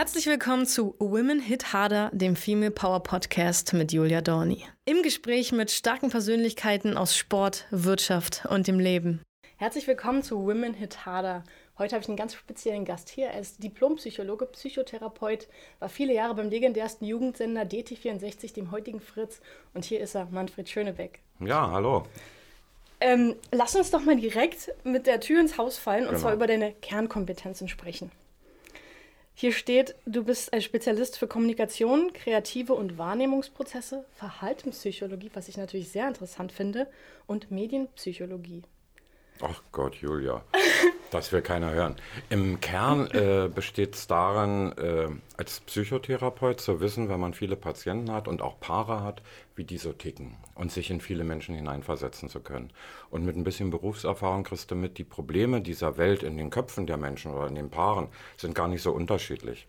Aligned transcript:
Herzlich 0.00 0.24
willkommen 0.24 0.64
zu 0.64 0.94
Women 0.98 1.40
Hit 1.40 1.74
Harder, 1.74 2.08
dem 2.14 2.34
Female 2.34 2.70
Power 2.70 3.02
Podcast 3.02 3.74
mit 3.74 3.92
Julia 3.92 4.22
Dorni. 4.22 4.64
Im 4.86 5.02
Gespräch 5.02 5.52
mit 5.52 5.70
starken 5.70 6.08
Persönlichkeiten 6.08 6.96
aus 6.96 7.14
Sport, 7.14 7.66
Wirtschaft 7.70 8.46
und 8.48 8.66
dem 8.66 8.80
Leben. 8.80 9.20
Herzlich 9.58 9.86
willkommen 9.86 10.22
zu 10.22 10.42
Women 10.46 10.72
Hit 10.72 11.04
Harder. 11.04 11.44
Heute 11.76 11.94
habe 11.94 12.02
ich 12.02 12.08
einen 12.08 12.16
ganz 12.16 12.32
speziellen 12.32 12.86
Gast 12.86 13.10
hier. 13.10 13.26
Er 13.26 13.40
ist 13.40 13.62
Diplompsychologe, 13.62 14.46
Psychotherapeut, 14.46 15.48
war 15.80 15.90
viele 15.90 16.14
Jahre 16.14 16.34
beim 16.34 16.48
legendärsten 16.48 17.06
Jugendsender 17.06 17.64
DT64, 17.64 18.54
dem 18.54 18.70
heutigen 18.70 19.02
Fritz. 19.02 19.42
Und 19.74 19.84
hier 19.84 20.00
ist 20.00 20.14
er, 20.14 20.28
Manfred 20.30 20.66
Schönebeck. 20.66 21.20
Ja, 21.40 21.70
hallo. 21.70 22.04
Ähm, 23.00 23.34
lass 23.52 23.76
uns 23.76 23.90
doch 23.90 24.02
mal 24.02 24.16
direkt 24.16 24.72
mit 24.82 25.06
der 25.06 25.20
Tür 25.20 25.42
ins 25.42 25.58
Haus 25.58 25.76
fallen 25.76 26.04
und 26.04 26.12
genau. 26.12 26.20
zwar 26.20 26.32
über 26.32 26.46
deine 26.46 26.72
Kernkompetenzen 26.72 27.68
sprechen. 27.68 28.10
Hier 29.40 29.52
steht, 29.52 29.94
du 30.04 30.22
bist 30.22 30.52
ein 30.52 30.60
Spezialist 30.60 31.18
für 31.18 31.26
Kommunikation, 31.26 32.12
kreative 32.12 32.74
und 32.74 32.98
Wahrnehmungsprozesse, 32.98 34.04
Verhaltenspsychologie, 34.12 35.30
was 35.32 35.48
ich 35.48 35.56
natürlich 35.56 35.88
sehr 35.88 36.06
interessant 36.06 36.52
finde, 36.52 36.86
und 37.26 37.50
Medienpsychologie. 37.50 38.64
Ach 39.42 39.62
Gott, 39.72 39.94
Julia, 39.96 40.42
das 41.10 41.32
will 41.32 41.40
keiner 41.40 41.70
hören. 41.70 41.96
Im 42.28 42.60
Kern 42.60 43.06
äh, 43.10 43.48
besteht 43.52 43.94
es 43.94 44.06
darin, 44.06 44.76
äh, 44.76 45.08
als 45.38 45.60
Psychotherapeut 45.60 46.60
zu 46.60 46.80
wissen, 46.80 47.08
wenn 47.08 47.20
man 47.20 47.32
viele 47.32 47.56
Patienten 47.56 48.12
hat 48.12 48.28
und 48.28 48.42
auch 48.42 48.60
Paare 48.60 49.02
hat, 49.02 49.22
wie 49.56 49.64
die 49.64 49.78
so 49.78 49.94
ticken 49.94 50.36
und 50.54 50.70
sich 50.70 50.90
in 50.90 51.00
viele 51.00 51.24
Menschen 51.24 51.54
hineinversetzen 51.54 52.28
zu 52.28 52.40
können. 52.40 52.70
Und 53.08 53.24
mit 53.24 53.34
ein 53.34 53.44
bisschen 53.44 53.70
Berufserfahrung 53.70 54.44
kriegst 54.44 54.70
du 54.70 54.74
mit, 54.74 54.98
die 54.98 55.04
Probleme 55.04 55.62
dieser 55.62 55.96
Welt 55.96 56.22
in 56.22 56.36
den 56.36 56.50
Köpfen 56.50 56.86
der 56.86 56.98
Menschen 56.98 57.32
oder 57.32 57.46
in 57.46 57.54
den 57.54 57.70
Paaren 57.70 58.08
sind 58.36 58.54
gar 58.54 58.68
nicht 58.68 58.82
so 58.82 58.92
unterschiedlich. 58.92 59.66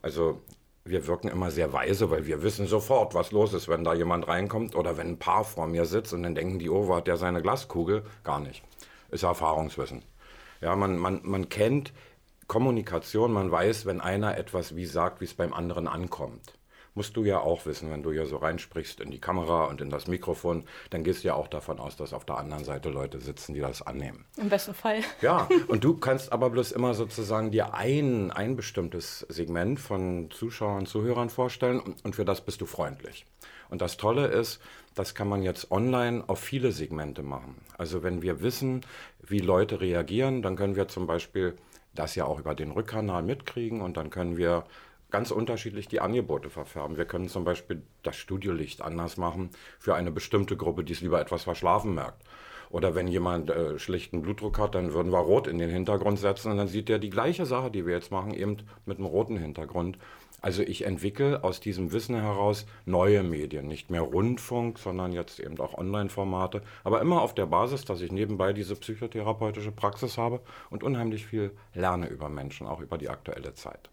Also 0.00 0.40
wir 0.84 1.06
wirken 1.06 1.28
immer 1.28 1.50
sehr 1.50 1.74
weise, 1.74 2.10
weil 2.10 2.26
wir 2.26 2.42
wissen 2.42 2.66
sofort, 2.66 3.14
was 3.14 3.30
los 3.30 3.52
ist, 3.52 3.68
wenn 3.68 3.84
da 3.84 3.92
jemand 3.92 4.26
reinkommt 4.26 4.74
oder 4.74 4.96
wenn 4.96 5.08
ein 5.08 5.18
Paar 5.18 5.44
vor 5.44 5.66
mir 5.66 5.84
sitzt 5.84 6.14
und 6.14 6.22
dann 6.22 6.34
denken 6.34 6.58
die, 6.58 6.70
oh, 6.70 6.92
hat 6.94 7.06
der 7.06 7.18
seine 7.18 7.42
Glaskugel? 7.42 8.04
Gar 8.24 8.40
nicht 8.40 8.62
ist 9.12 9.22
Erfahrungswissen. 9.22 10.02
Ja, 10.60 10.74
man, 10.76 10.96
man, 10.98 11.20
man 11.22 11.48
kennt 11.48 11.92
Kommunikation, 12.46 13.32
man 13.32 13.50
weiß, 13.50 13.86
wenn 13.86 14.00
einer 14.00 14.36
etwas 14.36 14.76
wie 14.76 14.86
sagt, 14.86 15.20
wie 15.20 15.24
es 15.24 15.34
beim 15.34 15.52
anderen 15.52 15.88
ankommt. 15.88 16.58
Musst 16.94 17.16
du 17.16 17.24
ja 17.24 17.40
auch 17.40 17.64
wissen, 17.64 17.90
wenn 17.90 18.02
du 18.02 18.12
hier 18.12 18.26
so 18.26 18.36
reinsprichst 18.36 19.00
in 19.00 19.10
die 19.10 19.18
Kamera 19.18 19.64
und 19.64 19.80
in 19.80 19.88
das 19.88 20.08
Mikrofon, 20.08 20.64
dann 20.90 21.04
gehst 21.04 21.24
du 21.24 21.28
ja 21.28 21.34
auch 21.34 21.48
davon 21.48 21.80
aus, 21.80 21.96
dass 21.96 22.12
auf 22.12 22.26
der 22.26 22.36
anderen 22.36 22.64
Seite 22.64 22.90
Leute 22.90 23.18
sitzen, 23.18 23.54
die 23.54 23.60
das 23.60 23.80
annehmen. 23.80 24.26
Im 24.36 24.50
besten 24.50 24.74
Fall. 24.74 25.00
Ja, 25.22 25.48
und 25.68 25.84
du 25.84 25.96
kannst 25.96 26.32
aber 26.32 26.50
bloß 26.50 26.72
immer 26.72 26.92
sozusagen 26.92 27.50
dir 27.50 27.72
ein, 27.72 28.30
ein 28.30 28.56
bestimmtes 28.56 29.20
Segment 29.30 29.80
von 29.80 30.30
Zuschauern, 30.30 30.84
Zuhörern 30.84 31.30
vorstellen 31.30 31.80
und 32.02 32.14
für 32.14 32.26
das 32.26 32.42
bist 32.42 32.60
du 32.60 32.66
freundlich. 32.66 33.24
Und 33.70 33.80
das 33.80 33.96
Tolle 33.96 34.26
ist, 34.26 34.60
das 34.94 35.14
kann 35.14 35.28
man 35.28 35.42
jetzt 35.42 35.70
online 35.70 36.24
auf 36.26 36.38
viele 36.38 36.72
Segmente 36.72 37.22
machen. 37.22 37.56
Also 37.78 38.02
wenn 38.02 38.22
wir 38.22 38.42
wissen, 38.42 38.82
wie 39.20 39.38
Leute 39.38 39.80
reagieren, 39.80 40.42
dann 40.42 40.56
können 40.56 40.76
wir 40.76 40.88
zum 40.88 41.06
Beispiel 41.06 41.56
das 41.94 42.14
ja 42.14 42.24
auch 42.24 42.38
über 42.38 42.54
den 42.54 42.70
Rückkanal 42.70 43.22
mitkriegen 43.22 43.80
und 43.80 43.96
dann 43.96 44.10
können 44.10 44.36
wir 44.36 44.64
ganz 45.10 45.30
unterschiedlich 45.30 45.88
die 45.88 46.00
Angebote 46.00 46.50
verfärben. 46.50 46.96
Wir 46.96 47.04
können 47.04 47.28
zum 47.28 47.44
Beispiel 47.44 47.82
das 48.02 48.16
Studiolicht 48.16 48.80
anders 48.80 49.16
machen 49.16 49.50
für 49.78 49.94
eine 49.94 50.10
bestimmte 50.10 50.56
Gruppe, 50.56 50.84
die 50.84 50.94
es 50.94 51.02
lieber 51.02 51.20
etwas 51.20 51.44
verschlafen 51.44 51.94
merkt. 51.94 52.22
Oder 52.70 52.94
wenn 52.94 53.06
jemand 53.06 53.50
äh, 53.50 53.78
schlechten 53.78 54.22
Blutdruck 54.22 54.58
hat, 54.58 54.74
dann 54.74 54.94
würden 54.94 55.12
wir 55.12 55.18
rot 55.18 55.46
in 55.46 55.58
den 55.58 55.68
Hintergrund 55.68 56.18
setzen 56.18 56.50
und 56.50 56.56
dann 56.56 56.68
sieht 56.68 56.88
er 56.88 56.98
die 56.98 57.10
gleiche 57.10 57.44
Sache, 57.44 57.70
die 57.70 57.86
wir 57.86 57.94
jetzt 57.94 58.10
machen, 58.10 58.32
eben 58.32 58.56
mit 58.86 58.96
einem 58.96 59.06
roten 59.06 59.36
Hintergrund. 59.36 59.98
Also 60.42 60.62
ich 60.62 60.84
entwickle 60.84 61.44
aus 61.44 61.60
diesem 61.60 61.92
Wissen 61.92 62.16
heraus 62.16 62.66
neue 62.84 63.22
Medien, 63.22 63.68
nicht 63.68 63.90
mehr 63.90 64.02
Rundfunk, 64.02 64.80
sondern 64.80 65.12
jetzt 65.12 65.38
eben 65.38 65.58
auch 65.60 65.78
Online-Formate, 65.78 66.62
aber 66.82 67.00
immer 67.00 67.22
auf 67.22 67.32
der 67.32 67.46
Basis, 67.46 67.84
dass 67.84 68.00
ich 68.00 68.10
nebenbei 68.10 68.52
diese 68.52 68.74
psychotherapeutische 68.74 69.70
Praxis 69.70 70.18
habe 70.18 70.40
und 70.68 70.82
unheimlich 70.82 71.26
viel 71.26 71.52
lerne 71.74 72.08
über 72.08 72.28
Menschen, 72.28 72.66
auch 72.66 72.80
über 72.80 72.98
die 72.98 73.08
aktuelle 73.08 73.54
Zeit. 73.54 73.88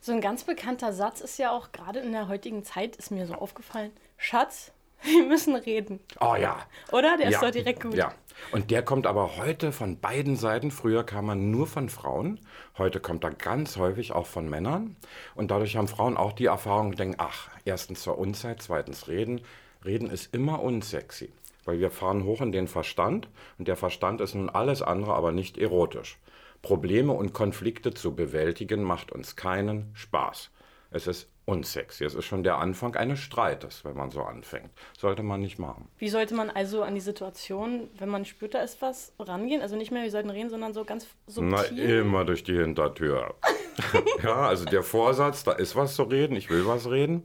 So 0.00 0.12
ein 0.12 0.20
ganz 0.20 0.44
bekannter 0.44 0.92
Satz 0.92 1.20
ist 1.20 1.38
ja 1.38 1.50
auch 1.50 1.72
gerade 1.72 1.98
in 1.98 2.12
der 2.12 2.28
heutigen 2.28 2.62
Zeit, 2.62 2.94
ist 2.94 3.10
mir 3.10 3.26
so 3.26 3.34
aufgefallen, 3.34 3.90
Schatz, 4.16 4.72
wir 5.02 5.26
müssen 5.26 5.56
reden. 5.56 6.00
Oh 6.20 6.34
ja. 6.34 6.58
Oder? 6.92 7.16
Der 7.16 7.30
ja. 7.30 7.38
ist 7.38 7.42
doch 7.42 7.50
direkt 7.50 7.82
gut. 7.82 7.94
Ja. 7.94 8.12
Und 8.52 8.70
der 8.70 8.82
kommt 8.82 9.06
aber 9.06 9.36
heute 9.36 9.72
von 9.72 10.00
beiden 10.00 10.36
Seiten. 10.36 10.70
Früher 10.70 11.04
kam 11.04 11.26
man 11.26 11.50
nur 11.50 11.66
von 11.66 11.88
Frauen. 11.88 12.40
Heute 12.78 13.00
kommt 13.00 13.24
er 13.24 13.32
ganz 13.32 13.76
häufig 13.76 14.12
auch 14.12 14.26
von 14.26 14.48
Männern. 14.48 14.96
Und 15.34 15.50
dadurch 15.50 15.76
haben 15.76 15.88
Frauen 15.88 16.16
auch 16.16 16.32
die 16.32 16.46
Erfahrung, 16.46 16.92
denken, 16.92 17.16
ach, 17.18 17.48
erstens 17.64 18.02
zur 18.02 18.18
Unzeit, 18.18 18.62
zweitens 18.62 19.08
reden. 19.08 19.42
Reden 19.84 20.10
ist 20.10 20.34
immer 20.34 20.62
unsexy. 20.62 21.32
Weil 21.64 21.78
wir 21.78 21.90
fahren 21.90 22.24
hoch 22.24 22.40
in 22.40 22.52
den 22.52 22.68
Verstand. 22.68 23.28
Und 23.58 23.68
der 23.68 23.76
Verstand 23.76 24.20
ist 24.20 24.34
nun 24.34 24.50
alles 24.50 24.82
andere, 24.82 25.14
aber 25.14 25.32
nicht 25.32 25.58
erotisch. 25.58 26.18
Probleme 26.62 27.12
und 27.12 27.32
Konflikte 27.32 27.94
zu 27.94 28.14
bewältigen 28.14 28.82
macht 28.82 29.12
uns 29.12 29.36
keinen 29.36 29.90
Spaß. 29.94 30.50
Es 30.90 31.06
ist 31.06 31.28
unsexy. 31.50 32.04
Es 32.04 32.14
ist 32.14 32.24
schon 32.24 32.42
der 32.44 32.58
Anfang 32.58 32.94
eines 32.94 33.18
Streites, 33.18 33.84
wenn 33.84 33.96
man 33.96 34.10
so 34.10 34.22
anfängt. 34.22 34.70
Sollte 34.96 35.22
man 35.22 35.40
nicht 35.40 35.58
machen. 35.58 35.88
Wie 35.98 36.08
sollte 36.08 36.34
man 36.34 36.48
also 36.48 36.82
an 36.82 36.94
die 36.94 37.00
Situation, 37.00 37.88
wenn 37.98 38.08
man 38.08 38.24
spürt, 38.24 38.54
da 38.54 38.62
ist 38.62 38.80
was, 38.80 39.12
rangehen? 39.18 39.60
Also 39.60 39.76
nicht 39.76 39.90
mehr, 39.90 40.04
wir 40.04 40.10
sollten 40.10 40.30
reden, 40.30 40.48
sondern 40.48 40.72
so 40.72 40.84
ganz 40.84 41.08
subtil? 41.26 41.50
Na, 41.50 42.00
immer 42.00 42.24
durch 42.24 42.44
die 42.44 42.56
Hintertür. 42.56 43.34
ja, 44.22 44.36
also 44.36 44.64
der 44.64 44.82
Vorsatz, 44.82 45.42
da 45.42 45.52
ist 45.52 45.74
was 45.74 45.96
zu 45.96 46.04
reden, 46.04 46.36
ich 46.36 46.50
will 46.50 46.66
was 46.66 46.88
reden. 46.88 47.24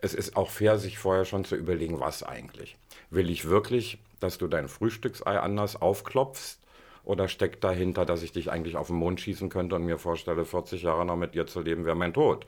Es 0.00 0.14
ist 0.14 0.36
auch 0.36 0.50
fair, 0.50 0.78
sich 0.78 0.98
vorher 0.98 1.24
schon 1.24 1.44
zu 1.44 1.56
überlegen, 1.56 1.98
was 1.98 2.22
eigentlich. 2.22 2.76
Will 3.10 3.28
ich 3.28 3.48
wirklich, 3.48 3.98
dass 4.20 4.38
du 4.38 4.46
dein 4.46 4.68
Frühstücksei 4.68 5.38
anders 5.38 5.80
aufklopfst? 5.80 6.60
Oder 7.04 7.28
steckt 7.28 7.62
dahinter, 7.64 8.06
dass 8.06 8.22
ich 8.22 8.32
dich 8.32 8.50
eigentlich 8.50 8.76
auf 8.76 8.86
den 8.86 8.96
Mond 8.96 9.20
schießen 9.20 9.50
könnte 9.50 9.74
und 9.74 9.84
mir 9.84 9.98
vorstelle, 9.98 10.46
40 10.46 10.82
Jahre 10.82 11.04
noch 11.04 11.16
mit 11.16 11.34
dir 11.34 11.46
zu 11.46 11.60
leben, 11.60 11.84
wäre 11.84 11.96
mein 11.96 12.14
Tod? 12.14 12.46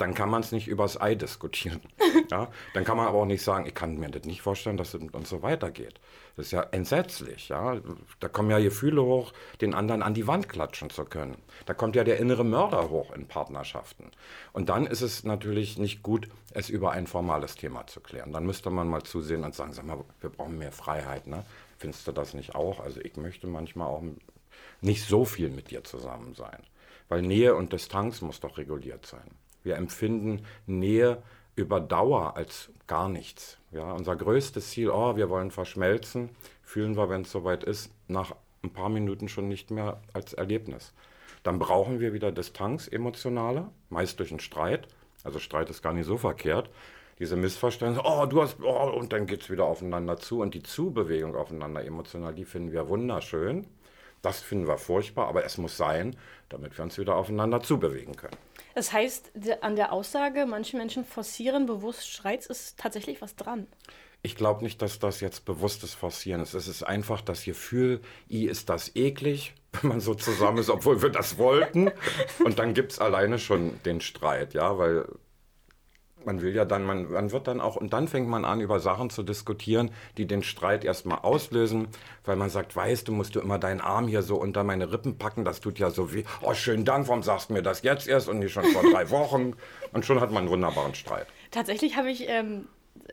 Dann 0.00 0.14
kann 0.14 0.30
man 0.30 0.40
es 0.40 0.50
nicht 0.50 0.66
übers 0.66 0.98
Ei 1.00 1.14
diskutieren. 1.14 1.80
ja? 2.30 2.48
Dann 2.72 2.84
kann 2.84 2.96
man 2.96 3.06
aber 3.06 3.18
auch 3.18 3.26
nicht 3.26 3.42
sagen, 3.42 3.66
ich 3.66 3.74
kann 3.74 3.98
mir 3.98 4.08
das 4.10 4.24
nicht 4.24 4.40
vorstellen, 4.40 4.78
dass 4.78 4.94
es 4.94 5.00
mit 5.00 5.14
uns 5.14 5.28
so 5.28 5.42
weitergeht. 5.42 6.00
Das 6.36 6.46
ist 6.46 6.52
ja 6.52 6.62
entsetzlich. 6.62 7.50
Ja? 7.50 7.78
Da 8.18 8.28
kommen 8.28 8.50
ja 8.50 8.58
Gefühle 8.58 9.02
hoch, 9.02 9.32
den 9.60 9.74
anderen 9.74 10.02
an 10.02 10.14
die 10.14 10.26
Wand 10.26 10.48
klatschen 10.48 10.88
zu 10.88 11.04
können. 11.04 11.36
Da 11.66 11.74
kommt 11.74 11.96
ja 11.96 12.04
der 12.04 12.18
innere 12.18 12.44
Mörder 12.44 12.88
hoch 12.88 13.12
in 13.12 13.26
Partnerschaften. 13.26 14.10
Und 14.54 14.70
dann 14.70 14.86
ist 14.86 15.02
es 15.02 15.24
natürlich 15.24 15.76
nicht 15.76 16.02
gut, 16.02 16.28
es 16.54 16.70
über 16.70 16.92
ein 16.92 17.06
formales 17.06 17.56
Thema 17.56 17.86
zu 17.86 18.00
klären. 18.00 18.32
Dann 18.32 18.46
müsste 18.46 18.70
man 18.70 18.88
mal 18.88 19.02
zusehen 19.02 19.44
und 19.44 19.54
sagen, 19.54 19.74
sag 19.74 19.84
mal, 19.84 20.02
wir 20.20 20.30
brauchen 20.30 20.56
mehr 20.56 20.72
Freiheit. 20.72 21.26
Ne? 21.26 21.44
Findest 21.76 22.08
du 22.08 22.12
das 22.12 22.32
nicht 22.32 22.54
auch? 22.54 22.80
Also 22.80 23.00
ich 23.00 23.16
möchte 23.16 23.46
manchmal 23.46 23.88
auch 23.88 24.02
nicht 24.80 25.06
so 25.06 25.26
viel 25.26 25.50
mit 25.50 25.70
dir 25.70 25.84
zusammen 25.84 26.34
sein. 26.34 26.62
Weil 27.10 27.22
Nähe 27.22 27.54
und 27.54 27.72
Distanz 27.72 28.22
muss 28.22 28.40
doch 28.40 28.56
reguliert 28.56 29.04
sein. 29.04 29.30
Wir 29.62 29.76
empfinden 29.76 30.42
Nähe 30.66 31.22
über 31.56 31.80
Dauer 31.80 32.36
als 32.36 32.70
gar 32.86 33.08
nichts. 33.08 33.58
Ja, 33.70 33.92
unser 33.92 34.16
größtes 34.16 34.70
Ziel, 34.70 34.90
oh, 34.90 35.16
wir 35.16 35.28
wollen 35.28 35.50
verschmelzen, 35.50 36.30
fühlen 36.62 36.96
wir, 36.96 37.08
wenn 37.08 37.22
es 37.22 37.30
soweit 37.30 37.64
ist, 37.64 37.92
nach 38.08 38.34
ein 38.62 38.72
paar 38.72 38.88
Minuten 38.88 39.28
schon 39.28 39.48
nicht 39.48 39.70
mehr 39.70 40.00
als 40.12 40.32
Erlebnis. 40.32 40.92
Dann 41.42 41.58
brauchen 41.58 42.00
wir 42.00 42.12
wieder 42.12 42.32
Distanz, 42.32 42.88
emotionale, 42.88 43.70
meist 43.88 44.18
durch 44.18 44.30
einen 44.30 44.40
Streit. 44.40 44.88
Also 45.24 45.38
Streit 45.38 45.70
ist 45.70 45.82
gar 45.82 45.92
nicht 45.92 46.06
so 46.06 46.16
verkehrt. 46.16 46.70
Diese 47.18 47.36
Missverständnisse, 47.36 48.02
oh, 48.04 48.26
du 48.26 48.42
hast, 48.42 48.58
oh, 48.62 48.90
und 48.98 49.12
dann 49.12 49.26
geht 49.26 49.42
es 49.42 49.50
wieder 49.50 49.64
aufeinander 49.64 50.16
zu. 50.16 50.40
Und 50.40 50.54
die 50.54 50.62
Zubewegung 50.62 51.36
aufeinander 51.36 51.84
emotional, 51.84 52.34
die 52.34 52.44
finden 52.44 52.72
wir 52.72 52.88
wunderschön. 52.88 53.66
Das 54.22 54.40
finden 54.40 54.66
wir 54.66 54.78
furchtbar, 54.78 55.28
aber 55.28 55.44
es 55.44 55.58
muss 55.58 55.76
sein, 55.76 56.16
damit 56.48 56.76
wir 56.76 56.84
uns 56.84 56.98
wieder 56.98 57.16
aufeinander 57.16 57.62
zubewegen 57.62 58.16
können. 58.16 58.36
Das 58.74 58.92
heißt, 58.92 59.32
an 59.62 59.76
der 59.76 59.92
Aussage, 59.92 60.46
manche 60.46 60.76
Menschen 60.76 61.04
forcieren 61.04 61.66
bewusst 61.66 62.08
Streits, 62.08 62.46
ist 62.46 62.78
tatsächlich 62.78 63.20
was 63.22 63.36
dran. 63.36 63.66
Ich 64.22 64.36
glaube 64.36 64.62
nicht, 64.62 64.82
dass 64.82 64.98
das 64.98 65.20
jetzt 65.20 65.46
bewusstes 65.46 65.94
Forcieren 65.94 66.42
ist. 66.42 66.52
Es 66.52 66.68
ist 66.68 66.82
einfach 66.82 67.22
das 67.22 67.44
Gefühl, 67.44 68.02
i 68.28 68.46
ist 68.46 68.68
das 68.68 68.94
eklig, 68.94 69.54
wenn 69.80 69.88
man 69.88 70.00
so 70.00 70.14
zusammen 70.14 70.58
ist, 70.58 70.68
obwohl 70.68 71.00
wir 71.02 71.10
das 71.10 71.38
wollten. 71.38 71.90
Und 72.44 72.58
dann 72.58 72.74
gibt 72.74 72.92
es 72.92 72.98
alleine 72.98 73.38
schon 73.38 73.82
den 73.84 74.00
Streit, 74.00 74.52
ja, 74.52 74.76
weil 74.76 75.06
man 76.24 76.42
will 76.42 76.54
ja 76.54 76.64
dann, 76.64 76.84
man, 76.84 77.10
man 77.10 77.32
wird 77.32 77.46
dann 77.46 77.60
auch, 77.60 77.76
und 77.76 77.92
dann 77.92 78.08
fängt 78.08 78.28
man 78.28 78.44
an, 78.44 78.60
über 78.60 78.80
Sachen 78.80 79.10
zu 79.10 79.22
diskutieren, 79.22 79.90
die 80.16 80.26
den 80.26 80.42
Streit 80.42 80.84
erstmal 80.84 81.18
auslösen, 81.18 81.88
weil 82.24 82.36
man 82.36 82.50
sagt, 82.50 82.76
weißt 82.76 83.08
du, 83.08 83.12
musst 83.12 83.34
du 83.34 83.40
immer 83.40 83.58
deinen 83.58 83.80
Arm 83.80 84.08
hier 84.08 84.22
so 84.22 84.36
unter 84.36 84.64
meine 84.64 84.92
Rippen 84.92 85.18
packen, 85.18 85.44
das 85.44 85.60
tut 85.60 85.78
ja 85.78 85.90
so 85.90 86.12
weh. 86.12 86.24
Oh, 86.42 86.54
schönen 86.54 86.84
Dank, 86.84 87.08
warum 87.08 87.22
sagst 87.22 87.50
du 87.50 87.54
mir 87.54 87.62
das 87.62 87.82
jetzt 87.82 88.08
erst 88.08 88.28
und 88.28 88.38
nicht 88.38 88.52
schon 88.52 88.64
vor 88.64 88.82
drei 88.90 89.10
Wochen? 89.10 89.54
Und 89.92 90.04
schon 90.04 90.20
hat 90.20 90.30
man 90.30 90.44
einen 90.44 90.50
wunderbaren 90.50 90.94
Streit. 90.94 91.26
Tatsächlich 91.50 91.96
habe 91.96 92.10
ich 92.10 92.28
ähm, 92.28 92.68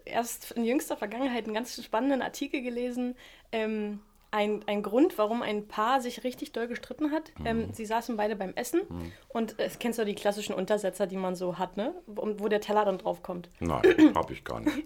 erst 0.06 0.52
in 0.52 0.64
jüngster 0.64 0.98
Vergangenheit 0.98 1.46
einen 1.46 1.54
ganz 1.54 1.82
spannenden 1.84 2.22
Artikel 2.22 2.62
gelesen, 2.62 3.16
ähm, 3.52 4.00
ein, 4.32 4.64
ein 4.68 4.84
Grund, 4.84 5.18
warum 5.18 5.42
ein 5.42 5.68
Paar 5.68 6.02
sich 6.02 6.24
richtig 6.24 6.52
doll 6.52 6.68
gestritten 6.68 7.12
hat. 7.12 7.32
Mhm. 7.40 7.46
Ähm, 7.46 7.70
sie 7.74 7.86
saßen 7.86 8.18
beide 8.18 8.36
beim 8.36 8.54
Essen 8.56 8.82
mhm. 8.90 9.12
und 9.30 9.60
äh, 9.60 9.70
kennst 9.80 10.00
du 10.00 10.06
die 10.06 10.16
klassischen 10.16 10.54
Untersetzer, 10.54 11.08
die 11.08 11.18
man 11.18 11.36
so 11.36 11.58
hat, 11.58 11.78
ne? 11.78 11.94
Wo, 12.06 12.28
wo 12.38 12.48
der 12.48 12.62
Teller 12.62 12.86
dann 12.86 12.98
drauf 12.98 13.24
kommt. 13.24 13.50
Nein, 13.60 13.82
hab 14.16 14.30
ich 14.32 14.44
gar 14.44 14.60
nicht. 14.60 14.78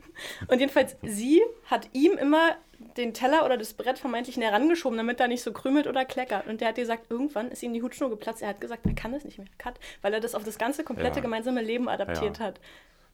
und 0.48 0.60
jedenfalls, 0.60 0.96
sie 1.02 1.42
hat 1.66 1.90
ihm 1.94 2.14
immer 2.14 2.56
den 2.98 3.14
Teller 3.14 3.46
oder 3.46 3.58
das 3.58 3.74
Brett 3.74 4.00
vermeintlich 4.00 4.38
näher 4.38 4.54
rangeschoben, 4.54 4.98
damit 4.98 5.20
er 5.20 5.28
nicht 5.28 5.44
so 5.44 5.54
krümelt 5.54 5.88
oder 5.88 6.06
kleckert. 6.06 6.48
Und 6.48 6.62
der 6.62 6.70
hat 6.70 6.76
gesagt, 6.76 7.10
irgendwann 7.10 7.50
ist 7.50 7.64
ihm 7.64 7.74
die 7.74 7.82
Hutschnur 7.82 8.10
geplatzt. 8.10 8.42
Er 8.42 8.50
hat 8.50 8.62
gesagt, 8.62 8.86
er 8.86 8.94
kann 8.94 9.12
das 9.12 9.24
nicht 9.24 9.38
mehr. 9.38 9.48
Cut. 9.58 9.80
Weil 10.02 10.14
er 10.14 10.20
das 10.20 10.36
auf 10.36 10.44
das 10.44 10.58
ganze 10.58 10.84
komplette 10.84 11.18
ja. 11.18 11.22
gemeinsame 11.22 11.62
Leben 11.62 11.88
adaptiert 11.88 12.40
ja. 12.40 12.46
hat. 12.46 12.60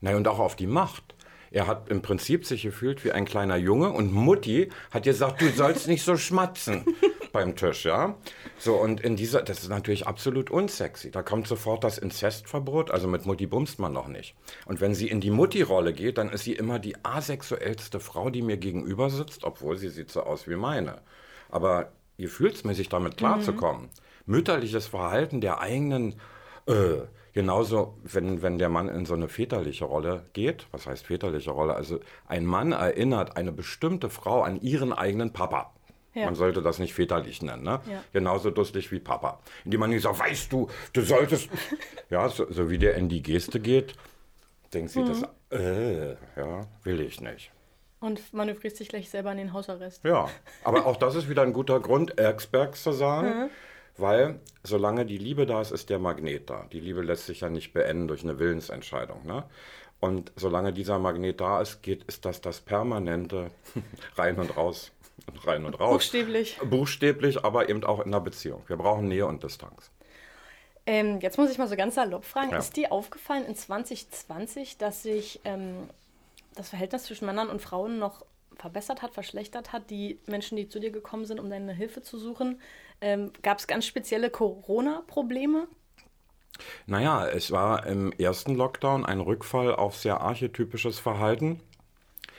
Nein, 0.02 0.16
und 0.16 0.28
auch 0.28 0.40
auf 0.40 0.56
die 0.56 0.68
Macht. 0.68 1.16
Er 1.58 1.66
hat 1.66 1.90
im 1.90 2.04
Prinzip 2.04 2.46
sich 2.46 2.62
gefühlt 2.62 3.04
wie 3.04 3.14
ein 3.14 3.26
kleiner 3.26 3.58
Junge 3.58 3.90
und 3.90 4.14
Mutti 4.14 4.70
hat 4.92 5.06
gesagt, 5.06 5.42
du 5.42 5.50
sollst 5.50 5.88
nicht 5.88 6.04
so 6.04 6.16
schmatzen 6.16 6.86
beim 7.34 7.56
Tisch, 7.56 7.84
ja. 7.84 8.16
So, 8.60 8.76
und 8.76 9.02
in 9.02 9.16
dieser, 9.16 9.42
das 9.42 9.64
ist 9.64 9.70
natürlich 9.70 10.06
absolut 10.06 10.52
unsexy. 10.52 11.10
Da 11.10 11.24
kommt 11.24 11.48
sofort 11.48 11.84
das 11.84 11.98
Inzestverbot, 11.98 12.92
also 12.92 13.08
mit 13.08 13.26
Mutti 13.26 13.48
bumst 13.48 13.80
man 13.80 13.92
noch 13.92 14.08
nicht. 14.08 14.36
Und 14.68 14.82
wenn 14.82 14.94
sie 14.94 15.08
in 15.08 15.20
die 15.20 15.32
Mutti-Rolle 15.32 15.94
geht, 15.94 16.20
dann 16.20 16.30
ist 16.30 16.44
sie 16.44 16.54
immer 16.54 16.78
die 16.78 16.96
asexuellste 17.04 18.00
Frau, 18.00 18.30
die 18.30 18.44
mir 18.44 18.58
gegenüber 18.58 19.10
sitzt, 19.10 19.44
obwohl 19.44 19.78
sie 19.78 19.90
sieht 19.90 20.12
so 20.12 20.22
aus 20.22 20.48
wie 20.48 20.58
meine. 20.58 21.02
Aber 21.50 21.92
gefühlsmäßig 22.20 22.90
damit 22.90 23.18
klarzukommen, 23.18 23.86
mhm. 23.86 23.90
mütterliches 24.28 24.86
Verhalten 24.86 25.42
der 25.42 25.60
eigenen 25.60 26.22
äh, 26.68 26.98
Genauso, 27.38 27.94
wenn, 28.02 28.42
wenn 28.42 28.58
der 28.58 28.68
Mann 28.68 28.90
in 28.90 29.06
so 29.06 29.14
eine 29.14 29.28
väterliche 29.28 29.86
Rolle 29.86 30.26
geht, 30.34 30.66
was 30.72 30.88
heißt 30.88 31.06
väterliche 31.06 31.52
Rolle? 31.52 31.76
Also 31.76 32.00
ein 32.28 32.48
Mann 32.48 32.72
erinnert 32.72 33.38
eine 33.38 33.52
bestimmte 33.52 34.10
Frau 34.10 34.42
an 34.42 34.60
ihren 34.60 34.92
eigenen 34.92 35.34
Papa. 35.34 35.72
Ja. 36.16 36.26
Man 36.26 36.34
sollte 36.34 36.64
das 36.64 36.80
nicht 36.80 36.96
väterlich 36.96 37.44
nennen, 37.44 37.62
ne? 37.62 37.80
Ja. 37.88 38.04
Genauso 38.12 38.50
durstig 38.50 38.92
wie 38.92 38.98
Papa. 38.98 39.40
Indem 39.66 39.82
man 39.82 39.92
nicht 39.92 40.02
sagt, 40.02 40.18
weißt 40.18 40.52
du, 40.52 40.68
du 40.94 41.02
solltest. 41.02 41.48
ja, 42.10 42.28
so, 42.28 42.52
so, 42.52 42.72
wie 42.72 42.80
der 42.80 42.96
in 42.96 43.08
die 43.08 43.22
Geste 43.22 43.60
geht, 43.60 43.94
denkt 44.74 44.90
sie 44.90 45.02
mhm. 45.02 45.08
das, 45.08 45.22
äh, 45.52 46.14
ja, 46.36 46.66
will 46.82 47.02
ich 47.02 47.22
nicht. 47.22 47.52
Und 48.00 48.34
manövriert 48.34 48.76
sich 48.76 48.90
gleich 48.90 49.12
selber 49.12 49.32
in 49.32 49.38
den 49.38 49.54
Hausarrest. 49.54 50.04
Ja, 50.04 50.28
aber 50.64 50.88
auch 50.88 50.98
das 50.98 51.14
ist 51.14 51.30
wieder 51.30 51.44
ein 51.44 51.54
guter 51.54 51.80
Grund, 51.82 52.18
Erksberg 52.18 52.76
zu 52.76 52.94
sagen. 52.94 53.28
Mhm. 53.44 53.50
Weil 53.98 54.40
solange 54.64 55.06
die 55.06 55.18
Liebe 55.18 55.46
da 55.46 55.62
ist, 55.62 55.72
ist 55.72 55.90
der 55.90 56.00
Magnet 56.00 56.50
da. 56.50 56.68
Die 56.72 56.80
Liebe 56.80 57.02
lässt 57.02 57.26
sich 57.26 57.42
ja 57.42 57.50
nicht 57.50 57.74
beenden 57.74 58.08
durch 58.08 58.24
eine 58.24 58.38
Willensentscheidung. 58.40 59.26
Ne? 59.26 59.44
Und 60.00 60.32
solange 60.36 60.74
dieser 60.74 61.00
Magnet 61.00 61.42
da 61.42 61.62
ist, 61.62 61.82
geht, 61.82 62.04
ist 62.04 62.26
das 62.26 62.42
das 62.42 62.62
permanente 62.62 63.50
rein 64.16 64.38
und 64.38 64.56
raus. 64.56 64.92
Rein 65.44 65.66
und 65.66 65.80
raus. 65.80 65.94
Buchstäblich. 65.94 66.60
Buchstäblich, 66.64 67.44
aber 67.44 67.70
eben 67.70 67.84
auch 67.84 68.00
in 68.00 68.08
einer 68.08 68.22
Beziehung. 68.22 68.62
Wir 68.68 68.78
brauchen 68.78 69.08
Nähe 69.08 69.26
und 69.26 69.44
Distanz. 69.44 69.90
Ähm, 70.86 71.20
jetzt 71.20 71.38
muss 71.38 71.52
ich 71.52 71.58
mal 71.58 71.68
so 71.68 71.76
ganz 71.76 71.96
salopp 71.96 72.24
fragen, 72.24 72.52
ja. 72.52 72.58
ist 72.58 72.78
dir 72.78 72.92
aufgefallen 72.92 73.46
in 73.46 73.56
2020, 73.56 74.78
dass 74.78 75.04
sich 75.04 75.42
ähm, 75.44 75.90
das 76.56 76.70
Verhältnis 76.70 77.04
zwischen 77.04 77.26
Männern 77.26 77.50
und 77.50 77.62
Frauen 77.62 78.00
noch 78.00 78.24
verbessert 78.56 79.02
hat, 79.02 79.14
verschlechtert 79.14 79.74
hat, 79.74 79.90
die 79.90 80.20
Menschen, 80.28 80.56
die 80.56 80.70
zu 80.70 80.80
dir 80.80 80.92
gekommen 80.92 81.26
sind, 81.26 81.40
um 81.40 81.50
deine 81.50 81.74
Hilfe 81.74 82.02
zu 82.02 82.18
suchen, 82.18 82.62
ähm, 83.02 83.32
Gab 83.42 83.60
es 83.60 83.68
ganz 83.68 83.86
spezielle 83.86 84.30
Corona-Probleme? 84.30 85.68
Naja, 86.86 87.28
es 87.28 87.52
war 87.52 87.86
im 87.86 88.12
ersten 88.14 88.56
Lockdown 88.56 89.06
ein 89.06 89.20
Rückfall 89.20 89.76
auf 89.76 89.96
sehr 89.96 90.22
archetypisches 90.22 91.00
Verhalten. 91.00 91.62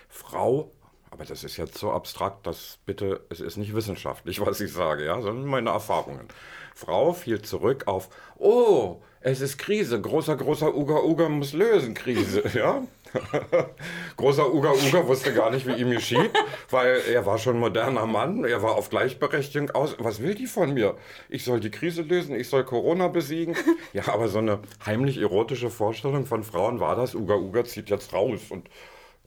Frau, 0.08 0.72
aber 1.10 1.24
das 1.24 1.44
ist 1.44 1.56
jetzt 1.56 1.78
so 1.78 1.92
abstrakt, 1.92 2.46
dass 2.46 2.78
bitte, 2.86 3.24
es 3.30 3.40
ist 3.40 3.56
nicht 3.56 3.74
wissenschaftlich, 3.74 4.40
was 4.46 4.60
ich 4.60 4.72
sage, 4.72 5.04
ja, 5.04 5.20
sondern 5.20 5.46
meine 5.46 5.70
Erfahrungen. 5.70 6.28
Frau 6.74 7.12
fiel 7.12 7.42
zurück 7.42 7.84
auf, 7.86 8.08
oh, 8.36 9.02
es 9.20 9.40
ist 9.40 9.58
Krise, 9.58 10.00
großer, 10.00 10.36
großer 10.36 10.74
Uga 10.74 11.02
Uga 11.02 11.28
muss 11.28 11.52
lösen, 11.52 11.94
Krise, 11.94 12.42
ja. 12.54 12.82
großer 14.16 14.52
Uga 14.52 14.72
Uga 14.72 15.06
wusste 15.06 15.32
gar 15.32 15.50
nicht, 15.50 15.66
wie 15.66 15.72
ihm 15.72 15.90
geschieht, 15.90 16.30
weil 16.70 17.00
er 17.12 17.26
war 17.26 17.38
schon 17.38 17.58
moderner 17.58 18.06
Mann, 18.06 18.44
er 18.44 18.62
war 18.62 18.74
auf 18.74 18.90
Gleichberechtigung 18.90 19.70
aus. 19.70 19.96
Was 19.98 20.22
will 20.22 20.34
die 20.34 20.46
von 20.46 20.74
mir? 20.74 20.96
Ich 21.28 21.44
soll 21.44 21.60
die 21.60 21.70
Krise 21.70 22.02
lösen, 22.02 22.34
ich 22.34 22.48
soll 22.48 22.64
Corona 22.64 23.08
besiegen. 23.08 23.56
Ja, 23.92 24.08
aber 24.08 24.28
so 24.28 24.38
eine 24.38 24.60
heimlich 24.84 25.18
erotische 25.18 25.70
Vorstellung 25.70 26.26
von 26.26 26.42
Frauen 26.42 26.78
war 26.78 26.94
das, 26.94 27.14
Uga 27.14 27.36
Uga 27.36 27.64
zieht 27.64 27.88
jetzt 27.90 28.12
raus 28.12 28.40
und 28.50 28.68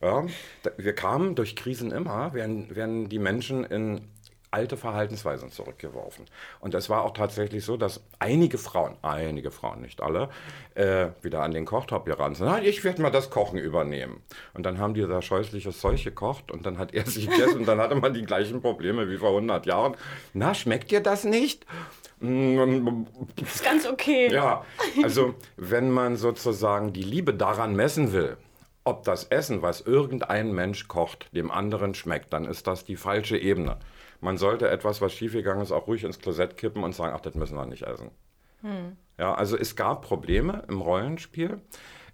ja, 0.01 0.25
wir 0.77 0.93
kamen 0.93 1.35
durch 1.35 1.55
Krisen 1.55 1.91
immer, 1.91 2.33
werden, 2.33 2.75
werden 2.75 3.09
die 3.09 3.19
Menschen 3.19 3.63
in 3.63 4.07
alte 4.51 4.75
Verhaltensweisen 4.75 5.49
zurückgeworfen. 5.49 6.25
Und 6.59 6.73
es 6.75 6.89
war 6.89 7.03
auch 7.03 7.13
tatsächlich 7.13 7.63
so, 7.63 7.77
dass 7.77 8.01
einige 8.19 8.57
Frauen, 8.57 8.97
einige 9.01 9.49
Frauen, 9.49 9.81
nicht 9.81 10.01
alle, 10.01 10.29
äh, 10.75 11.07
wieder 11.21 11.41
an 11.41 11.51
den 11.51 11.65
Kochtopf 11.65 12.05
gerannt 12.05 12.37
sind. 12.37 12.47
Nein, 12.47 12.65
ich 12.65 12.83
werde 12.83 13.01
mal 13.01 13.09
das 13.09 13.29
Kochen 13.29 13.57
übernehmen. 13.57 14.21
Und 14.53 14.65
dann 14.65 14.77
haben 14.77 14.93
die 14.93 15.01
da 15.01 15.21
scheußliches 15.21 15.79
Zeug 15.79 16.03
gekocht 16.03 16.51
und 16.51 16.65
dann 16.65 16.77
hat 16.77 16.93
er 16.93 17.05
sich 17.07 17.29
gegessen 17.29 17.59
und 17.59 17.65
dann 17.65 17.79
hatte 17.79 17.95
man 17.95 18.13
die 18.13 18.23
gleichen 18.23 18.61
Probleme 18.61 19.09
wie 19.09 19.17
vor 19.17 19.29
100 19.29 19.65
Jahren. 19.65 19.95
Na, 20.33 20.53
schmeckt 20.53 20.91
dir 20.91 21.01
das 21.01 21.23
nicht? 21.23 21.65
Ist 22.21 23.63
ganz 23.63 23.87
okay. 23.87 24.31
Ja, 24.31 24.63
also 25.01 25.33
wenn 25.57 25.89
man 25.89 26.17
sozusagen 26.17 26.93
die 26.93 27.03
Liebe 27.03 27.33
daran 27.33 27.75
messen 27.75 28.13
will, 28.13 28.37
ob 28.83 29.03
das 29.03 29.25
Essen, 29.25 29.61
was 29.61 29.81
irgendein 29.81 30.53
Mensch 30.53 30.87
kocht, 30.87 31.27
dem 31.35 31.51
anderen 31.51 31.95
schmeckt, 31.95 32.33
dann 32.33 32.45
ist 32.45 32.67
das 32.67 32.83
die 32.83 32.95
falsche 32.95 33.37
Ebene 33.37 33.77
man 34.21 34.37
sollte 34.37 34.69
etwas, 34.69 35.01
was 35.01 35.13
schiefgegangen 35.13 35.61
ist, 35.61 35.71
auch 35.71 35.87
ruhig 35.87 36.03
ins 36.03 36.19
Klosett 36.19 36.57
kippen 36.57 36.83
und 36.83 36.95
sagen, 36.95 37.13
ach, 37.15 37.21
das 37.21 37.35
müssen 37.35 37.57
wir 37.57 37.65
nicht 37.65 37.83
essen. 37.83 38.11
Hm. 38.61 38.95
Ja, 39.17 39.33
also 39.33 39.57
es 39.57 39.75
gab 39.75 40.03
Probleme 40.03 40.63
im 40.67 40.81
Rollenspiel. 40.81 41.59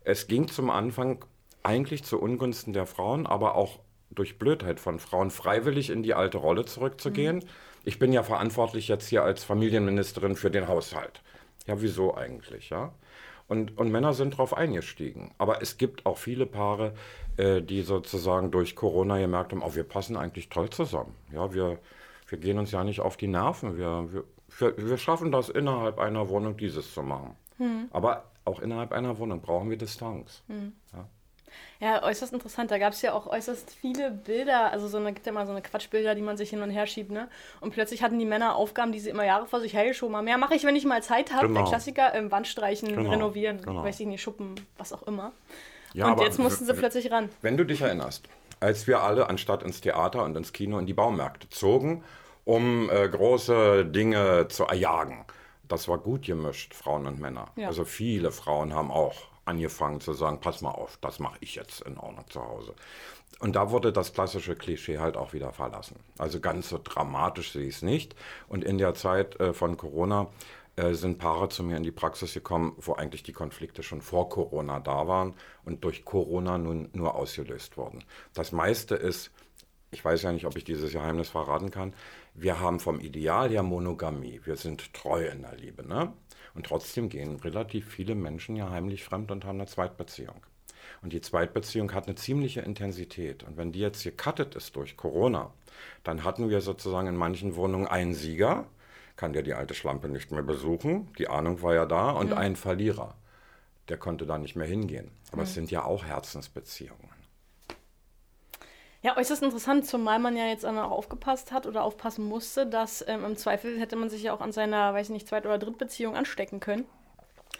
Es 0.03 0.27
ging 0.27 0.47
zum 0.47 0.69
Anfang 0.69 1.25
eigentlich 1.63 2.03
zu 2.03 2.19
Ungunsten 2.19 2.73
der 2.73 2.85
Frauen, 2.85 3.27
aber 3.27 3.55
auch 3.55 3.79
durch 4.09 4.39
Blödheit 4.39 4.79
von 4.79 4.99
Frauen 4.99 5.29
freiwillig 5.31 5.89
in 5.89 6.01
die 6.01 6.13
alte 6.13 6.37
Rolle 6.37 6.65
zurückzugehen. 6.65 7.41
Hm. 7.41 7.47
Ich 7.83 7.99
bin 7.99 8.13
ja 8.13 8.23
verantwortlich 8.23 8.87
jetzt 8.87 9.07
hier 9.07 9.23
als 9.23 9.43
Familienministerin 9.43 10.35
für 10.35 10.49
den 10.49 10.67
Haushalt. 10.67 11.21
Ja, 11.67 11.81
wieso 11.81 12.15
eigentlich, 12.15 12.69
ja? 12.69 12.93
Und, 13.47 13.77
und 13.77 13.91
Männer 13.91 14.13
sind 14.13 14.33
darauf 14.33 14.55
eingestiegen. 14.55 15.33
Aber 15.37 15.61
es 15.61 15.77
gibt 15.77 16.05
auch 16.05 16.17
viele 16.17 16.45
Paare, 16.45 16.93
äh, 17.37 17.61
die 17.61 17.81
sozusagen 17.81 18.51
durch 18.51 18.75
Corona 18.75 19.19
gemerkt 19.19 19.51
haben, 19.51 19.63
oh, 19.63 19.73
wir 19.75 19.83
passen 19.83 20.17
eigentlich 20.17 20.49
toll 20.49 20.69
zusammen. 20.69 21.15
Ja, 21.31 21.53
wir, 21.53 21.79
wir 22.27 22.37
gehen 22.37 22.59
uns 22.59 22.71
ja 22.71 22.83
nicht 22.83 22.99
auf 22.99 23.17
die 23.17 23.27
Nerven. 23.27 23.77
Wir, 23.77 24.09
wir, 24.59 24.77
wir 24.77 24.97
schaffen 24.97 25.31
das 25.31 25.49
innerhalb 25.49 25.99
einer 25.99 26.29
Wohnung, 26.29 26.57
dieses 26.57 26.93
zu 26.93 27.01
machen. 27.01 27.35
Hm. 27.57 27.87
Aber 27.91 28.25
auch 28.45 28.59
innerhalb 28.59 28.91
einer 28.91 29.17
Wohnung 29.17 29.41
brauchen 29.41 29.69
wir 29.69 29.77
Distanz. 29.77 30.43
Hm. 30.47 30.73
Ja. 30.93 31.05
Ja, 31.79 32.03
äußerst 32.03 32.33
interessant. 32.33 32.71
Da 32.71 32.77
gab 32.77 32.93
es 32.93 33.01
ja 33.01 33.13
auch 33.13 33.27
äußerst 33.27 33.71
viele 33.71 34.11
Bilder. 34.11 34.71
Also 34.71 34.87
so 34.87 34.97
eine, 34.97 35.13
gibt 35.13 35.25
ja 35.25 35.31
mal 35.31 35.45
so 35.45 35.51
eine 35.51 35.61
Quatschbilder, 35.61 36.15
die 36.15 36.21
man 36.21 36.37
sich 36.37 36.49
hin 36.49 36.61
und 36.61 36.69
her 36.69 36.87
schiebt, 36.87 37.11
ne? 37.11 37.29
Und 37.61 37.71
plötzlich 37.71 38.03
hatten 38.03 38.19
die 38.19 38.25
Männer 38.25 38.55
Aufgaben, 38.55 38.91
die 38.91 38.99
sie 38.99 39.09
immer 39.09 39.25
Jahre 39.25 39.45
vor 39.45 39.59
sich 39.59 39.73
hergeschoben 39.73 40.15
haben. 40.15 40.25
Mehr 40.25 40.37
mache 40.37 40.55
ich, 40.55 40.63
wenn 40.63 40.75
ich 40.75 40.85
mal 40.85 41.03
Zeit 41.03 41.31
habe. 41.33 41.47
Genau. 41.47 41.61
Der 41.61 41.69
Klassiker, 41.69 42.13
ähm, 42.15 42.31
Wandstreichen, 42.31 42.89
genau. 42.89 43.09
renovieren, 43.11 43.61
genau. 43.61 43.83
weiß 43.83 43.99
ich 43.99 44.07
nicht, 44.07 44.21
Schuppen, 44.21 44.55
was 44.77 44.91
auch 44.91 45.03
immer. 45.03 45.31
Ja, 45.93 46.11
und 46.11 46.19
jetzt 46.21 46.39
mussten 46.39 46.65
sie 46.65 46.73
plötzlich 46.73 47.11
ran. 47.11 47.29
Wenn 47.41 47.57
du 47.57 47.63
dich 47.63 47.81
erinnerst, 47.81 48.27
als 48.59 48.87
wir 48.87 49.01
alle 49.01 49.29
anstatt 49.29 49.63
ins 49.63 49.81
Theater 49.81 50.23
und 50.23 50.35
ins 50.35 50.53
Kino 50.53 50.79
in 50.79 50.85
die 50.85 50.93
Baumärkte 50.93 51.49
zogen, 51.49 52.03
um 52.45 52.89
äh, 52.89 53.07
große 53.09 53.85
Dinge 53.85 54.47
zu 54.49 54.65
erjagen. 54.65 55.25
Das 55.67 55.87
war 55.87 55.97
gut 55.97 56.23
gemischt, 56.23 56.73
Frauen 56.73 57.05
und 57.07 57.19
Männer. 57.19 57.49
Ja. 57.55 57.67
Also 57.67 57.83
viele 57.83 58.31
Frauen 58.31 58.73
haben 58.73 58.91
auch 58.91 59.15
angefangen 59.45 60.01
zu 60.01 60.13
sagen, 60.13 60.39
pass 60.39 60.61
mal 60.61 60.71
auf, 60.71 60.97
das 61.01 61.19
mache 61.19 61.37
ich 61.41 61.55
jetzt 61.55 61.81
in 61.81 61.97
Ordnung 61.97 62.25
zu 62.29 62.41
Hause. 62.41 62.73
Und 63.39 63.55
da 63.55 63.69
wurde 63.69 63.93
das 63.93 64.13
klassische 64.13 64.55
Klischee 64.55 64.97
halt 64.97 65.15
auch 65.15 65.33
wieder 65.33 65.51
verlassen. 65.51 65.99
Also 66.17 66.39
ganz 66.39 66.69
so 66.69 66.79
dramatisch 66.83 67.51
sehe 67.51 67.67
ich 67.67 67.75
es 67.75 67.81
nicht. 67.81 68.15
Und 68.47 68.63
in 68.63 68.77
der 68.77 68.95
Zeit 68.95 69.39
äh, 69.39 69.53
von 69.53 69.77
Corona 69.77 70.27
äh, 70.77 70.93
sind 70.93 71.17
Paare 71.17 71.49
zu 71.49 71.63
mir 71.63 71.75
in 71.75 71.83
die 71.83 71.91
Praxis 71.91 72.33
gekommen, 72.33 72.73
wo 72.77 72.93
eigentlich 72.93 73.23
die 73.23 73.33
Konflikte 73.33 73.81
schon 73.83 74.01
vor 74.01 74.29
Corona 74.29 74.79
da 74.79 75.07
waren 75.07 75.33
und 75.65 75.83
durch 75.83 76.05
Corona 76.05 76.57
nun 76.57 76.89
nur 76.93 77.15
ausgelöst 77.15 77.77
wurden. 77.77 78.03
Das 78.33 78.51
meiste 78.51 78.95
ist, 78.95 79.31
ich 79.91 80.05
weiß 80.05 80.21
ja 80.21 80.31
nicht, 80.31 80.45
ob 80.45 80.55
ich 80.55 80.63
dieses 80.63 80.93
Geheimnis 80.93 81.29
verraten 81.29 81.71
kann, 81.71 81.93
wir 82.35 82.59
haben 82.59 82.79
vom 82.79 82.99
Ideal 82.99 83.49
her 83.49 83.63
Monogamie. 83.63 84.41
Wir 84.43 84.55
sind 84.55 84.93
treu 84.93 85.25
in 85.25 85.41
der 85.41 85.55
Liebe. 85.55 85.83
Ne? 85.83 86.13
Und 86.53 86.67
trotzdem 86.67 87.09
gehen 87.09 87.37
relativ 87.37 87.87
viele 87.87 88.13
Menschen 88.13 88.55
ja 88.55 88.69
heimlich 88.69 89.03
fremd 89.03 89.31
und 89.31 89.45
haben 89.45 89.57
eine 89.57 89.67
Zweitbeziehung. 89.67 90.45
Und 91.01 91.13
die 91.13 91.21
Zweitbeziehung 91.21 91.93
hat 91.93 92.05
eine 92.05 92.15
ziemliche 92.15 92.61
Intensität. 92.61 93.43
Und 93.43 93.57
wenn 93.57 93.71
die 93.71 93.79
jetzt 93.79 94.03
gecuttet 94.03 94.55
ist 94.55 94.75
durch 94.75 94.95
Corona, 94.95 95.51
dann 96.03 96.23
hatten 96.23 96.49
wir 96.49 96.61
sozusagen 96.61 97.07
in 97.07 97.15
manchen 97.15 97.55
Wohnungen 97.55 97.87
einen 97.87 98.13
Sieger 98.13 98.67
kann 99.17 99.33
der 99.33 99.43
die 99.43 99.53
alte 99.53 99.73
Schlampe 99.73 100.07
nicht 100.07 100.31
mehr 100.31 100.43
besuchen. 100.43 101.11
Die 101.17 101.27
Ahnung 101.27 101.61
war 101.61 101.73
ja 101.73 101.85
da. 101.85 102.11
Und 102.11 102.31
mhm. 102.31 102.37
ein 102.37 102.55
Verlierer, 102.55 103.15
der 103.89 103.97
konnte 103.97 104.25
da 104.25 104.37
nicht 104.37 104.55
mehr 104.55 104.67
hingehen. 104.67 105.11
Aber 105.31 105.41
mhm. 105.41 105.47
es 105.47 105.53
sind 105.53 105.71
ja 105.71 105.83
auch 105.83 106.05
Herzensbeziehungen. 106.05 107.09
Ja, 109.01 109.15
äußerst 109.15 109.43
interessant, 109.43 109.85
zumal 109.85 110.19
man 110.19 110.35
ja 110.35 110.47
jetzt 110.47 110.65
auch 110.65 110.75
aufgepasst 110.75 111.51
hat 111.51 111.65
oder 111.67 111.83
aufpassen 111.83 112.25
musste, 112.25 112.65
dass 112.65 113.05
ähm, 113.07 113.23
im 113.23 113.37
Zweifel 113.37 113.79
hätte 113.79 113.95
man 113.95 114.09
sich 114.09 114.23
ja 114.23 114.33
auch 114.33 114.41
an 114.41 114.51
seiner, 114.51 114.93
weiß 114.93 115.07
ich 115.07 115.13
nicht, 115.13 115.27
Zweit- 115.27 115.45
oder 115.45 115.57
Drittbeziehung 115.57 116.15
anstecken 116.15 116.59
können. 116.59 116.85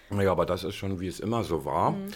Naja, 0.09 0.31
aber 0.31 0.45
das 0.45 0.63
ist 0.63 0.75
schon, 0.75 0.99
wie 0.99 1.07
es 1.07 1.19
immer 1.19 1.43
so 1.43 1.65
war. 1.65 1.91
Mhm. 1.91 2.11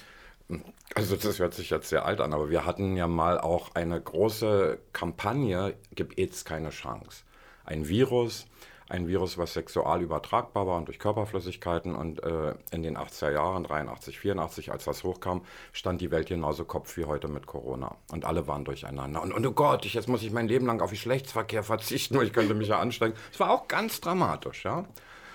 Also 0.96 1.16
das 1.16 1.40
hört 1.40 1.54
sich 1.54 1.70
jetzt 1.70 1.90
sehr 1.90 2.06
alt 2.06 2.20
an, 2.20 2.34
aber 2.34 2.50
wir 2.50 2.66
hatten 2.66 2.98
ja 2.98 3.08
mal 3.08 3.40
auch 3.40 3.74
eine 3.76 4.02
große 4.02 4.80
Kampagne, 4.92 5.76
Gib 5.96 6.18
AIDS 6.18 6.44
keine 6.44 6.72
Chance. 6.72 7.24
Ein 7.64 7.88
Virus, 7.88 8.48
ein 8.92 9.08
Virus, 9.08 9.38
was 9.38 9.54
sexual 9.54 10.02
übertragbar 10.02 10.68
war 10.68 10.78
und 10.78 10.88
durch 10.88 11.00
Körperflüssigkeiten. 11.00 11.96
Und 11.96 12.22
äh, 12.24 12.54
in 12.72 12.84
den 12.84 12.98
80er 12.98 13.32
Jahren, 13.32 13.64
83, 13.64 14.20
84, 14.20 14.72
als 14.72 14.84
das 14.84 15.04
hochkam, 15.04 15.44
stand 15.72 16.02
die 16.02 16.12
Welt 16.12 16.28
genauso 16.28 16.66
Kopf 16.66 16.98
wie 16.98 17.06
heute 17.06 17.30
mit 17.30 17.48
Corona. 17.48 17.96
Und 18.12 18.26
alle 18.26 18.48
waren 18.48 18.66
durcheinander. 18.66 19.22
Und, 19.22 19.32
und 19.32 19.46
oh 19.48 19.52
Gott, 19.52 19.86
ich, 19.86 19.94
jetzt 19.94 20.10
muss 20.10 20.24
ich 20.24 20.32
mein 20.32 20.48
Leben 20.48 20.66
lang 20.66 20.82
auf 20.82 20.92
Geschlechtsverkehr 20.92 21.64
verzichten, 21.64 22.22
ich 22.22 22.34
könnte 22.34 22.54
mich 22.54 22.68
ja 22.68 22.80
anstrengen. 22.80 23.16
Es 23.32 23.40
war 23.40 23.52
auch 23.52 23.68
ganz 23.68 24.02
dramatisch, 24.02 24.66
ja. 24.66 24.86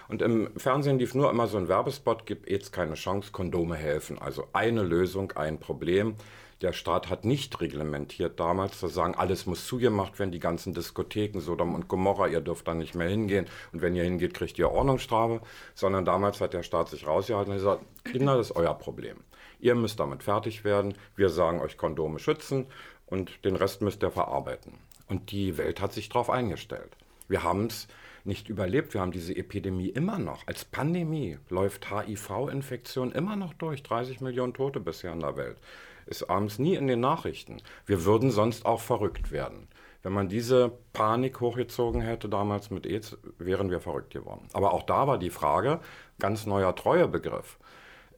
Und 0.08 0.22
im 0.22 0.50
Fernsehen 0.56 0.98
lief 0.98 1.14
nur 1.14 1.30
immer 1.30 1.48
so 1.48 1.56
ein 1.56 1.66
Werbespot, 1.66 2.26
gibt 2.26 2.48
jetzt 2.48 2.72
keine 2.72 2.94
Chance, 2.94 3.32
Kondome 3.32 3.74
helfen. 3.74 4.18
Also 4.18 4.46
eine 4.52 4.82
Lösung, 4.82 5.32
ein 5.32 5.58
Problem. 5.58 6.14
Der 6.62 6.72
Staat 6.72 7.10
hat 7.10 7.26
nicht 7.26 7.60
reglementiert 7.60 8.40
damals 8.40 8.80
zu 8.80 8.88
sagen, 8.88 9.14
alles 9.14 9.44
muss 9.44 9.66
zugemacht 9.66 10.18
werden, 10.18 10.32
die 10.32 10.38
ganzen 10.38 10.72
Diskotheken, 10.72 11.40
Sodom 11.40 11.74
und 11.74 11.86
Gomorra, 11.86 12.28
ihr 12.28 12.40
dürft 12.40 12.66
dann 12.66 12.78
nicht 12.78 12.94
mehr 12.94 13.08
hingehen 13.08 13.46
und 13.72 13.82
wenn 13.82 13.94
ihr 13.94 14.04
hingeht, 14.04 14.32
kriegt 14.32 14.58
ihr 14.58 14.70
Ordnungsstrafe, 14.70 15.42
sondern 15.74 16.06
damals 16.06 16.40
hat 16.40 16.54
der 16.54 16.62
Staat 16.62 16.88
sich 16.88 17.06
rausgehalten 17.06 17.52
und 17.52 17.58
gesagt, 17.58 17.84
Kinder, 18.04 18.38
das 18.38 18.50
ist 18.50 18.56
euer 18.56 18.72
Problem. 18.72 19.18
Ihr 19.60 19.74
müsst 19.74 20.00
damit 20.00 20.22
fertig 20.22 20.64
werden, 20.64 20.94
wir 21.14 21.28
sagen 21.28 21.60
euch 21.60 21.76
Kondome 21.76 22.18
schützen 22.18 22.66
und 23.04 23.44
den 23.44 23.56
Rest 23.56 23.82
müsst 23.82 24.02
ihr 24.02 24.10
verarbeiten. 24.10 24.78
Und 25.08 25.30
die 25.32 25.58
Welt 25.58 25.82
hat 25.82 25.92
sich 25.92 26.08
darauf 26.08 26.30
eingestellt. 26.30 26.96
Wir 27.28 27.42
haben 27.42 27.66
es 27.66 27.86
nicht 28.24 28.48
überlebt. 28.48 28.92
Wir 28.92 29.00
haben 29.00 29.12
diese 29.12 29.36
Epidemie 29.36 29.88
immer 29.88 30.18
noch. 30.18 30.46
Als 30.46 30.64
Pandemie 30.64 31.38
läuft 31.48 31.90
HIV-Infektion 31.90 33.12
immer 33.12 33.36
noch 33.36 33.54
durch. 33.54 33.84
30 33.84 34.20
Millionen 34.20 34.52
Tote 34.52 34.80
bisher 34.80 35.12
in 35.12 35.20
der 35.20 35.36
Welt 35.36 35.58
ist 36.06 36.24
abends 36.30 36.58
nie 36.58 36.74
in 36.74 36.86
den 36.86 37.00
Nachrichten. 37.00 37.58
Wir 37.84 38.04
würden 38.04 38.30
sonst 38.30 38.64
auch 38.64 38.80
verrückt 38.80 39.30
werden. 39.30 39.68
Wenn 40.02 40.12
man 40.12 40.28
diese 40.28 40.72
Panik 40.92 41.40
hochgezogen 41.40 42.00
hätte 42.00 42.28
damals 42.28 42.70
mit 42.70 42.86
AIDS, 42.86 43.18
wären 43.38 43.70
wir 43.70 43.80
verrückt 43.80 44.12
geworden. 44.12 44.46
Aber 44.52 44.72
auch 44.72 44.84
da 44.84 45.06
war 45.08 45.18
die 45.18 45.30
Frage, 45.30 45.80
ganz 46.20 46.46
neuer 46.46 46.74
Treuebegriff. 46.76 47.58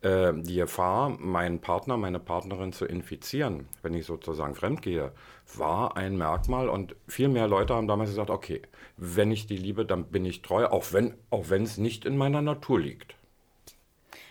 Äh, 0.03 0.33
die 0.35 0.57
Gefahr, 0.57 1.09
meinen 1.19 1.61
Partner, 1.61 1.97
meine 1.97 2.21
Partnerin 2.21 2.73
zu 2.73 2.85
infizieren, 2.85 3.69
wenn 3.83 3.95
ich 3.95 4.07
sozusagen 4.07 4.55
fremdgehe, 4.55 5.13
war 5.57 5.97
ein 5.97 6.17
Merkmal 6.17 6.69
und 6.69 6.95
viel 7.09 7.29
mehr 7.29 7.49
Leute 7.49 7.75
haben 7.75 7.89
damals 7.89 8.11
gesagt, 8.11 8.31
okay, 8.31 8.63
wenn 8.97 9.33
ich 9.33 9.47
die 9.47 9.57
liebe, 9.57 9.85
dann 9.85 10.05
bin 10.05 10.25
ich 10.25 10.43
treu, 10.43 10.67
auch 10.67 10.93
wenn 10.93 11.15
auch 11.31 11.51
es 11.51 11.79
nicht 11.79 12.05
in 12.05 12.17
meiner 12.17 12.43
Natur 12.43 12.79
liegt. 12.79 13.17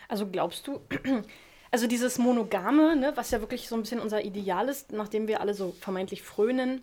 Also 0.07 0.27
glaubst 0.27 0.67
du, 0.67 0.79
also 1.71 1.87
dieses 1.87 2.17
Monogame, 2.17 2.95
ne, 2.95 3.13
was 3.15 3.31
ja 3.31 3.39
wirklich 3.41 3.67
so 3.67 3.75
ein 3.75 3.81
bisschen 3.81 3.99
unser 3.99 4.23
Ideal 4.23 4.69
ist, 4.69 4.91
nachdem 4.91 5.27
wir 5.27 5.41
alle 5.41 5.53
so 5.53 5.75
vermeintlich 5.79 6.23
frönen, 6.23 6.81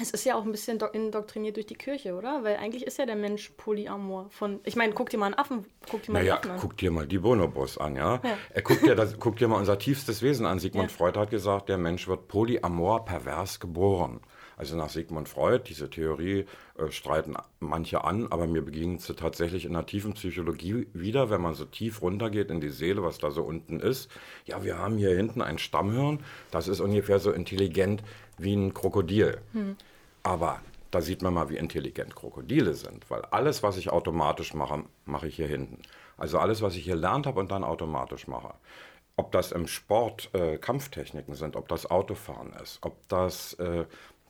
es 0.00 0.10
ist 0.10 0.24
ja 0.24 0.36
auch 0.36 0.44
ein 0.44 0.52
bisschen 0.52 0.80
indoktriniert 0.92 1.56
durch 1.56 1.66
die 1.66 1.74
Kirche, 1.74 2.14
oder? 2.14 2.42
Weil 2.44 2.56
eigentlich 2.56 2.86
ist 2.86 2.98
ja 2.98 3.04
der 3.04 3.16
Mensch 3.16 3.50
polyamor. 3.58 4.30
Von, 4.30 4.60
ich 4.64 4.74
meine, 4.74 4.94
guck 4.94 5.10
dir 5.10 5.18
mal 5.18 5.26
einen 5.26 5.34
Affen, 5.34 5.66
guck 5.90 6.02
dir 6.02 6.12
mal 6.12 6.20
naja, 6.20 6.36
Affen 6.36 6.52
an. 6.52 6.58
guck 6.60 6.76
dir 6.78 6.90
mal 6.90 7.06
die 7.06 7.18
Bonobos 7.18 7.76
an, 7.76 7.96
ja. 7.96 8.20
ja. 8.24 8.38
Er 8.50 8.62
guckt 8.62 8.86
dir, 8.86 8.94
das, 8.94 9.18
guck 9.18 9.36
dir 9.36 9.48
mal 9.48 9.58
unser 9.58 9.78
tiefstes 9.78 10.22
Wesen 10.22 10.46
an. 10.46 10.60
Sigmund 10.60 10.90
ja. 10.90 10.96
Freud 10.96 11.18
hat 11.18 11.30
gesagt, 11.30 11.68
der 11.68 11.76
Mensch 11.76 12.08
wird 12.08 12.26
polyamor 12.28 13.04
pervers 13.04 13.60
geboren. 13.60 14.20
Also 14.62 14.76
nach 14.76 14.90
Sigmund 14.90 15.28
Freud, 15.28 15.64
diese 15.68 15.90
Theorie 15.90 16.46
äh, 16.78 16.88
streiten 16.92 17.34
manche 17.58 18.04
an, 18.04 18.28
aber 18.30 18.46
mir 18.46 18.62
begegnet 18.62 19.00
sie 19.00 19.16
tatsächlich 19.16 19.64
in 19.64 19.72
der 19.72 19.86
tiefen 19.86 20.12
Psychologie 20.12 20.86
wieder, 20.92 21.30
wenn 21.30 21.40
man 21.40 21.54
so 21.54 21.64
tief 21.64 22.00
runtergeht 22.00 22.48
in 22.48 22.60
die 22.60 22.68
Seele, 22.68 23.02
was 23.02 23.18
da 23.18 23.32
so 23.32 23.42
unten 23.42 23.80
ist. 23.80 24.08
Ja, 24.44 24.62
wir 24.62 24.78
haben 24.78 24.98
hier 24.98 25.16
hinten 25.16 25.42
ein 25.42 25.58
Stammhirn, 25.58 26.20
das 26.52 26.68
ist 26.68 26.78
ungefähr 26.78 27.18
so 27.18 27.32
intelligent 27.32 28.04
wie 28.38 28.54
ein 28.54 28.72
Krokodil. 28.72 29.38
Hm. 29.52 29.74
Aber 30.22 30.60
da 30.92 31.00
sieht 31.00 31.22
man 31.22 31.34
mal, 31.34 31.50
wie 31.50 31.56
intelligent 31.56 32.14
Krokodile 32.14 32.74
sind, 32.74 33.10
weil 33.10 33.22
alles, 33.32 33.64
was 33.64 33.76
ich 33.76 33.90
automatisch 33.90 34.54
mache, 34.54 34.84
mache 35.06 35.26
ich 35.26 35.34
hier 35.34 35.48
hinten. 35.48 35.82
Also 36.16 36.38
alles, 36.38 36.62
was 36.62 36.76
ich 36.76 36.84
hier 36.84 36.94
lernt 36.94 37.26
habe 37.26 37.40
und 37.40 37.50
dann 37.50 37.64
automatisch 37.64 38.28
mache. 38.28 38.54
Ob 39.16 39.32
das 39.32 39.50
im 39.52 39.66
Sport 39.66 40.30
äh, 40.34 40.56
Kampftechniken 40.56 41.34
sind, 41.34 41.56
ob 41.56 41.68
das 41.68 41.90
Autofahren 41.90 42.52
ist, 42.62 42.78
ob 42.80 42.96
das 43.08 43.54
äh, 43.54 43.84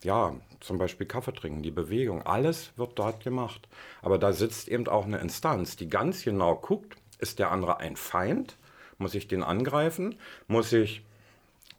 ja, 0.05 0.35
zum 0.61 0.79
Beispiel 0.79 1.07
Kaffee 1.07 1.33
trinken, 1.33 1.63
die 1.63 1.71
Bewegung, 1.71 2.23
alles 2.23 2.73
wird 2.77 2.99
dort 2.99 3.23
gemacht. 3.23 3.69
Aber 4.01 4.19
da 4.19 4.33
sitzt 4.33 4.69
eben 4.69 4.87
auch 4.89 5.05
eine 5.05 5.19
Instanz, 5.19 5.77
die 5.77 5.89
ganz 5.89 6.23
genau 6.23 6.57
guckt, 6.57 6.97
ist 7.19 7.39
der 7.39 7.51
andere 7.51 7.79
ein 7.79 7.97
Feind? 7.97 8.57
Muss 8.99 9.15
ich 9.15 9.29
den 9.29 9.43
angreifen? 9.43 10.17
Muss 10.49 10.73
ich 10.73 11.05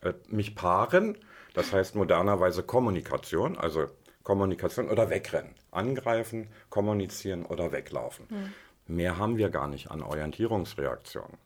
äh, 0.01 0.13
mich 0.27 0.56
paaren? 0.56 1.18
Das 1.53 1.72
heißt 1.72 1.96
modernerweise 1.96 2.63
Kommunikation, 2.63 3.58
also 3.58 3.88
Kommunikation 4.24 4.89
oder 4.89 5.10
wegrennen. 5.10 5.53
Angreifen, 5.72 6.48
kommunizieren 6.70 7.46
oder 7.46 7.72
weglaufen. 7.72 8.25
Mhm. 8.30 8.53
Mehr 8.96 9.18
haben 9.18 9.38
wir 9.38 9.50
gar 9.50 9.68
nicht 9.68 9.92
an 9.92 10.01
Orientierungsreaktionen. 10.01 11.38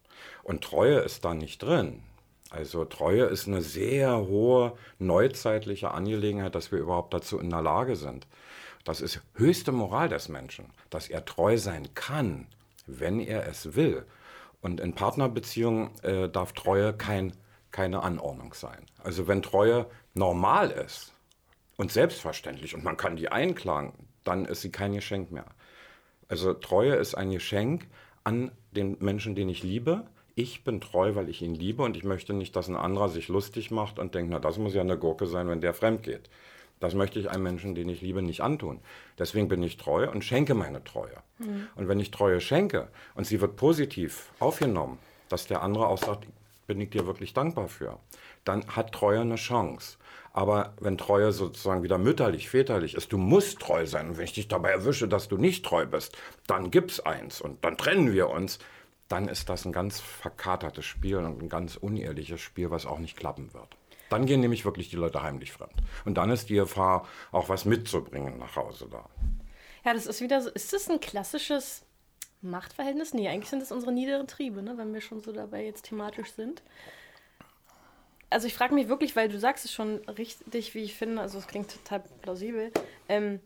Und 0.44 0.64
Treue 0.64 1.00
ist 1.00 1.26
da 1.26 1.34
nicht 1.34 1.62
drin. 1.62 2.02
Also 2.50 2.86
Treue 2.86 3.26
ist 3.26 3.48
eine 3.48 3.62
sehr 3.62 4.18
hohe 4.28 4.74
neuzeitliche 5.00 5.92
Angelegenheit, 5.92 6.56
dass 6.56 6.72
wir 6.72 6.80
überhaupt 6.80 7.14
dazu 7.14 7.40
in 7.40 7.50
der 7.50 7.62
Lage 7.62 7.96
sind. 7.96 8.28
Das 8.86 9.02
ist 9.02 9.22
höchste 9.34 9.74
Moral 9.74 10.08
des 10.08 10.30
Menschen, 10.30 10.66
dass 10.90 11.10
er 11.10 11.26
treu 11.26 11.58
sein 11.58 11.94
kann, 11.94 12.48
wenn 12.86 13.20
er 13.20 13.48
es 13.48 13.76
will. 13.76 14.06
Und 14.62 14.80
in 14.80 14.94
Partnerbeziehungen 14.94 15.92
äh, 16.04 16.30
darf 16.30 16.54
Treue 16.54 16.94
kein, 16.94 17.34
keine 17.72 18.02
Anordnung 18.02 18.54
sein. 18.54 18.86
Also 19.04 19.28
wenn 19.28 19.42
Treue 19.42 19.88
normal 20.14 20.72
ist 20.72 21.14
und 21.76 21.92
selbstverständlich 21.92 22.76
und 22.76 22.84
man 22.84 22.98
kann 22.98 23.18
die 23.18 23.30
einklagen, 23.30 23.94
dann 24.24 24.46
ist 24.46 24.62
sie 24.62 24.72
kein 24.72 24.94
Geschenk 24.94 25.32
mehr. 25.32 25.46
Also 26.30 26.54
Treue 26.54 26.96
ist 26.96 27.16
ein 27.16 27.32
Geschenk 27.32 27.88
an 28.24 28.52
den 28.72 28.98
Menschen, 29.00 29.36
den 29.36 29.50
ich 29.50 29.64
liebe, 29.64 30.06
ich 30.38 30.64
bin 30.64 30.80
treu, 30.80 31.16
weil 31.16 31.30
ich 31.30 31.42
ihn 31.42 31.56
liebe 31.56 31.82
und 31.82 31.98
ich 31.98 32.04
möchte 32.04 32.32
nicht, 32.32 32.56
dass 32.56 32.68
ein 32.68 32.76
anderer 32.76 33.10
sich 33.10 33.28
lustig 33.28 33.72
macht 33.72 33.98
und 33.98 34.14
denkt, 34.14 34.30
na, 34.32 34.38
das 34.38 34.60
muss 34.60 34.76
ja 34.76 34.82
eine 34.82 34.96
Gurke 34.96 35.26
sein, 35.26 35.50
wenn 35.50 35.62
der 35.62 35.74
fremd 35.74 36.04
geht. 36.04 36.30
Das 36.80 36.94
möchte 36.94 37.18
ich 37.18 37.32
einem 37.32 37.42
Menschen, 37.42 37.74
den 37.74 37.90
ich 37.90 38.02
liebe, 38.02 38.22
nicht 38.22 38.42
antun. 38.42 38.80
Deswegen 39.18 39.48
bin 39.48 39.64
ich 39.64 39.78
treu 39.78 40.08
und 40.12 40.24
schenke 40.24 40.54
meine 40.54 40.84
Treue. 40.84 41.18
Mhm. 41.40 41.68
Und 41.76 41.88
wenn 41.88 42.00
ich 42.00 42.12
Treue 42.12 42.40
schenke 42.40 42.88
und 43.16 43.26
sie 43.26 43.42
wird 43.42 43.56
positiv 43.56 44.32
aufgenommen, 44.40 45.00
dass 45.28 45.48
der 45.48 45.64
andere 45.64 45.88
auch 45.88 45.98
sagt, 45.98 46.28
bin 46.68 46.80
ich 46.82 46.92
dir 46.92 47.08
wirklich 47.08 47.34
dankbar 47.34 47.68
für, 47.68 47.98
dann 48.46 48.64
hat 48.68 48.92
Treue 48.92 49.22
eine 49.22 49.38
Chance. 49.38 49.98
Aber 50.34 50.76
wenn 50.80 51.00
Treue 51.00 51.32
sozusagen 51.32 51.82
wieder 51.82 51.98
mütterlich, 51.98 52.48
väterlich 52.48 52.94
ist, 52.94 53.12
du 53.12 53.18
musst 53.18 53.60
treu 53.60 53.88
sein. 53.88 54.10
Und 54.10 54.18
wenn 54.18 54.26
ich 54.26 54.34
dich 54.34 54.48
dabei 54.48 54.70
erwische, 54.70 55.08
dass 55.08 55.28
du 55.28 55.38
nicht 55.38 55.66
treu 55.66 55.88
bist, 55.88 56.16
dann 56.46 56.70
gibt's 56.70 57.00
eins 57.00 57.42
und 57.42 57.66
dann 57.66 57.76
trennen 57.76 58.14
wir 58.14 58.30
uns 58.30 58.60
dann 59.08 59.28
ist 59.28 59.50
das 59.50 59.66
ein 59.66 59.72
ganz 59.72 60.00
verkatertes 60.00 60.86
Spiel 60.86 61.18
und 61.18 61.42
ein 61.42 61.50
ganz 61.50 61.76
unehrliches 61.76 62.42
Spiel, 62.42 62.72
was 62.72 62.86
auch 62.86 63.00
nicht 63.00 63.18
klappen 63.18 63.54
wird. 63.54 63.78
Dann 64.10 64.26
gehen 64.26 64.40
nämlich 64.40 64.66
wirklich 64.66 64.90
die 64.90 64.96
Leute 64.96 65.22
heimlich 65.22 65.52
fremd. 65.52 65.74
Und 66.06 66.16
dann 66.16 66.30
ist 66.30 66.50
die 66.50 66.56
Gefahr, 66.56 67.08
auch 67.32 67.50
was 67.50 67.66
mitzubringen 67.66 68.38
nach 68.38 68.56
Hause 68.56 68.88
da. 68.90 69.10
Ja, 69.86 69.94
das 69.94 70.06
ist 70.06 70.22
wieder 70.22 70.42
so. 70.42 70.50
Ist 70.50 70.74
das 70.74 70.90
ein 70.90 71.00
klassisches 71.00 71.86
Machtverhältnis? 72.42 73.14
Nee, 73.14 73.28
eigentlich 73.28 73.50
sind 73.50 73.62
das 73.62 73.72
unsere 73.72 73.92
niederen 73.92 74.28
Triebe, 74.28 74.62
ne, 74.62 74.78
wenn 74.78 74.94
wir 74.94 75.02
schon 75.02 75.22
so 75.22 75.32
dabei 75.32 75.66
jetzt 75.66 75.84
thematisch 75.84 76.32
sind. 76.32 76.62
Also 78.30 78.48
ich 78.48 78.54
frage 78.54 78.76
mich 78.76 78.90
wirklich, 78.90 79.16
weil 79.16 79.30
du 79.30 79.40
sagst 79.40 79.66
es 79.66 79.74
schon 79.74 79.98
richtig, 80.10 80.74
wie 80.74 80.84
ich 80.84 80.96
finde, 80.96 81.22
also 81.22 81.38
es 81.38 81.48
klingt 81.48 81.72
total 81.72 82.04
plausibel. 82.22 82.72
Ähm, 83.08 83.40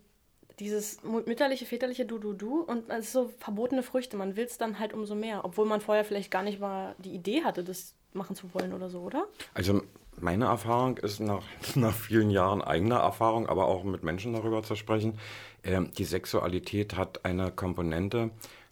dieses 0.61 1.01
mütterliche, 1.03 1.65
väterliche 1.65 2.05
Du, 2.05 2.19
Du, 2.19 2.33
Du 2.33 2.61
und 2.61 2.89
es 2.89 3.05
ist 3.05 3.13
so 3.13 3.33
verbotene 3.39 3.81
Früchte. 3.81 4.15
Man 4.15 4.35
will 4.35 4.45
es 4.45 4.57
dann 4.59 4.77
halt 4.77 4.93
umso 4.93 5.15
mehr, 5.15 5.43
obwohl 5.43 5.65
man 5.65 5.81
vorher 5.81 6.05
vielleicht 6.05 6.29
gar 6.29 6.43
nicht 6.43 6.59
mal 6.59 6.95
die 6.99 7.13
Idee 7.13 7.43
hatte, 7.43 7.63
das 7.63 7.95
machen 8.13 8.35
zu 8.35 8.53
wollen 8.53 8.71
oder 8.73 8.87
so, 8.87 8.99
oder? 8.99 9.25
Also 9.55 9.81
meine 10.19 10.45
Erfahrung 10.45 10.97
ist 10.97 11.19
nach, 11.19 11.43
nach 11.75 11.95
vielen 11.95 12.29
Jahren 12.29 12.61
eigener 12.61 12.97
Erfahrung, 12.97 13.49
aber 13.49 13.65
auch 13.65 13.83
mit 13.83 14.03
Menschen 14.03 14.33
darüber 14.33 14.61
zu 14.61 14.75
sprechen, 14.75 15.17
äh, 15.63 15.81
die 15.97 16.05
Sexualität 16.05 16.95
hat 16.95 17.25
eine 17.25 17.51
Komponente, 17.51 18.29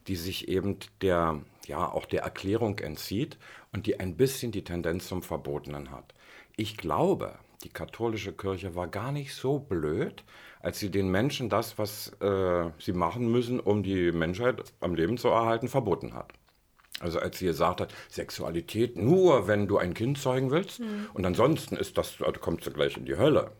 die 0.07 0.15
sich 0.15 0.47
eben 0.47 0.77
der, 1.01 1.41
ja, 1.65 1.91
auch 1.91 2.05
der 2.05 2.21
Erklärung 2.21 2.77
entzieht 2.79 3.37
und 3.73 3.87
die 3.87 3.99
ein 3.99 4.15
bisschen 4.15 4.51
die 4.51 4.63
Tendenz 4.63 5.07
zum 5.07 5.23
Verbotenen 5.23 5.89
hat. 5.89 6.13
Ich 6.55 6.77
glaube, 6.77 7.39
die 7.63 7.69
katholische 7.69 8.33
Kirche 8.33 8.75
war 8.75 8.87
gar 8.87 9.11
nicht 9.11 9.33
so 9.33 9.59
blöd, 9.59 10.23
als 10.59 10.79
sie 10.79 10.89
den 10.89 11.09
Menschen 11.09 11.49
das, 11.49 11.77
was 11.77 12.11
äh, 12.21 12.69
sie 12.79 12.93
machen 12.93 13.31
müssen, 13.31 13.59
um 13.59 13.83
die 13.83 14.11
Menschheit 14.11 14.61
am 14.79 14.95
Leben 14.95 15.17
zu 15.17 15.29
erhalten, 15.29 15.67
verboten 15.67 16.13
hat. 16.13 16.33
Also 16.99 17.19
als 17.19 17.39
sie 17.39 17.45
gesagt 17.45 17.79
hat, 17.81 17.93
Sexualität 18.09 18.97
nur, 18.97 19.47
wenn 19.47 19.67
du 19.67 19.77
ein 19.77 19.93
Kind 19.93 20.17
zeugen 20.17 20.51
willst 20.51 20.81
mhm. 20.81 21.07
und 21.13 21.25
ansonsten 21.25 21.77
ist 21.77 21.97
das, 21.97 22.21
also 22.21 22.39
kommst 22.39 22.67
du 22.67 22.71
gleich 22.71 22.97
in 22.97 23.05
die 23.05 23.17
Hölle. 23.17 23.51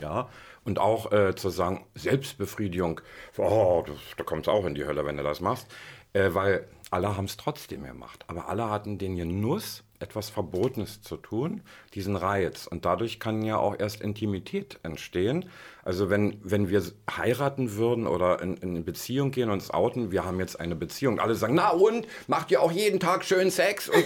Ja, 0.00 0.30
und 0.64 0.78
auch 0.78 1.12
äh, 1.12 1.34
zu 1.34 1.50
sagen, 1.50 1.84
Selbstbefriedigung, 1.94 3.00
oh, 3.36 3.84
das, 3.86 3.96
da 4.16 4.24
kommt 4.24 4.46
es 4.46 4.48
auch 4.48 4.64
in 4.64 4.74
die 4.74 4.86
Hölle, 4.86 5.04
wenn 5.04 5.16
du 5.16 5.22
das 5.22 5.40
machst. 5.40 5.66
Äh, 6.12 6.34
weil 6.34 6.66
alle 6.90 7.16
haben 7.16 7.24
es 7.24 7.36
trotzdem 7.36 7.84
gemacht. 7.84 8.24
Aber 8.26 8.48
alle 8.48 8.70
hatten 8.70 8.98
den 8.98 9.16
Genuss, 9.16 9.82
etwas 10.02 10.28
Verbotenes 10.30 11.00
zu 11.02 11.16
tun, 11.16 11.62
diesen 11.94 12.16
Reiz. 12.16 12.66
Und 12.66 12.84
dadurch 12.84 13.20
kann 13.20 13.42
ja 13.42 13.56
auch 13.56 13.78
erst 13.78 14.00
Intimität 14.00 14.78
entstehen. 14.82 15.48
Also 15.84 16.10
wenn, 16.10 16.38
wenn 16.42 16.68
wir 16.68 16.82
heiraten 17.10 17.76
würden 17.76 18.06
oder 18.06 18.42
in, 18.42 18.56
in 18.56 18.70
eine 18.70 18.80
Beziehung 18.82 19.30
gehen 19.30 19.48
und 19.48 19.54
uns 19.54 19.70
outen, 19.70 20.10
wir 20.10 20.24
haben 20.24 20.38
jetzt 20.40 20.60
eine 20.60 20.76
Beziehung, 20.76 21.20
alle 21.20 21.34
sagen, 21.34 21.54
na 21.54 21.70
und, 21.70 22.06
macht 22.26 22.50
ihr 22.50 22.60
auch 22.60 22.72
jeden 22.72 23.00
Tag 23.00 23.24
schön 23.24 23.50
Sex? 23.50 23.88
Und, 23.88 24.04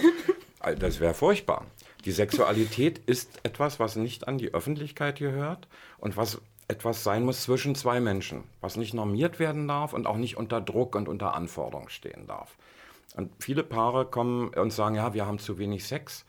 das 0.81 0.99
wäre 0.99 1.13
furchtbar. 1.13 1.65
Die 2.05 2.11
Sexualität 2.11 2.99
ist 2.99 3.39
etwas, 3.43 3.79
was 3.79 3.95
nicht 3.95 4.27
an 4.27 4.37
die 4.37 4.53
Öffentlichkeit 4.53 5.19
gehört 5.19 5.67
und 5.97 6.15
was 6.15 6.39
etwas 6.67 7.03
sein 7.03 7.23
muss 7.23 7.43
zwischen 7.43 7.75
zwei 7.75 7.99
Menschen, 7.99 8.43
was 8.61 8.75
nicht 8.75 8.93
normiert 8.93 9.39
werden 9.39 9.67
darf 9.67 9.93
und 9.93 10.05
auch 10.05 10.17
nicht 10.17 10.37
unter 10.37 10.61
Druck 10.61 10.95
und 10.95 11.07
unter 11.07 11.33
Anforderung 11.33 11.89
stehen 11.89 12.27
darf. 12.27 12.57
Und 13.15 13.31
viele 13.39 13.63
Paare 13.63 14.05
kommen 14.05 14.49
und 14.49 14.71
sagen, 14.71 14.95
ja, 14.95 15.13
wir 15.13 15.25
haben 15.25 15.39
zu 15.39 15.57
wenig 15.57 15.85
Sex. 15.85 16.25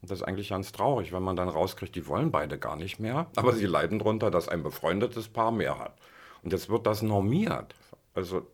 Und 0.00 0.10
das 0.10 0.20
ist 0.20 0.24
eigentlich 0.24 0.48
ganz 0.48 0.72
traurig, 0.72 1.12
wenn 1.12 1.22
man 1.22 1.36
dann 1.36 1.48
rauskriegt, 1.48 1.94
die 1.94 2.08
wollen 2.08 2.32
beide 2.32 2.58
gar 2.58 2.76
nicht 2.76 2.98
mehr, 2.98 3.28
aber 3.36 3.52
sie 3.52 3.66
leiden 3.66 4.00
darunter, 4.00 4.32
dass 4.32 4.48
ein 4.48 4.64
befreundetes 4.64 5.28
Paar 5.28 5.52
mehr 5.52 5.78
hat. 5.78 5.96
Und 6.42 6.52
jetzt 6.52 6.68
wird 6.68 6.86
das 6.86 7.02
normiert. 7.02 7.76
Also 8.14 8.46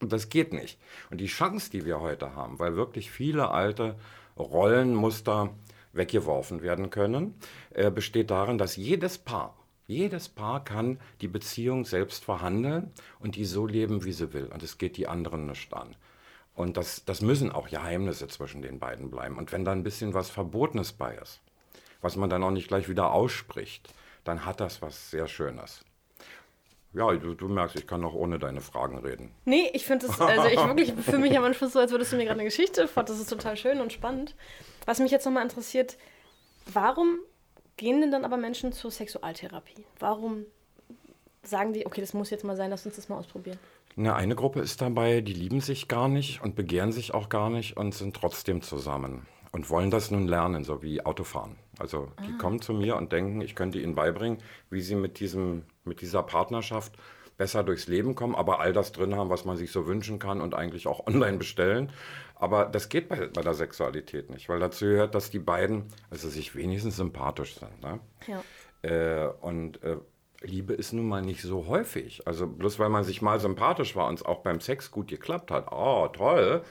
das 0.00 0.30
geht 0.30 0.54
nicht. 0.54 0.78
Und 1.10 1.20
die 1.20 1.26
Chance, 1.26 1.70
die 1.70 1.84
wir 1.84 2.00
heute 2.00 2.34
haben, 2.34 2.58
weil 2.58 2.76
wirklich 2.76 3.10
viele 3.10 3.50
alte 3.50 3.96
Rollenmuster 4.38 5.50
weggeworfen 5.92 6.62
werden 6.62 6.90
können, 6.90 7.34
äh, 7.70 7.90
besteht 7.90 8.30
darin, 8.30 8.58
dass 8.58 8.76
jedes 8.76 9.18
Paar, 9.18 9.56
jedes 9.86 10.28
Paar 10.28 10.64
kann 10.64 10.98
die 11.20 11.28
Beziehung 11.28 11.84
selbst 11.84 12.24
verhandeln 12.24 12.92
und 13.20 13.36
die 13.36 13.44
so 13.44 13.66
leben, 13.66 14.04
wie 14.04 14.12
sie 14.12 14.32
will. 14.32 14.46
Und 14.46 14.62
es 14.62 14.78
geht 14.78 14.96
die 14.96 15.08
anderen 15.08 15.46
nicht 15.46 15.72
an. 15.72 15.94
Und 16.56 16.78
das, 16.78 17.04
das 17.04 17.20
müssen 17.20 17.52
auch 17.52 17.68
Geheimnisse 17.68 18.28
zwischen 18.28 18.62
den 18.62 18.78
beiden 18.78 19.10
bleiben. 19.10 19.36
Und 19.36 19.52
wenn 19.52 19.64
da 19.64 19.72
ein 19.72 19.82
bisschen 19.82 20.14
was 20.14 20.30
Verbotenes 20.30 20.92
bei 20.92 21.14
ist, 21.14 21.40
was 22.00 22.16
man 22.16 22.30
dann 22.30 22.42
auch 22.42 22.50
nicht 22.50 22.68
gleich 22.68 22.88
wieder 22.88 23.12
ausspricht, 23.12 23.92
dann 24.24 24.44
hat 24.44 24.60
das 24.60 24.80
was 24.80 25.10
sehr 25.10 25.28
Schönes. 25.28 25.84
Ja, 26.94 27.12
du, 27.12 27.34
du 27.34 27.48
merkst, 27.48 27.76
ich 27.76 27.86
kann 27.86 28.02
auch 28.04 28.14
ohne 28.14 28.38
deine 28.38 28.62
Fragen 28.62 28.96
reden. 28.98 29.30
Nee, 29.44 29.70
ich 29.74 29.84
finde 29.84 30.06
es, 30.06 30.18
also 30.18 30.48
ich 30.48 30.56
wirklich 30.56 30.94
fühle 30.94 31.18
mich 31.18 31.36
am 31.36 31.44
Anfang 31.44 31.68
so, 31.68 31.78
als 31.78 31.90
würdest 31.90 32.12
du 32.12 32.16
mir 32.16 32.24
gerade 32.24 32.40
eine 32.40 32.48
Geschichte 32.48 32.88
vor. 32.88 33.02
Das 33.02 33.20
ist 33.20 33.28
total 33.28 33.58
schön 33.58 33.82
und 33.82 33.92
spannend. 33.92 34.34
Was 34.86 34.98
mich 34.98 35.10
jetzt 35.10 35.26
nochmal 35.26 35.42
interessiert, 35.42 35.98
warum 36.72 37.18
gehen 37.76 38.00
denn 38.00 38.10
dann 38.10 38.24
aber 38.24 38.38
Menschen 38.38 38.72
zur 38.72 38.90
Sexualtherapie? 38.90 39.84
Warum 39.98 40.46
sagen 41.42 41.74
die, 41.74 41.84
okay, 41.84 42.00
das 42.00 42.14
muss 42.14 42.30
jetzt 42.30 42.44
mal 42.44 42.56
sein, 42.56 42.70
lass 42.70 42.86
uns 42.86 42.96
das 42.96 43.10
mal 43.10 43.18
ausprobieren? 43.18 43.58
Eine, 43.96 44.14
eine 44.14 44.34
Gruppe 44.34 44.60
ist 44.60 44.82
dabei, 44.82 45.20
die 45.22 45.32
lieben 45.32 45.60
sich 45.60 45.88
gar 45.88 46.08
nicht 46.08 46.42
und 46.42 46.54
begehren 46.54 46.92
sich 46.92 47.14
auch 47.14 47.28
gar 47.28 47.48
nicht 47.50 47.76
und 47.76 47.94
sind 47.94 48.14
trotzdem 48.14 48.60
zusammen 48.62 49.26
und 49.52 49.70
wollen 49.70 49.90
das 49.90 50.10
nun 50.10 50.28
lernen, 50.28 50.64
so 50.64 50.82
wie 50.82 51.04
Autofahren. 51.04 51.56
Also 51.78 52.12
die 52.20 52.34
ah. 52.34 52.38
kommen 52.38 52.60
zu 52.60 52.74
mir 52.74 52.96
und 52.96 53.12
denken, 53.12 53.40
ich 53.40 53.54
könnte 53.54 53.80
ihnen 53.80 53.94
beibringen, 53.94 54.38
wie 54.68 54.82
sie 54.82 54.96
mit, 54.96 55.18
diesem, 55.18 55.62
mit 55.84 56.02
dieser 56.02 56.22
Partnerschaft 56.22 56.92
besser 57.38 57.64
durchs 57.64 57.86
Leben 57.86 58.14
kommen, 58.14 58.34
aber 58.34 58.60
all 58.60 58.74
das 58.74 58.92
drin 58.92 59.14
haben, 59.14 59.30
was 59.30 59.46
man 59.46 59.56
sich 59.56 59.72
so 59.72 59.86
wünschen 59.86 60.18
kann 60.18 60.42
und 60.42 60.54
eigentlich 60.54 60.86
auch 60.86 61.06
online 61.06 61.38
bestellen. 61.38 61.90
Aber 62.34 62.66
das 62.66 62.90
geht 62.90 63.08
bei, 63.08 63.28
bei 63.28 63.40
der 63.40 63.54
Sexualität 63.54 64.28
nicht, 64.28 64.50
weil 64.50 64.60
dazu 64.60 64.84
gehört, 64.84 65.14
dass 65.14 65.30
die 65.30 65.38
beiden 65.38 65.84
also 66.10 66.28
sich 66.28 66.54
wenigstens 66.54 66.96
sympathisch 66.96 67.58
sind. 67.58 67.82
Ne? 67.82 68.00
Ja. 68.26 68.42
Äh, 68.82 69.28
und 69.40 69.82
äh, 69.82 69.96
Liebe 70.42 70.74
ist 70.74 70.92
nun 70.92 71.08
mal 71.08 71.22
nicht 71.22 71.42
so 71.42 71.66
häufig. 71.66 72.26
Also 72.26 72.46
bloß 72.46 72.78
weil 72.78 72.88
man 72.88 73.04
sich 73.04 73.22
mal 73.22 73.40
sympathisch 73.40 73.96
war 73.96 74.08
und 74.08 74.14
es 74.14 74.24
auch 74.24 74.42
beim 74.42 74.60
Sex 74.60 74.90
gut 74.90 75.08
geklappt 75.08 75.50
hat, 75.50 75.72
oh 75.72 76.08
toll, 76.08 76.62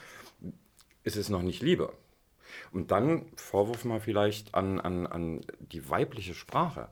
ist 1.04 1.16
es 1.16 1.28
noch 1.28 1.42
nicht 1.42 1.62
Liebe. 1.62 1.92
Und 2.72 2.90
dann 2.90 3.26
Vorwurf 3.36 3.84
mal 3.84 4.00
vielleicht 4.00 4.54
an, 4.54 4.80
an, 4.80 5.06
an 5.06 5.40
die 5.58 5.88
weibliche 5.88 6.34
Sprache. 6.34 6.88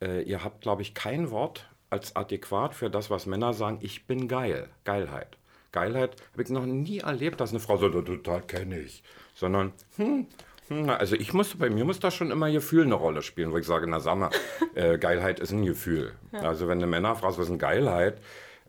Äh, 0.00 0.22
ihr 0.22 0.44
habt, 0.44 0.62
glaube 0.62 0.82
ich, 0.82 0.94
kein 0.94 1.30
Wort 1.30 1.68
als 1.90 2.16
adäquat 2.16 2.74
für 2.74 2.90
das, 2.90 3.10
was 3.10 3.26
Männer 3.26 3.52
sagen, 3.52 3.78
ich 3.80 4.06
bin 4.06 4.28
geil, 4.28 4.68
Geilheit. 4.84 5.38
Geilheit 5.72 6.16
habe 6.32 6.42
ich 6.42 6.48
noch 6.50 6.66
nie 6.66 6.98
erlebt, 6.98 7.40
dass 7.40 7.50
eine 7.50 7.60
Frau 7.60 7.76
so, 7.76 7.88
total 7.88 8.42
kenne 8.42 8.78
ich. 8.78 9.02
Sondern, 9.34 9.72
hm, 9.96 10.26
also 10.70 11.16
ich 11.16 11.32
muss, 11.32 11.54
bei 11.54 11.70
mir 11.70 11.84
muss 11.84 12.00
da 12.00 12.10
schon 12.10 12.30
immer 12.30 12.50
Gefühl 12.50 12.84
eine 12.84 12.94
Rolle 12.94 13.22
spielen, 13.22 13.52
wo 13.52 13.58
ich 13.58 13.66
sage, 13.66 13.86
na 13.86 14.00
sag 14.00 14.16
mal, 14.16 14.30
äh, 14.74 14.98
Geilheit 14.98 15.40
ist 15.40 15.52
ein 15.52 15.64
Gefühl. 15.64 16.12
Ja. 16.32 16.40
Also 16.40 16.68
wenn 16.68 16.78
eine 16.78 16.86
Männer 16.86 17.14
fragt, 17.16 17.38
was 17.38 17.48
ist 17.48 17.58
Geilheit, 17.58 18.18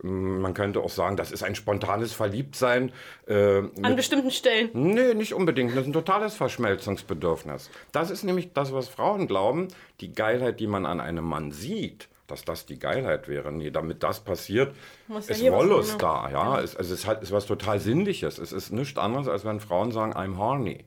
hm, 0.01 0.41
man 0.41 0.53
könnte 0.53 0.81
auch 0.81 0.89
sagen, 0.89 1.15
das 1.15 1.31
ist 1.31 1.43
ein 1.43 1.55
spontanes 1.55 2.13
Verliebtsein. 2.13 2.91
Äh, 3.27 3.63
An 3.81 3.95
bestimmten 3.95 4.31
Stellen? 4.31 4.69
Nee, 4.73 5.13
nicht 5.13 5.33
unbedingt. 5.33 5.71
Das 5.71 5.81
ist 5.81 5.87
ein 5.87 5.93
totales 5.93 6.35
Verschmelzungsbedürfnis. 6.35 7.69
Das 7.91 8.11
ist 8.11 8.23
nämlich 8.23 8.53
das, 8.53 8.73
was 8.73 8.89
Frauen 8.89 9.27
glauben. 9.27 9.69
Die 10.01 10.13
Geilheit, 10.13 10.59
die 10.59 10.67
man 10.67 10.85
an 10.85 10.99
einem 10.99 11.23
Mann 11.23 11.51
sieht, 11.51 12.09
dass 12.27 12.43
das 12.43 12.65
die 12.65 12.79
Geilheit 12.79 13.27
wäre. 13.27 13.51
Nee, 13.51 13.71
damit 13.71 14.03
das 14.03 14.19
passiert, 14.19 14.75
Muss 15.07 15.29
ist 15.29 15.41
ja 15.41 15.51
Wollust 15.53 16.01
da. 16.01 16.29
Ja? 16.29 16.55
ja. 16.55 16.61
Es, 16.61 16.75
also 16.75 16.93
es 16.93 17.05
hat, 17.05 17.23
ist 17.23 17.31
was 17.31 17.45
total 17.45 17.79
Sinnliches. 17.79 18.37
Es 18.37 18.51
ist 18.51 18.71
nichts 18.71 18.97
anderes, 18.97 19.27
als 19.27 19.45
wenn 19.45 19.59
Frauen 19.59 19.91
sagen, 19.91 20.13
I'm 20.13 20.37
horny. 20.37 20.85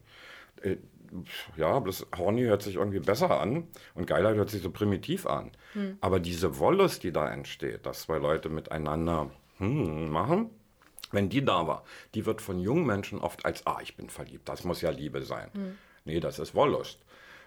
Ja, 1.56 1.80
das 1.80 2.06
Horny 2.16 2.42
hört 2.42 2.62
sich 2.62 2.76
irgendwie 2.76 3.00
besser 3.00 3.40
an 3.40 3.68
und 3.94 4.06
Geilheit 4.06 4.36
hört 4.36 4.50
sich 4.50 4.62
so 4.62 4.70
primitiv 4.70 5.26
an. 5.26 5.52
Hm. 5.72 5.98
Aber 6.00 6.20
diese 6.20 6.58
Wollust, 6.58 7.02
die 7.02 7.12
da 7.12 7.30
entsteht, 7.30 7.86
dass 7.86 8.02
zwei 8.02 8.18
Leute 8.18 8.48
miteinander 8.48 9.30
hm, 9.58 10.10
machen, 10.10 10.50
wenn 11.10 11.28
die 11.28 11.44
da 11.44 11.66
war, 11.66 11.84
die 12.14 12.26
wird 12.26 12.42
von 12.42 12.58
jungen 12.58 12.86
Menschen 12.86 13.18
oft 13.18 13.44
als, 13.44 13.66
ah, 13.66 13.78
ich 13.82 13.96
bin 13.96 14.10
verliebt, 14.10 14.48
das 14.48 14.64
muss 14.64 14.82
ja 14.82 14.90
Liebe 14.90 15.22
sein. 15.22 15.50
Hm. 15.54 15.78
Nee, 16.04 16.20
das 16.20 16.38
ist 16.38 16.54
Wollust. 16.54 17.00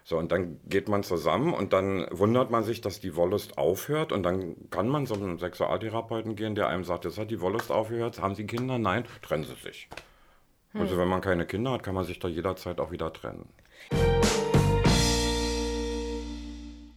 So, 0.04 0.18
und 0.18 0.32
dann 0.32 0.60
geht 0.68 0.90
man 0.90 1.04
zusammen 1.04 1.54
und 1.54 1.74
dann 1.74 2.08
wundert 2.10 2.50
man 2.50 2.64
sich, 2.64 2.82
dass 2.82 3.00
die 3.00 3.16
Wollust 3.16 3.58
aufhört 3.58 4.12
und 4.12 4.24
dann 4.24 4.56
kann 4.72 4.90
man 4.90 5.06
zu 5.06 5.14
einem 5.14 5.38
Sexualtherapeuten 5.38 6.36
gehen, 6.36 6.56
der 6.56 6.68
einem 6.68 6.84
sagt, 6.84 7.06
jetzt 7.06 7.20
hat 7.20 7.30
die 7.30 7.40
Wollust 7.40 7.72
aufgehört, 7.72 8.20
haben 8.20 8.34
Sie 8.34 8.48
Kinder? 8.48 8.80
Nein, 8.80 9.06
trennen 9.22 9.44
Sie 9.44 9.56
sich. 9.62 9.90
Hm. 10.74 10.82
Also 10.82 10.98
wenn 10.98 11.08
man 11.08 11.22
keine 11.22 11.46
Kinder 11.46 11.72
hat, 11.72 11.84
kann 11.84 11.96
man 11.96 12.06
sich 12.06 12.20
da 12.20 12.28
jederzeit 12.28 12.80
auch 12.80 12.92
wieder 12.92 13.12
trennen. 13.14 13.50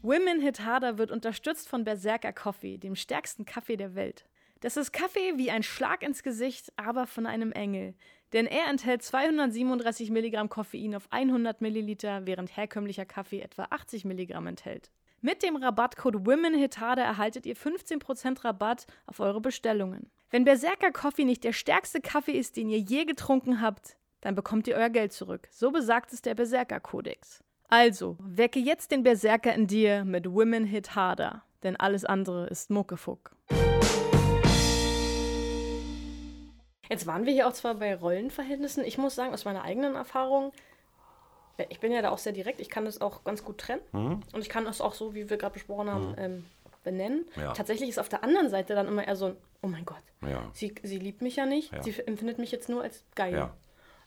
Women 0.03 0.41
Hit 0.41 0.61
Harder 0.65 0.99
wird 0.99 1.11
unterstützt 1.11 1.69
von 1.69 1.85
Berserker 1.85 2.33
Coffee, 2.33 2.77
dem 2.77 2.95
stärksten 2.95 3.47
Kaffee 3.47 3.77
der 3.77 3.95
Welt. 3.95 4.27
Das 4.61 4.77
ist 4.77 4.93
Kaffee 4.93 5.37
wie 5.37 5.51
ein 5.51 5.63
Schlag 5.63 6.03
ins 6.03 6.23
Gesicht, 6.23 6.73
aber 6.77 7.07
von 7.07 7.27
einem 7.27 7.53
Engel. 7.53 7.95
Denn 8.33 8.47
er 8.47 8.69
enthält 8.69 9.03
237 9.03 10.11
Milligramm 10.11 10.49
Koffein 10.49 10.95
auf 10.95 11.07
100 11.11 11.61
Milliliter, 11.61 12.27
während 12.27 12.57
herkömmlicher 12.57 13.05
Kaffee 13.05 13.41
etwa 13.41 13.67
80 13.71 14.05
Milligramm 14.05 14.47
enthält. 14.47 14.91
Mit 15.21 15.43
dem 15.43 15.57
Rabattcode 15.57 16.27
WomenHitade 16.27 17.01
erhaltet 17.01 17.47
ihr 17.47 17.57
15% 17.57 18.45
Rabatt 18.45 18.87
auf 19.07 19.21
eure 19.21 19.41
Bestellungen. 19.41 20.11
Wenn 20.35 20.45
Berserker 20.45 20.91
Coffee 20.91 21.25
nicht 21.25 21.45
der 21.45 21.53
stärkste 21.53 22.01
Kaffee 22.01 22.33
ist, 22.33 22.57
den 22.57 22.69
ihr 22.69 22.81
je 22.81 23.05
getrunken 23.05 23.61
habt, 23.61 23.97
dann 24.21 24.35
bekommt 24.35 24.67
ihr 24.67 24.75
euer 24.75 24.91
Geld 24.91 25.13
zurück. 25.13 25.47
So 25.53 25.71
besagt 25.71 26.13
es 26.13 26.23
der 26.23 26.35
Berserker-Kodex. 26.35 27.45
Also, 27.69 28.17
wecke 28.19 28.59
jetzt 28.59 28.91
den 28.91 29.05
Berserker 29.05 29.55
in 29.55 29.69
dir 29.69 30.05
mit 30.05 30.29
Women 30.29 30.65
Hit 30.65 30.97
Harder, 30.97 31.45
denn 31.63 31.77
alles 31.77 32.05
andere 32.05 32.49
ist 32.49 32.69
Muckefuck. 32.69 33.31
Jetzt 36.91 37.07
waren 37.07 37.27
wir 37.27 37.33
hier 37.33 37.47
auch 37.47 37.53
zwar 37.53 37.77
bei 37.77 37.95
Rollenverhältnissen. 37.95 38.83
Ich 38.85 38.99
muss 38.99 39.15
sagen, 39.15 39.33
aus 39.33 39.45
meiner 39.45 39.63
eigenen 39.63 39.95
Erfahrung, 39.95 40.51
ich 41.69 41.79
bin 41.79 41.93
ja 41.93 42.03
da 42.03 42.11
auch 42.11 42.19
sehr 42.19 42.33
direkt, 42.33 42.59
ich 42.59 42.71
kann 42.71 42.87
das 42.87 43.01
auch 43.01 43.23
ganz 43.23 43.45
gut 43.45 43.59
trennen. 43.59 43.83
Mhm. 43.93 44.21
Und 44.33 44.41
ich 44.41 44.49
kann 44.49 44.65
das 44.65 44.81
auch 44.81 44.95
so, 44.95 45.15
wie 45.15 45.31
wir 45.31 45.37
gerade 45.37 45.55
besprochen 45.55 45.89
haben, 45.89 46.09
mhm. 46.09 46.19
ähm, 46.19 46.45
benennen. 46.85 47.25
Ja. 47.37 47.53
Tatsächlich 47.53 47.89
ist 47.89 47.99
auf 47.99 48.09
der 48.09 48.23
anderen 48.23 48.51
Seite 48.51 48.75
dann 48.75 48.87
immer 48.87 49.07
eher 49.07 49.17
so 49.17 49.27
ein, 49.27 49.37
oh 49.65 49.69
mein 49.69 49.85
Gott, 49.85 50.03
ja. 50.23 50.51
sie, 50.53 50.75
sie 50.83 50.99
liebt 50.99 51.23
mich 51.23 51.37
ja 51.37 51.47
nicht, 51.47 51.73
ja. 51.73 51.83
sie 51.83 51.99
empfindet 52.07 52.39
mich 52.39 52.53
jetzt 52.53 52.69
nur 52.69 52.83
als 52.83 53.03
geil. 53.15 53.51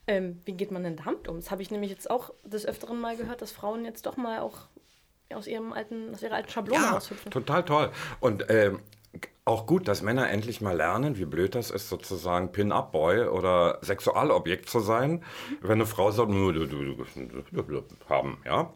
Ähm, 0.09 0.41
wie 0.45 0.53
geht 0.53 0.71
man 0.71 0.83
denn 0.83 0.95
damit 0.95 1.27
um? 1.27 1.35
Das 1.35 1.51
habe 1.51 1.61
ich 1.61 1.69
nämlich 1.69 1.91
jetzt 1.91 2.09
auch 2.09 2.31
des 2.45 2.65
Öfteren 2.65 2.99
mal 2.99 3.17
gehört, 3.17 3.41
dass 3.41 3.51
Frauen 3.51 3.83
jetzt 3.83 4.05
doch 4.05 4.15
mal 4.15 4.39
auch 4.39 4.69
aus, 5.33 5.47
ihrem 5.47 5.73
alten, 5.73 6.13
aus 6.13 6.21
ihrer 6.23 6.35
alten 6.35 6.49
Schablone 6.49 6.81
ja, 6.81 6.95
aushüpfen. 6.95 7.29
Total 7.29 7.65
toll. 7.65 7.91
Und 8.21 8.45
ähm, 8.49 8.79
auch 9.47 9.65
gut, 9.65 9.87
dass 9.87 10.01
Männer 10.01 10.29
endlich 10.29 10.61
mal 10.61 10.75
lernen, 10.75 11.17
wie 11.17 11.25
blöd 11.25 11.55
das 11.55 11.71
ist, 11.71 11.89
sozusagen 11.89 12.51
Pin-Up-Boy 12.51 13.27
oder 13.27 13.79
Sexualobjekt 13.81 14.69
zu 14.69 14.79
sein. 14.79 15.23
Wenn 15.61 15.73
eine 15.73 15.85
Frau 15.85 16.11
sagt, 16.11 16.29
du, 16.29 16.51
du, 16.51 16.65
du, 16.65 17.83
haben, 18.09 18.37
ja. 18.45 18.73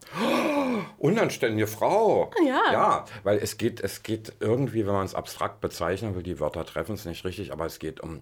Unanständige 0.98 1.68
Frau. 1.68 2.32
Ja. 2.46 2.62
Ja, 2.72 3.06
weil 3.24 3.40
es 3.40 3.58
geht, 3.58 3.82
es 3.82 4.04
geht 4.04 4.34
irgendwie, 4.40 4.88
wenn 4.88 4.94
man 4.94 5.06
es 5.06 5.16
abstrakt 5.16 5.60
bezeichnen 5.62 6.16
will, 6.16 6.24
die 6.24 6.40
Wörter 6.40 6.66
treffen 6.66 6.94
es 6.94 7.06
nicht 7.06 7.26
richtig, 7.26 7.52
aber 7.52 7.66
es 7.66 7.80
geht 7.80 8.00
um 8.00 8.22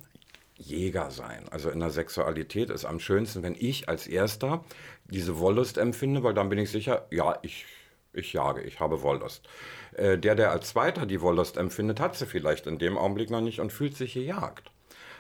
Jäger 0.55 1.12
sein. 1.12 1.45
Also 1.51 1.69
in 1.69 1.79
der 1.79 1.91
Sexualität 1.91 2.69
ist 2.69 2.85
am 2.85 2.99
schönsten, 2.99 3.43
wenn 3.43 3.55
ich 3.57 3.88
als 3.88 4.07
Erster 4.07 4.63
diese 5.05 5.39
Wollust 5.39 5.77
empfinde, 5.77 6.23
weil 6.23 6.33
dann 6.33 6.49
bin 6.49 6.59
ich 6.59 6.69
sicher, 6.71 7.07
ja, 7.12 7.38
ich 7.43 7.65
Ich 8.13 8.34
jage, 8.34 8.62
ich 8.62 8.80
habe 8.80 9.02
Wollust. 9.02 9.48
Äh, 9.93 10.17
der, 10.17 10.36
der 10.36 10.52
als 10.52 10.69
Zweiter 10.69 11.06
die 11.06 11.22
Wollust 11.22 11.58
empfindet, 11.58 12.00
hat 12.00 12.15
sie 12.15 12.26
vielleicht 12.26 12.67
in 12.67 12.80
dem 12.80 12.98
Augenblick 12.98 13.30
noch 13.30 13.41
nicht 13.41 13.60
und 13.60 13.72
fühlt 13.72 13.95
sich 13.95 14.13
gejagt. 14.13 14.72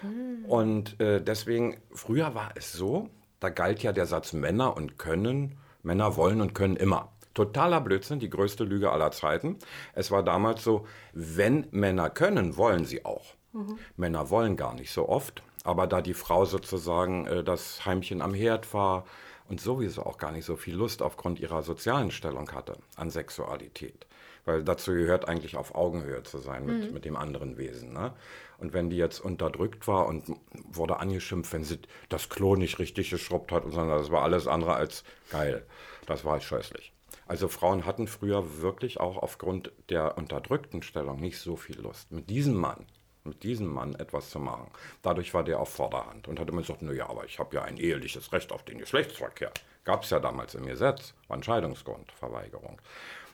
Mhm. 0.01 0.45
Und 0.45 0.99
äh, 0.99 1.21
deswegen, 1.21 1.77
früher 1.91 2.33
war 2.35 2.51
es 2.55 2.73
so, 2.73 3.09
da 3.39 3.49
galt 3.49 3.83
ja 3.83 3.91
der 3.91 4.05
Satz 4.05 4.33
Männer 4.33 4.75
und 4.75 4.97
können, 4.97 5.57
Männer 5.83 6.15
wollen 6.15 6.41
und 6.41 6.53
können 6.53 6.75
immer. 6.75 7.11
Totaler 7.33 7.79
Blödsinn, 7.79 8.19
die 8.19 8.29
größte 8.29 8.63
Lüge 8.63 8.91
aller 8.91 9.11
Zeiten. 9.11 9.57
Es 9.93 10.11
war 10.11 10.23
damals 10.23 10.63
so, 10.63 10.85
wenn 11.13 11.67
Männer 11.71 12.09
können, 12.09 12.57
wollen 12.57 12.85
sie 12.85 13.05
auch. 13.05 13.35
Mhm. 13.53 13.77
Männer 13.95 14.29
wollen 14.29 14.57
gar 14.57 14.73
nicht 14.73 14.91
so 14.91 15.07
oft, 15.07 15.43
aber 15.63 15.87
da 15.87 16.01
die 16.01 16.13
Frau 16.13 16.45
sozusagen 16.45 17.27
äh, 17.27 17.43
das 17.43 17.85
Heimchen 17.85 18.21
am 18.21 18.33
Herd 18.33 18.73
war 18.73 19.05
und 19.49 19.59
sowieso 19.59 20.03
auch 20.03 20.17
gar 20.17 20.31
nicht 20.31 20.45
so 20.45 20.55
viel 20.55 20.75
Lust 20.75 21.01
aufgrund 21.01 21.39
ihrer 21.39 21.63
sozialen 21.63 22.11
Stellung 22.11 22.51
hatte 22.51 22.77
an 22.95 23.09
Sexualität, 23.09 24.05
weil 24.45 24.63
dazu 24.63 24.93
gehört 24.93 25.27
eigentlich 25.27 25.57
auf 25.57 25.75
Augenhöhe 25.75 26.23
zu 26.23 26.37
sein 26.37 26.65
mit, 26.65 26.87
mhm. 26.87 26.93
mit 26.93 27.05
dem 27.05 27.17
anderen 27.17 27.57
Wesen. 27.57 27.91
Ne? 27.91 28.13
Und 28.59 28.73
wenn 28.73 28.89
die 28.89 28.97
jetzt 28.97 29.19
unterdrückt 29.19 29.87
war 29.87 30.07
und 30.07 30.23
wurde 30.71 30.99
angeschimpft, 30.99 31.51
wenn 31.51 31.63
sie 31.63 31.79
das 32.09 32.29
Klo 32.29 32.55
nicht 32.55 32.79
richtig 32.79 33.09
geschrubbt 33.09 33.51
hat, 33.51 33.63
sondern 33.63 33.97
das 33.97 34.11
war 34.11 34.21
alles 34.21 34.47
andere 34.47 34.75
als 34.75 35.03
geil. 35.31 35.65
Das 36.05 36.23
war 36.25 36.39
scheußlich. 36.39 36.93
Also 37.27 37.47
Frauen 37.47 37.85
hatten 37.85 38.07
früher 38.07 38.61
wirklich 38.61 38.99
auch 38.99 39.17
aufgrund 39.17 39.71
der 39.89 40.17
unterdrückten 40.17 40.81
Stellung 40.81 41.19
nicht 41.19 41.39
so 41.39 41.55
viel 41.55 41.79
Lust. 41.79 42.11
Mit 42.11 42.29
diesem 42.29 42.55
Mann, 42.55 42.85
mit 43.29 43.43
diesem 43.43 43.67
Mann 43.67 43.95
etwas 43.95 44.29
zu 44.29 44.39
machen. 44.39 44.67
Dadurch 45.01 45.33
war 45.33 45.43
der 45.43 45.59
auf 45.59 45.69
Vorderhand 45.69 46.27
und 46.27 46.39
hat 46.39 46.49
immer 46.49 46.61
gesagt, 46.61 46.81
naja, 46.81 47.09
aber 47.09 47.25
ich 47.25 47.39
habe 47.39 47.55
ja 47.55 47.63
ein 47.63 47.77
eheliches 47.77 48.31
Recht 48.33 48.51
auf 48.51 48.63
den 48.63 48.77
Geschlechtsverkehr. 48.77 49.51
Gab 49.85 50.03
es 50.03 50.09
ja 50.09 50.19
damals 50.19 50.55
im 50.55 50.65
Gesetz, 50.65 51.13
war 51.27 51.37
ein 51.37 51.43
Scheidungsgrund, 51.43 52.11
Verweigerung. 52.11 52.81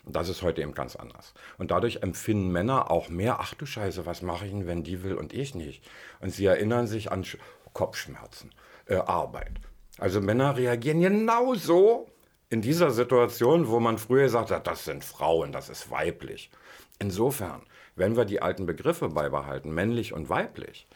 Das 0.07 0.29
ist 0.29 0.43
heute 0.43 0.61
eben 0.61 0.73
ganz 0.73 0.95
anders. 0.95 1.33
Und 1.57 1.71
dadurch 1.71 2.03
empfinden 2.03 2.51
Männer 2.51 2.91
auch 2.91 3.09
mehr, 3.09 3.39
ach 3.39 3.55
du 3.55 3.65
Scheiße, 3.65 4.05
was 4.05 4.21
mache 4.21 4.45
ich 4.45 4.51
denn, 4.51 4.67
wenn 4.67 4.83
die 4.83 5.03
will 5.03 5.15
und 5.15 5.33
ich 5.33 5.55
nicht? 5.55 5.83
Und 6.19 6.29
sie 6.29 6.45
erinnern 6.45 6.85
sich 6.85 7.11
an 7.11 7.25
Kopfschmerzen, 7.73 8.51
äh, 8.85 8.97
Arbeit. 8.97 9.53
Also 9.97 10.21
Männer 10.21 10.57
reagieren 10.57 11.01
genauso 11.01 12.07
in 12.49 12.61
dieser 12.61 12.91
Situation, 12.91 13.67
wo 13.67 13.79
man 13.79 13.97
früher 13.97 14.29
sagt 14.29 14.51
hat, 14.51 14.67
das 14.67 14.85
sind 14.85 15.03
Frauen, 15.03 15.51
das 15.51 15.69
ist 15.69 15.89
weiblich. 15.89 16.51
Insofern, 16.99 17.63
wenn 17.95 18.15
wir 18.15 18.25
die 18.25 18.41
alten 18.41 18.65
Begriffe 18.65 19.09
beibehalten, 19.09 19.73
männlich 19.73 20.13
und 20.13 20.29
weiblich, 20.29 20.87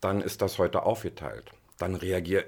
dann 0.00 0.20
ist 0.20 0.42
das 0.42 0.58
heute 0.58 0.84
aufgeteilt. 0.84 1.50
Dann 1.78 1.94
reagiere 1.94 2.44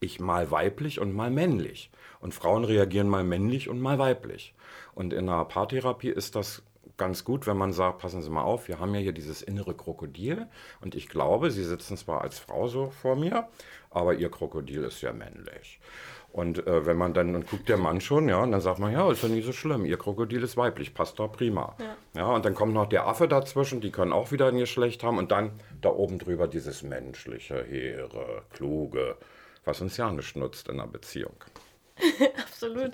ich 0.00 0.20
mal 0.20 0.50
weiblich 0.50 1.00
und 1.00 1.14
mal 1.14 1.30
männlich. 1.30 1.90
Und 2.20 2.34
Frauen 2.34 2.64
reagieren 2.64 3.08
mal 3.08 3.24
männlich 3.24 3.68
und 3.68 3.80
mal 3.80 3.98
weiblich. 3.98 4.54
Und 4.94 5.12
in 5.12 5.26
der 5.26 5.44
Paartherapie 5.44 6.08
ist 6.08 6.36
das 6.36 6.62
ganz 6.96 7.24
gut, 7.24 7.46
wenn 7.46 7.56
man 7.56 7.72
sagt, 7.72 7.98
passen 7.98 8.22
Sie 8.22 8.30
mal 8.30 8.42
auf, 8.42 8.68
wir 8.68 8.78
haben 8.78 8.94
ja 8.94 9.00
hier 9.00 9.12
dieses 9.12 9.42
innere 9.42 9.74
Krokodil 9.74 10.46
und 10.80 10.94
ich 10.94 11.08
glaube, 11.08 11.50
Sie 11.50 11.64
sitzen 11.64 11.96
zwar 11.96 12.22
als 12.22 12.38
Frau 12.38 12.68
so 12.68 12.90
vor 12.90 13.16
mir, 13.16 13.48
aber 13.90 14.14
Ihr 14.14 14.30
Krokodil 14.30 14.84
ist 14.84 15.00
ja 15.00 15.12
männlich. 15.12 15.80
Und 16.34 16.66
äh, 16.66 16.84
wenn 16.84 16.96
man 16.96 17.14
dann, 17.14 17.32
dann 17.32 17.46
guckt 17.46 17.68
der 17.68 17.76
Mann 17.76 18.00
schon, 18.00 18.28
ja, 18.28 18.42
und 18.42 18.50
dann 18.50 18.60
sagt 18.60 18.80
man, 18.80 18.92
ja, 18.92 19.08
ist 19.08 19.22
ja 19.22 19.28
nicht 19.28 19.46
so 19.46 19.52
schlimm, 19.52 19.84
ihr 19.84 19.96
Krokodil 19.96 20.42
ist 20.42 20.56
weiblich, 20.56 20.92
passt 20.92 21.20
doch 21.20 21.30
prima. 21.30 21.76
Ja. 21.78 21.96
ja, 22.16 22.26
und 22.26 22.44
dann 22.44 22.56
kommt 22.56 22.74
noch 22.74 22.88
der 22.88 23.06
Affe 23.06 23.28
dazwischen, 23.28 23.80
die 23.80 23.92
können 23.92 24.12
auch 24.12 24.32
wieder 24.32 24.48
ein 24.48 24.58
Geschlecht 24.58 25.04
haben 25.04 25.18
und 25.18 25.30
dann 25.30 25.52
da 25.80 25.90
oben 25.90 26.18
drüber 26.18 26.48
dieses 26.48 26.82
menschliche, 26.82 27.62
hehre, 27.62 28.42
kluge, 28.52 29.16
was 29.64 29.80
uns 29.80 29.96
ja 29.96 30.10
nicht 30.10 30.34
nutzt 30.34 30.68
in 30.68 30.80
einer 30.80 30.88
Beziehung. 30.88 31.36
Absolut. 32.42 32.90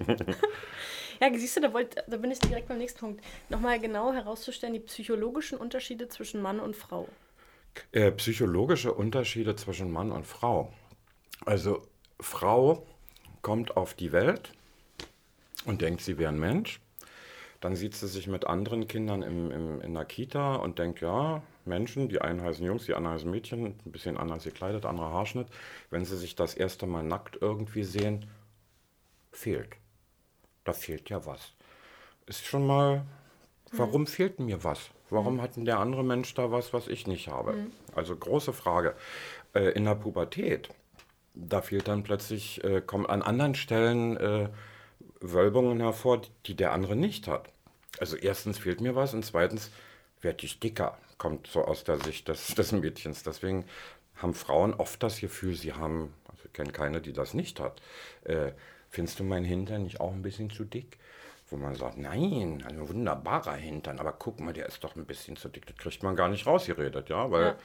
ja, 1.19 1.29
siehst 1.33 1.57
du, 1.57 1.63
da, 1.63 1.73
wollt, 1.73 1.97
da 2.07 2.19
bin 2.19 2.31
ich 2.31 2.41
direkt 2.41 2.69
beim 2.69 2.77
nächsten 2.77 3.01
Punkt. 3.01 3.25
Nochmal 3.49 3.81
genau 3.81 4.13
herauszustellen, 4.13 4.75
die 4.75 4.81
psychologischen 4.81 5.57
Unterschiede 5.57 6.09
zwischen 6.09 6.43
Mann 6.43 6.61
und 6.61 6.77
Frau. 6.77 7.09
Äh, 7.93 8.13
psychologische 8.13 8.93
Unterschiede 8.93 9.57
zwischen 9.57 9.91
Mann 9.91 10.13
und 10.13 10.27
Frau. 10.27 10.75
Also 11.47 11.81
Frau 12.21 12.87
kommt 13.43 13.77
auf 13.77 13.95
die 13.95 14.13
Welt 14.13 14.53
und 15.65 15.81
denkt, 15.83 16.03
sie 16.03 16.19
wäre 16.19 16.33
ein 16.33 16.39
Mensch. 16.39 16.81
Dann 17.61 17.77
sieht 17.77 17.95
sie 17.95 18.09
sich 18.09 18.27
mit 18.27 18.47
anderen 18.47 18.89
Kindern 18.89 19.23
im, 19.23 19.51
im, 19.51 19.81
in 19.83 19.93
der 19.93 20.07
Kita 20.07 20.57
und 20.57 20.79
denkt, 20.79 21.03
ja, 21.03 21.43
Menschen, 21.67 22.09
die 22.09 22.21
einen 22.21 22.43
heißen 22.43 22.65
Jungs, 22.65 22.87
die 22.87 22.95
anderen 22.95 23.17
heißen 23.17 23.31
Mädchen, 23.31 23.67
ein 23.67 23.93
bisschen 23.93 24.17
anders 24.17 24.45
gekleidet, 24.45 24.87
anderer 24.87 25.13
Haarschnitt. 25.13 25.49
Wenn 25.91 26.07
sie 26.07 26.17
sich 26.17 26.35
das 26.35 26.55
erste 26.55 26.87
Mal 26.87 27.03
nackt 27.03 27.37
irgendwie 27.41 27.85
sehen, 27.85 28.27
fehlt. 29.31 29.77
Da 30.65 30.73
fehlt 30.73 31.11
ja 31.11 31.27
was. 31.27 31.53
Ist 32.27 32.47
schon 32.47 32.67
mal, 32.67 33.05
warum 33.73 34.03
mhm. 34.03 34.07
fehlt 34.07 34.41
mir 34.41 34.65
was? 34.65 34.91
Warum 35.11 35.37
mhm. 35.37 35.43
hat 35.43 35.57
denn 35.57 35.67
der 35.67 35.81
andere 35.81 36.05
Mensch 36.05 36.33
da 36.35 36.51
was, 36.51 36.73
was 36.73 36.89
ich 36.89 37.07
nicht 37.07 37.29
habe? 37.29 37.53
Mhm. 37.53 37.73
Also 37.95 38.17
große 38.17 38.55
Frage. 38.55 38.95
Äh, 39.53 39.73
in 39.73 39.85
der 39.85 39.97
Pubertät 39.97 40.71
da 41.49 41.63
fehlt 41.63 41.89
dann 41.89 42.03
plötzlich, 42.03 42.63
äh, 42.65 42.81
kommen 42.81 43.07
an 43.07 43.23
anderen 43.23 43.55
Stellen 43.55 44.17
äh, 44.17 44.49
Wölbungen 45.21 45.81
hervor, 45.81 46.23
die 46.47 46.55
der 46.55 46.73
andere 46.73 46.97
nicht 46.97 47.29
hat. 47.29 47.49
Also 47.99 48.17
erstens 48.17 48.59
fehlt 48.59 48.81
mir 48.81 48.95
was 48.95 49.15
und 49.15 49.25
zweitens 49.25 49.71
werde 50.21 50.45
ich 50.45 50.61
dicker, 50.61 50.99
kommt 51.19 51.47
so 51.47 51.65
aus 51.65 51.85
der 51.85 51.99
Sicht 51.99 52.29
des, 52.29 52.47
des 52.55 52.73
Mädchens. 52.73 53.23
Deswegen 53.23 53.65
haben 54.17 54.35
Frauen 54.35 54.75
oft 54.75 55.03
das 55.03 55.21
Gefühl, 55.21 55.55
sie 55.55 55.73
haben, 55.73 56.15
also 56.29 56.45
ich 56.47 56.53
kenne 56.53 56.73
keine, 56.73 57.01
die 57.01 57.13
das 57.13 57.35
nicht 57.35 57.61
hat. 57.61 57.81
Äh, 58.25 58.53
findest 58.89 59.19
du 59.21 59.25
meinen 59.25 59.45
Hintern 59.45 59.85
nicht 59.85 60.01
auch 60.01 60.13
ein 60.13 60.23
bisschen 60.23 60.51
zu 60.51 60.65
dick? 60.65 60.99
Wo 61.49 61.57
man 61.57 61.75
sagt, 61.75 61.99
nein, 61.99 62.63
ein 62.69 62.89
wunderbarer 62.89 63.55
Hintern, 63.55 63.99
aber 63.99 64.13
guck 64.13 64.39
mal, 64.39 64.53
der 64.53 64.67
ist 64.67 64.85
doch 64.85 64.95
ein 64.95 65.05
bisschen 65.05 65.37
zu 65.37 65.49
dick. 65.49 65.67
Das 65.67 65.77
kriegt 65.77 66.03
man 66.05 66.15
gar 66.15 66.29
nicht 66.29 66.47
rausgeredet, 66.47 67.09
ja, 67.09 67.31
weil 67.31 67.43
ja. 67.43 67.57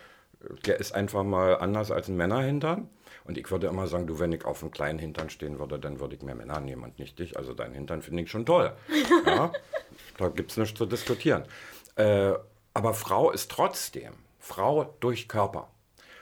Der 0.65 0.79
ist 0.79 0.93
einfach 0.93 1.23
mal 1.23 1.57
anders 1.57 1.91
als 1.91 2.07
ein 2.07 2.17
Männerhintern. 2.17 2.89
Und 3.23 3.37
ich 3.37 3.49
würde 3.49 3.67
immer 3.67 3.87
sagen, 3.87 4.05
du, 4.05 4.19
wenn 4.19 4.31
ich 4.31 4.45
auf 4.45 4.61
einem 4.61 4.71
kleinen 4.71 4.99
Hintern 4.99 5.29
stehen 5.29 5.57
würde, 5.57 5.79
dann 5.79 5.99
würde 5.99 6.15
ich 6.15 6.21
mehr 6.21 6.35
Männer 6.35 6.59
nehmen 6.59 6.83
und 6.83 6.99
nicht 6.99 7.17
dich. 7.17 7.37
Also 7.37 7.53
dein 7.53 7.73
Hintern 7.73 8.01
finde 8.01 8.23
ich 8.23 8.31
schon 8.31 8.45
toll. 8.45 8.71
Ja? 9.25 9.51
da 10.17 10.29
gibt 10.29 10.51
es 10.51 10.57
nichts 10.57 10.77
zu 10.77 10.85
diskutieren. 10.85 11.43
Äh, 11.95 12.33
aber 12.73 12.93
Frau 12.93 13.31
ist 13.31 13.49
trotzdem 13.49 14.13
Frau 14.39 14.95
durch 14.99 15.27
Körper. 15.27 15.69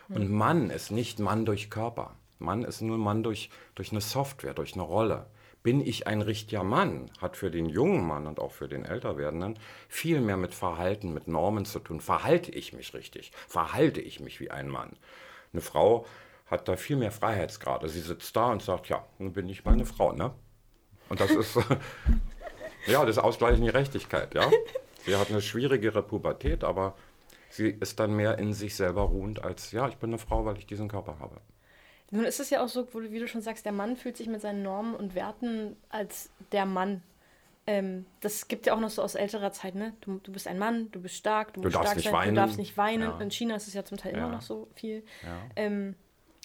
Und 0.10 0.23
hm. 0.23 0.32
Mann 0.32 0.69
ist 0.69 0.91
nicht 0.91 1.19
Mann 1.19 1.45
durch 1.45 1.69
Körper. 1.69 2.15
Mann 2.39 2.63
ist 2.63 2.82
nur 2.82 2.97
Mann 2.97 3.23
durch, 3.23 3.49
durch 3.76 3.91
eine 3.91 4.02
Software, 4.02 4.54
durch 4.54 4.73
eine 4.73 4.84
Rolle. 4.84 5.26
Bin 5.63 5.80
ich 5.80 6.08
ein 6.08 6.21
richtiger 6.21 6.63
Mann, 6.63 7.10
hat 7.21 7.38
für 7.38 7.49
den 7.49 7.67
jungen 7.67 8.06
Mann 8.06 8.28
und 8.28 8.39
auch 8.39 8.52
für 8.52 8.67
den 8.67 8.84
älter 8.84 9.17
werdenden 9.17 9.58
viel 9.88 10.19
mehr 10.19 10.36
mit 10.36 10.54
Verhalten, 10.54 11.13
mit 11.13 11.30
Normen 11.30 11.63
zu 11.63 11.80
tun. 11.80 12.02
Verhalte 12.02 12.52
ich 12.52 12.73
mich 12.73 12.93
richtig? 12.93 13.32
Verhalte 13.47 14.02
ich 14.02 14.19
mich 14.19 14.41
wie 14.41 14.52
ein 14.52 14.67
Mann? 14.67 14.97
Eine 15.54 15.62
Frau 15.62 16.06
hat 16.47 16.67
da 16.67 16.76
viel 16.76 16.97
mehr 16.97 17.12
Freiheitsgrade. 17.12 17.88
Sie 17.88 18.02
sitzt 18.02 18.36
da 18.36 18.52
und 18.52 18.62
sagt, 18.62 18.89
ja, 18.89 19.06
nun 19.19 19.34
bin 19.34 19.47
ich 19.47 19.63
meine 19.63 19.86
Frau, 19.86 20.12
ne? 20.12 20.34
Und 21.10 21.21
das 21.21 21.32
ist, 21.32 21.58
ja, 22.88 23.06
das 23.06 23.17
ausgleichende 23.17 23.71
Gerechtigkeit, 23.71 24.36
ja. 24.36 24.49
Sie 25.06 25.15
hat 25.15 25.30
eine 25.30 25.41
schwierigere 25.41 26.04
Pubertät, 26.04 26.63
aber 26.63 26.95
sie 27.49 27.69
ist 27.69 27.99
dann 27.99 28.15
mehr 28.15 28.38
in 28.38 28.54
sich 28.54 28.76
selber 28.76 29.04
ruhend 29.04 29.43
als, 29.43 29.71
ja, 29.71 29.88
ich 29.88 29.97
bin 29.97 30.10
eine 30.10 30.17
Frau, 30.17 30.45
weil 30.45 30.58
ich 30.58 30.65
diesen 30.65 30.88
Körper 30.89 31.19
habe. 31.19 31.41
Nun 32.13 32.26
ist 32.26 32.39
es 32.39 32.49
ja 32.49 32.63
auch 32.63 32.69
so, 32.69 32.88
wie 32.93 33.19
du 33.19 33.28
schon 33.28 33.41
sagst, 33.41 33.65
der 33.65 33.71
Mann 33.71 33.95
fühlt 33.95 34.17
sich 34.17 34.28
mit 34.28 34.41
seinen 34.41 34.63
Normen 34.63 34.95
und 34.95 35.15
Werten 35.15 35.76
als 35.89 36.30
der 36.52 36.65
Mann. 36.65 37.02
Ähm, 37.65 38.06
das 38.21 38.47
gibt 38.47 38.65
ja 38.65 38.76
auch 38.76 38.80
noch 38.80 38.89
so 38.89 39.02
aus 39.02 39.15
älterer 39.15 39.52
Zeit, 39.52 39.76
ne? 39.76 39.93
Du, 40.02 40.19
du 40.19 40.32
bist 40.32 40.47
ein 40.47 40.60
Mann, 40.60 40.91
du 40.91 41.02
bist 41.02 41.15
stark, 41.15 41.54
du, 41.54 41.62
du 41.62 41.69
musst 41.69 41.78
stark 41.78 41.99
sein, 41.99 42.13
weinen. 42.13 42.36
du 42.36 42.41
darfst 42.41 42.58
nicht 42.58 42.78
weinen. 42.78 43.04
Ja. 43.04 43.19
In 43.19 43.32
China 43.32 43.56
ist 43.56 43.67
es 43.67 43.73
ja 43.73 43.86
zum 43.86 43.97
Teil 43.97 44.13
ja. 44.13 44.19
immer 44.19 44.30
noch 44.30 44.41
so 44.41 44.67
viel. 44.76 45.04
Ja. 45.23 45.39
Ähm, 45.56 45.95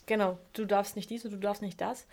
Genau, 0.09 0.39
du 0.55 0.65
darfst 0.65 0.97
nicht 0.97 1.11
dies 1.11 1.27
und 1.27 1.33
du 1.33 1.37
darfst 1.37 1.61
nicht 1.61 1.81
das. 1.83 2.07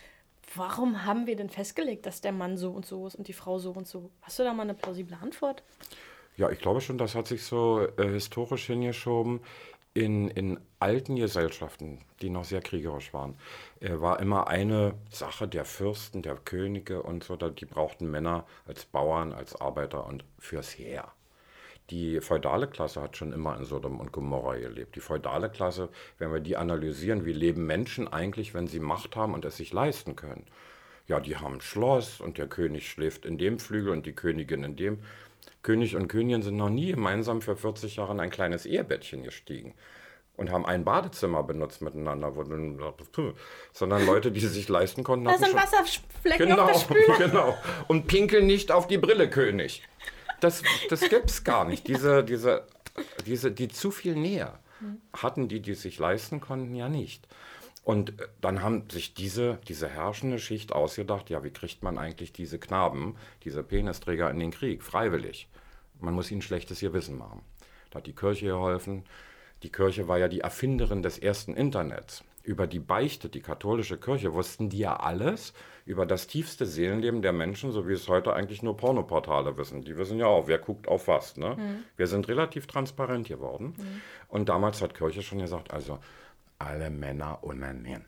Warum 0.53 1.05
haben 1.05 1.27
wir 1.27 1.37
denn 1.37 1.49
festgelegt, 1.49 2.05
dass 2.05 2.19
der 2.19 2.33
Mann 2.33 2.57
so 2.57 2.71
und 2.71 2.85
so 2.85 3.07
ist 3.07 3.15
und 3.15 3.29
die 3.29 3.33
Frau 3.33 3.57
so 3.57 3.71
und 3.71 3.87
so? 3.87 4.11
Hast 4.21 4.37
du 4.37 4.43
da 4.43 4.53
mal 4.53 4.63
eine 4.63 4.73
plausible 4.73 5.17
Antwort? 5.21 5.63
Ja, 6.35 6.49
ich 6.51 6.59
glaube 6.59 6.81
schon, 6.81 6.97
das 6.97 7.15
hat 7.15 7.27
sich 7.27 7.43
so 7.43 7.87
äh, 7.97 8.09
historisch 8.09 8.65
hingeschoben. 8.65 9.39
In, 9.97 10.27
in 10.27 10.59
alten 10.79 11.15
Gesellschaften, 11.15 11.99
die 12.21 12.29
noch 12.29 12.43
sehr 12.43 12.59
kriegerisch 12.59 13.13
waren, 13.13 13.37
äh, 13.79 13.91
war 14.01 14.19
immer 14.19 14.49
eine 14.49 14.95
Sache 15.09 15.47
der 15.47 15.63
Fürsten, 15.63 16.21
der 16.21 16.35
Könige 16.35 17.01
und 17.01 17.23
so, 17.23 17.37
die 17.37 17.65
brauchten 17.65 18.11
Männer 18.11 18.45
als 18.67 18.83
Bauern, 18.83 19.31
als 19.31 19.55
Arbeiter 19.55 20.05
und 20.05 20.25
fürs 20.37 20.77
Heer. 20.77 21.13
Die 21.91 22.19
feudale 22.19 22.67
Klasse 22.67 23.01
hat 23.01 23.15
schon 23.15 23.31
immer 23.31 23.57
in 23.57 23.63
Sodom 23.63 24.01
und 24.01 24.11
Gomorra 24.11 24.57
gelebt. 24.57 24.97
Die 24.97 24.99
feudale 24.99 25.49
Klasse, 25.49 25.87
wenn 26.17 26.33
wir 26.33 26.41
die 26.41 26.57
analysieren, 26.57 27.23
wie 27.23 27.31
leben 27.31 27.65
Menschen 27.65 28.11
eigentlich, 28.11 28.53
wenn 28.53 28.67
sie 28.67 28.81
Macht 28.81 29.15
haben 29.15 29.33
und 29.33 29.45
es 29.45 29.55
sich 29.55 29.71
leisten 29.71 30.17
können? 30.17 30.45
Ja, 31.07 31.21
die 31.21 31.37
haben 31.37 31.55
ein 31.55 31.61
Schloss 31.61 32.19
und 32.19 32.37
der 32.37 32.47
König 32.47 32.89
schläft 32.89 33.25
in 33.25 33.37
dem 33.37 33.59
Flügel 33.59 33.93
und 33.93 34.05
die 34.05 34.13
Königin 34.13 34.65
in 34.65 34.75
dem. 34.75 34.99
König 35.63 35.95
und 35.95 36.07
Königin 36.07 36.41
sind 36.41 36.57
noch 36.57 36.69
nie 36.69 36.91
gemeinsam 36.91 37.41
für 37.41 37.55
40 37.55 37.97
Jahre 37.97 38.13
in 38.13 38.19
ein 38.19 38.29
kleines 38.29 38.65
Ehebettchen 38.65 39.23
gestiegen. 39.23 39.73
und 40.37 40.51
haben 40.51 40.65
ein 40.65 40.83
Badezimmer 40.83 41.43
benutzt 41.43 41.81
miteinander, 41.81 42.33
sondern 43.71 44.05
Leute, 44.05 44.31
die 44.33 44.41
sich 44.41 44.67
leisten 44.67 45.03
konnten. 45.03 45.25
Da 45.25 45.37
sind 45.37 45.55
Wasserflecken 45.55 46.49
genau, 46.49 46.63
auf 46.63 46.71
der 46.73 46.79
Spüle. 46.79 47.17
Genau. 47.17 47.57
Und 47.87 48.07
pinkeln 48.07 48.45
nicht 48.45 48.71
auf 48.71 48.87
die 48.87 48.97
Brille, 48.97 49.29
König. 49.29 49.81
Das, 50.41 50.61
das 50.89 51.07
gibt 51.07 51.29
es 51.29 51.43
gar 51.45 51.63
nicht. 51.63 51.87
Diese, 51.87 52.23
diese, 52.23 52.67
diese, 53.25 53.51
die 53.51 53.69
zu 53.69 53.91
viel 53.91 54.15
Nähe 54.15 54.51
hatten 55.13 55.47
die, 55.47 55.61
die 55.61 55.73
sich 55.73 55.99
leisten 55.99 56.41
konnten, 56.41 56.75
ja 56.75 56.89
nicht. 56.89 57.27
Und 57.85 58.19
äh, 58.19 58.27
dann 58.41 58.61
haben 58.61 58.89
sich 58.89 59.13
diese, 59.13 59.59
diese 59.69 59.87
herrschende 59.87 60.39
Schicht 60.39 60.73
ausgedacht, 60.73 61.29
ja, 61.29 61.43
wie 61.45 61.51
kriegt 61.51 61.83
man 61.83 61.97
eigentlich 61.97 62.33
diese 62.33 62.59
Knaben, 62.59 63.15
diese 63.45 63.63
Penisträger 63.63 64.29
in 64.29 64.39
den 64.39 64.51
Krieg, 64.51 64.83
freiwillig? 64.83 65.47
Man 66.01 66.13
muss 66.13 66.31
ihnen 66.31 66.41
schlechtes 66.41 66.81
Gewissen 66.81 67.17
machen. 67.17 67.41
Da 67.91 67.99
hat 67.99 68.07
die 68.07 68.15
Kirche 68.15 68.47
geholfen. 68.47 69.05
Die 69.63 69.71
Kirche 69.71 70.09
war 70.09 70.17
ja 70.17 70.27
die 70.27 70.41
Erfinderin 70.41 71.03
des 71.03 71.17
ersten 71.17 71.53
Internets. 71.53 72.23
Über 72.43 72.67
die 72.67 72.79
Beichte, 72.79 73.29
die 73.29 73.41
katholische 73.41 73.97
Kirche, 73.97 74.33
wussten 74.33 74.69
die 74.69 74.79
ja 74.79 74.97
alles 74.97 75.53
über 75.85 76.05
das 76.05 76.27
tiefste 76.27 76.65
Seelenleben 76.65 77.21
der 77.21 77.33
Menschen, 77.33 77.71
so 77.71 77.87
wie 77.87 77.93
es 77.93 78.07
heute 78.07 78.33
eigentlich 78.33 78.63
nur 78.63 78.75
Pornoportale 78.75 79.57
wissen. 79.57 79.83
Die 79.83 79.97
wissen 79.97 80.17
ja 80.17 80.25
auch, 80.25 80.47
wer 80.47 80.57
guckt 80.57 80.87
auf 80.87 81.07
was. 81.07 81.37
Ne? 81.37 81.55
Mhm. 81.55 81.83
Wir 81.95 82.07
sind 82.07 82.27
relativ 82.27 82.65
transparent 82.65 83.27
geworden. 83.27 83.75
Mhm. 83.77 84.01
Und 84.27 84.49
damals 84.49 84.81
hat 84.81 84.95
Kirche 84.95 85.21
schon 85.21 85.39
gesagt, 85.39 85.71
also 85.71 85.99
alle 86.59 86.89
Männer 86.89 87.43
onanieren. 87.43 88.05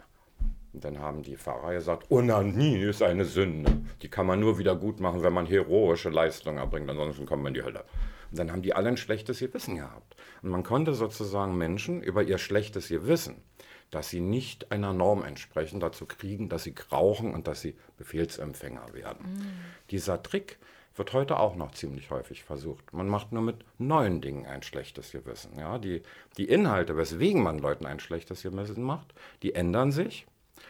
Und 0.74 0.84
dann 0.84 1.00
haben 1.00 1.24
die 1.24 1.38
Pfarrer 1.38 1.74
gesagt, 1.74 2.12
Onanie 2.12 2.84
ist 2.84 3.02
eine 3.02 3.26
Sünde. 3.26 3.82
Die 4.02 4.10
kann 4.10 4.28
man 4.28 4.40
nur 4.40 4.60
wieder 4.60 4.76
gut 4.76 5.00
machen, 5.00 5.24
wenn 5.24 5.34
man 5.34 5.48
heroische 5.48 6.10
Leistungen 6.10 6.58
erbringt, 6.58 6.90
ansonsten 6.90 7.26
kommt 7.26 7.44
man 7.44 7.56
in 7.56 7.62
die 7.62 7.66
Hölle. 7.66 7.84
Und 8.30 8.38
dann 8.38 8.52
haben 8.52 8.62
die 8.62 8.74
alle 8.74 8.90
ein 8.90 8.98
schlechtes 8.98 9.40
Gewissen 9.40 9.78
gehabt. 9.78 10.16
Und 10.42 10.50
man 10.50 10.64
konnte 10.64 10.94
sozusagen 10.94 11.58
Menschen 11.58 12.04
über 12.04 12.22
ihr 12.22 12.38
schlechtes 12.38 12.90
Gewissen, 12.90 13.42
dass 13.90 14.10
sie 14.10 14.20
nicht 14.20 14.72
einer 14.72 14.94
Norm 14.94 15.24
entsprechen, 15.24 15.80
dazu 15.80 16.06
kriegen, 16.06 16.50
dass 16.50 16.64
sie 16.64 16.76
rauchen 16.92 17.34
und 17.34 17.48
dass 17.48 17.62
sie 17.62 17.76
Befehlsempfänger 17.98 18.94
werden. 18.94 19.34
Mhm. 19.34 19.46
Dieser 19.90 20.22
Trick 20.22 20.60
wird 20.98 21.14
heute 21.14 21.40
auch 21.40 21.56
noch 21.56 21.72
ziemlich 21.72 22.10
häufig 22.10 22.44
versucht. 22.44 22.94
Man 22.94 23.08
macht 23.08 23.32
nur 23.32 23.44
mit 23.44 23.66
neuen 23.78 24.22
Dingen 24.22 24.46
ein 24.46 24.64
schlechtes 24.64 25.12
Gewissen. 25.12 25.58
Ja? 25.58 25.78
Die, 25.78 26.02
die 26.38 26.46
Inhalte, 26.46 26.98
weswegen 26.98 27.44
man 27.44 27.60
Leuten 27.60 27.86
ein 27.86 28.00
schlechtes 28.00 28.44
Gewissen 28.44 28.84
macht, 28.84 29.14
die 29.44 29.56
ändern 29.56 29.92
sich. 29.92 30.28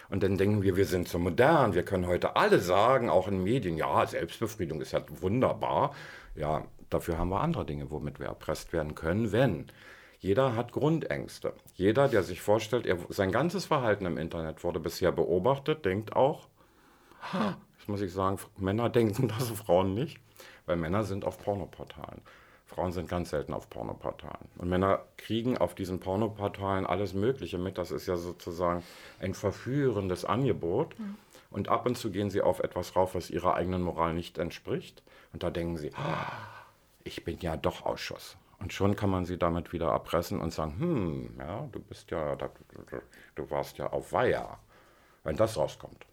Und 0.10 0.24
dann 0.24 0.38
denken 0.38 0.64
wir, 0.64 0.76
wir 0.76 0.86
sind 0.86 1.08
so 1.08 1.20
modern, 1.20 1.74
wir 1.74 1.84
können 1.84 2.08
heute 2.08 2.36
alle 2.36 2.60
sagen, 2.60 3.10
auch 3.10 3.28
in 3.28 3.44
Medien, 3.44 3.78
ja, 3.78 4.06
Selbstbefriedung 4.06 4.82
ist 4.82 4.92
ja 4.92 5.02
wunderbar. 5.22 5.94
Ja, 6.36 6.66
dafür 6.90 7.18
haben 7.18 7.30
wir 7.30 7.42
andere 7.42 7.66
Dinge, 7.66 7.90
womit 7.92 8.20
wir 8.20 8.28
erpresst 8.28 8.74
werden 8.74 8.96
können, 8.96 9.32
wenn. 9.32 9.68
Jeder 10.20 10.56
hat 10.56 10.72
Grundängste. 10.72 11.54
Jeder, 11.76 12.08
der 12.08 12.24
sich 12.24 12.42
vorstellt, 12.42 12.86
er, 12.86 12.98
sein 13.10 13.32
ganzes 13.32 13.66
Verhalten 13.66 14.06
im 14.06 14.18
Internet 14.18 14.64
wurde 14.64 14.80
bisher 14.80 15.12
beobachtet, 15.12 15.86
denkt 15.86 16.16
auch, 16.16 16.48
muss 17.88 18.02
ich 18.02 18.14
sagen, 18.14 18.38
Männer 18.58 18.90
denken 18.98 19.28
das, 19.28 19.50
Frauen 19.50 19.94
nicht, 19.94 20.20
weil 20.66 20.76
Männer 20.76 21.04
sind 21.04 21.26
auf 21.26 21.38
Pornoportalen. 21.40 22.22
Frauen 22.66 22.92
sind 22.92 23.08
ganz 23.08 23.30
selten 23.30 23.54
auf 23.54 23.70
Pornoportalen. 23.70 24.50
Und 24.58 24.70
Männer 24.70 25.06
kriegen 25.16 25.58
auf 25.58 25.74
diesen 25.74 26.02
Pornoportalen 26.02 26.86
alles 26.86 27.14
Mögliche 27.14 27.58
mit. 27.58 27.78
Das 27.78 27.92
ist 27.92 28.08
ja 28.08 28.18
sozusagen 28.18 28.84
ein 29.20 29.34
verführendes 29.34 30.26
Angebot. 30.26 31.00
Mhm. 31.00 31.16
Und 31.50 31.70
ab 31.70 31.86
und 31.86 31.98
zu 31.98 32.12
gehen 32.12 32.30
sie 32.30 32.42
auf 32.42 32.60
etwas 32.60 32.98
rauf, 32.98 33.16
was 33.16 33.30
ihrer 33.30 33.56
eigenen 33.56 33.82
Moral 33.82 34.14
nicht 34.14 34.38
entspricht. 34.38 35.02
Und 35.32 35.44
da 35.44 35.50
denken 35.50 35.78
sie, 35.78 35.94
ah, 35.96 36.34
ich 37.06 37.24
bin 37.24 37.40
ja 37.40 37.56
doch 37.56 37.86
Ausschuss. 37.86 38.38
Und 38.60 38.74
schon 38.74 38.96
kann 38.96 39.10
man 39.10 39.26
sie 39.26 39.38
damit 39.38 39.72
wieder 39.72 39.88
erpressen 39.88 40.42
und 40.42 40.52
sagen, 40.52 40.80
hm, 40.80 41.36
ja, 41.40 41.68
du 41.72 41.80
bist 41.80 42.12
ja, 42.12 42.36
du, 42.36 42.48
du 43.36 43.50
warst 43.50 43.78
ja 43.78 43.88
auf 43.88 44.12
Weiher, 44.12 44.58
wenn 45.24 45.38
das 45.38 45.58
rauskommt. 45.58 46.06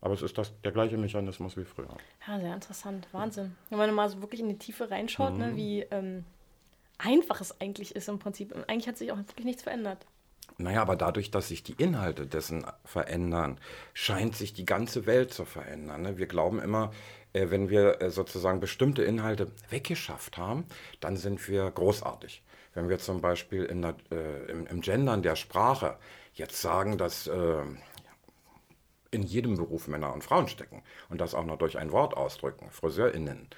Aber 0.00 0.14
es 0.14 0.22
ist 0.22 0.38
das, 0.38 0.52
der 0.62 0.72
gleiche 0.72 0.96
Mechanismus 0.96 1.56
wie 1.56 1.64
früher. 1.64 1.96
Ja, 2.26 2.38
sehr 2.38 2.54
interessant. 2.54 3.08
Wahnsinn. 3.12 3.56
Wenn 3.68 3.78
man 3.78 3.92
mal 3.94 4.08
so 4.08 4.20
wirklich 4.20 4.40
in 4.40 4.48
die 4.48 4.58
Tiefe 4.58 4.90
reinschaut, 4.90 5.36
ne, 5.36 5.46
mhm. 5.46 5.50
ne, 5.50 5.56
wie 5.56 5.80
ähm, 5.90 6.24
einfach 6.98 7.40
es 7.40 7.60
eigentlich 7.60 7.96
ist 7.96 8.08
im 8.08 8.18
Prinzip. 8.18 8.54
Eigentlich 8.68 8.88
hat 8.88 8.96
sich 8.98 9.10
auch 9.10 9.16
wirklich 9.16 9.44
nichts 9.44 9.62
verändert. 9.62 10.06
Naja, 10.56 10.82
aber 10.82 10.96
dadurch, 10.96 11.30
dass 11.30 11.48
sich 11.48 11.62
die 11.62 11.74
Inhalte 11.74 12.26
dessen 12.26 12.66
verändern, 12.84 13.58
scheint 13.92 14.34
sich 14.34 14.54
die 14.54 14.64
ganze 14.64 15.06
Welt 15.06 15.32
zu 15.32 15.44
verändern. 15.44 16.02
Ne? 16.02 16.18
Wir 16.18 16.26
glauben 16.26 16.60
immer, 16.60 16.90
äh, 17.32 17.50
wenn 17.50 17.68
wir 17.68 18.00
äh, 18.00 18.10
sozusagen 18.10 18.60
bestimmte 18.60 19.02
Inhalte 19.04 19.52
weggeschafft 19.70 20.36
haben, 20.36 20.64
dann 21.00 21.16
sind 21.16 21.46
wir 21.48 21.70
großartig. 21.70 22.42
Wenn 22.74 22.88
wir 22.88 22.98
zum 22.98 23.20
Beispiel 23.20 23.64
in 23.64 23.82
der, 23.82 23.94
äh, 24.10 24.50
im, 24.50 24.66
im, 24.66 24.80
Gendern 24.80 25.22
der 25.22 25.36
Sprache 25.36 25.96
jetzt 26.34 26.60
sagen, 26.60 26.98
dass 26.98 27.26
äh, 27.26 27.62
in 29.10 29.22
jedem 29.22 29.56
Beruf 29.56 29.88
Männer 29.88 30.12
und 30.12 30.24
Frauen 30.24 30.48
stecken 30.48 30.82
und 31.08 31.20
das 31.20 31.34
auch 31.34 31.44
noch 31.44 31.58
durch 31.58 31.78
ein 31.78 31.92
Wort 31.92 32.16
ausdrücken, 32.16 32.70
FriseurInnen, 32.70 33.48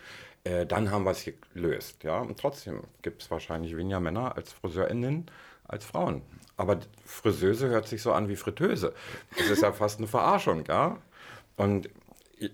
äh, 0.45 0.67
dann 0.67 0.91
haben 0.91 1.05
wir 1.05 1.11
es 1.11 1.29
gelöst. 1.53 2.05
Ja? 2.05 2.21
Und 2.21 2.39
trotzdem 2.39 2.83
gibt 3.03 3.23
es 3.23 3.31
wahrscheinlich 3.31 3.77
weniger 3.77 4.01
Männer 4.01 4.37
als 4.37 4.53
FriseurInnen 4.53 5.31
als 5.71 5.85
Frauen. 5.85 6.23
Aber 6.57 6.81
Friseuse 7.05 7.69
hört 7.69 7.89
sich 7.89 8.03
so 8.03 8.13
an 8.13 8.29
wie 8.29 8.37
Fritteuse. 8.37 8.93
Das 9.39 9.49
ist 9.49 9.63
ja 9.63 9.73
fast 9.73 9.99
eine 9.99 10.09
Verarschung, 10.09 10.65
ja. 10.69 10.99
Und 11.57 11.89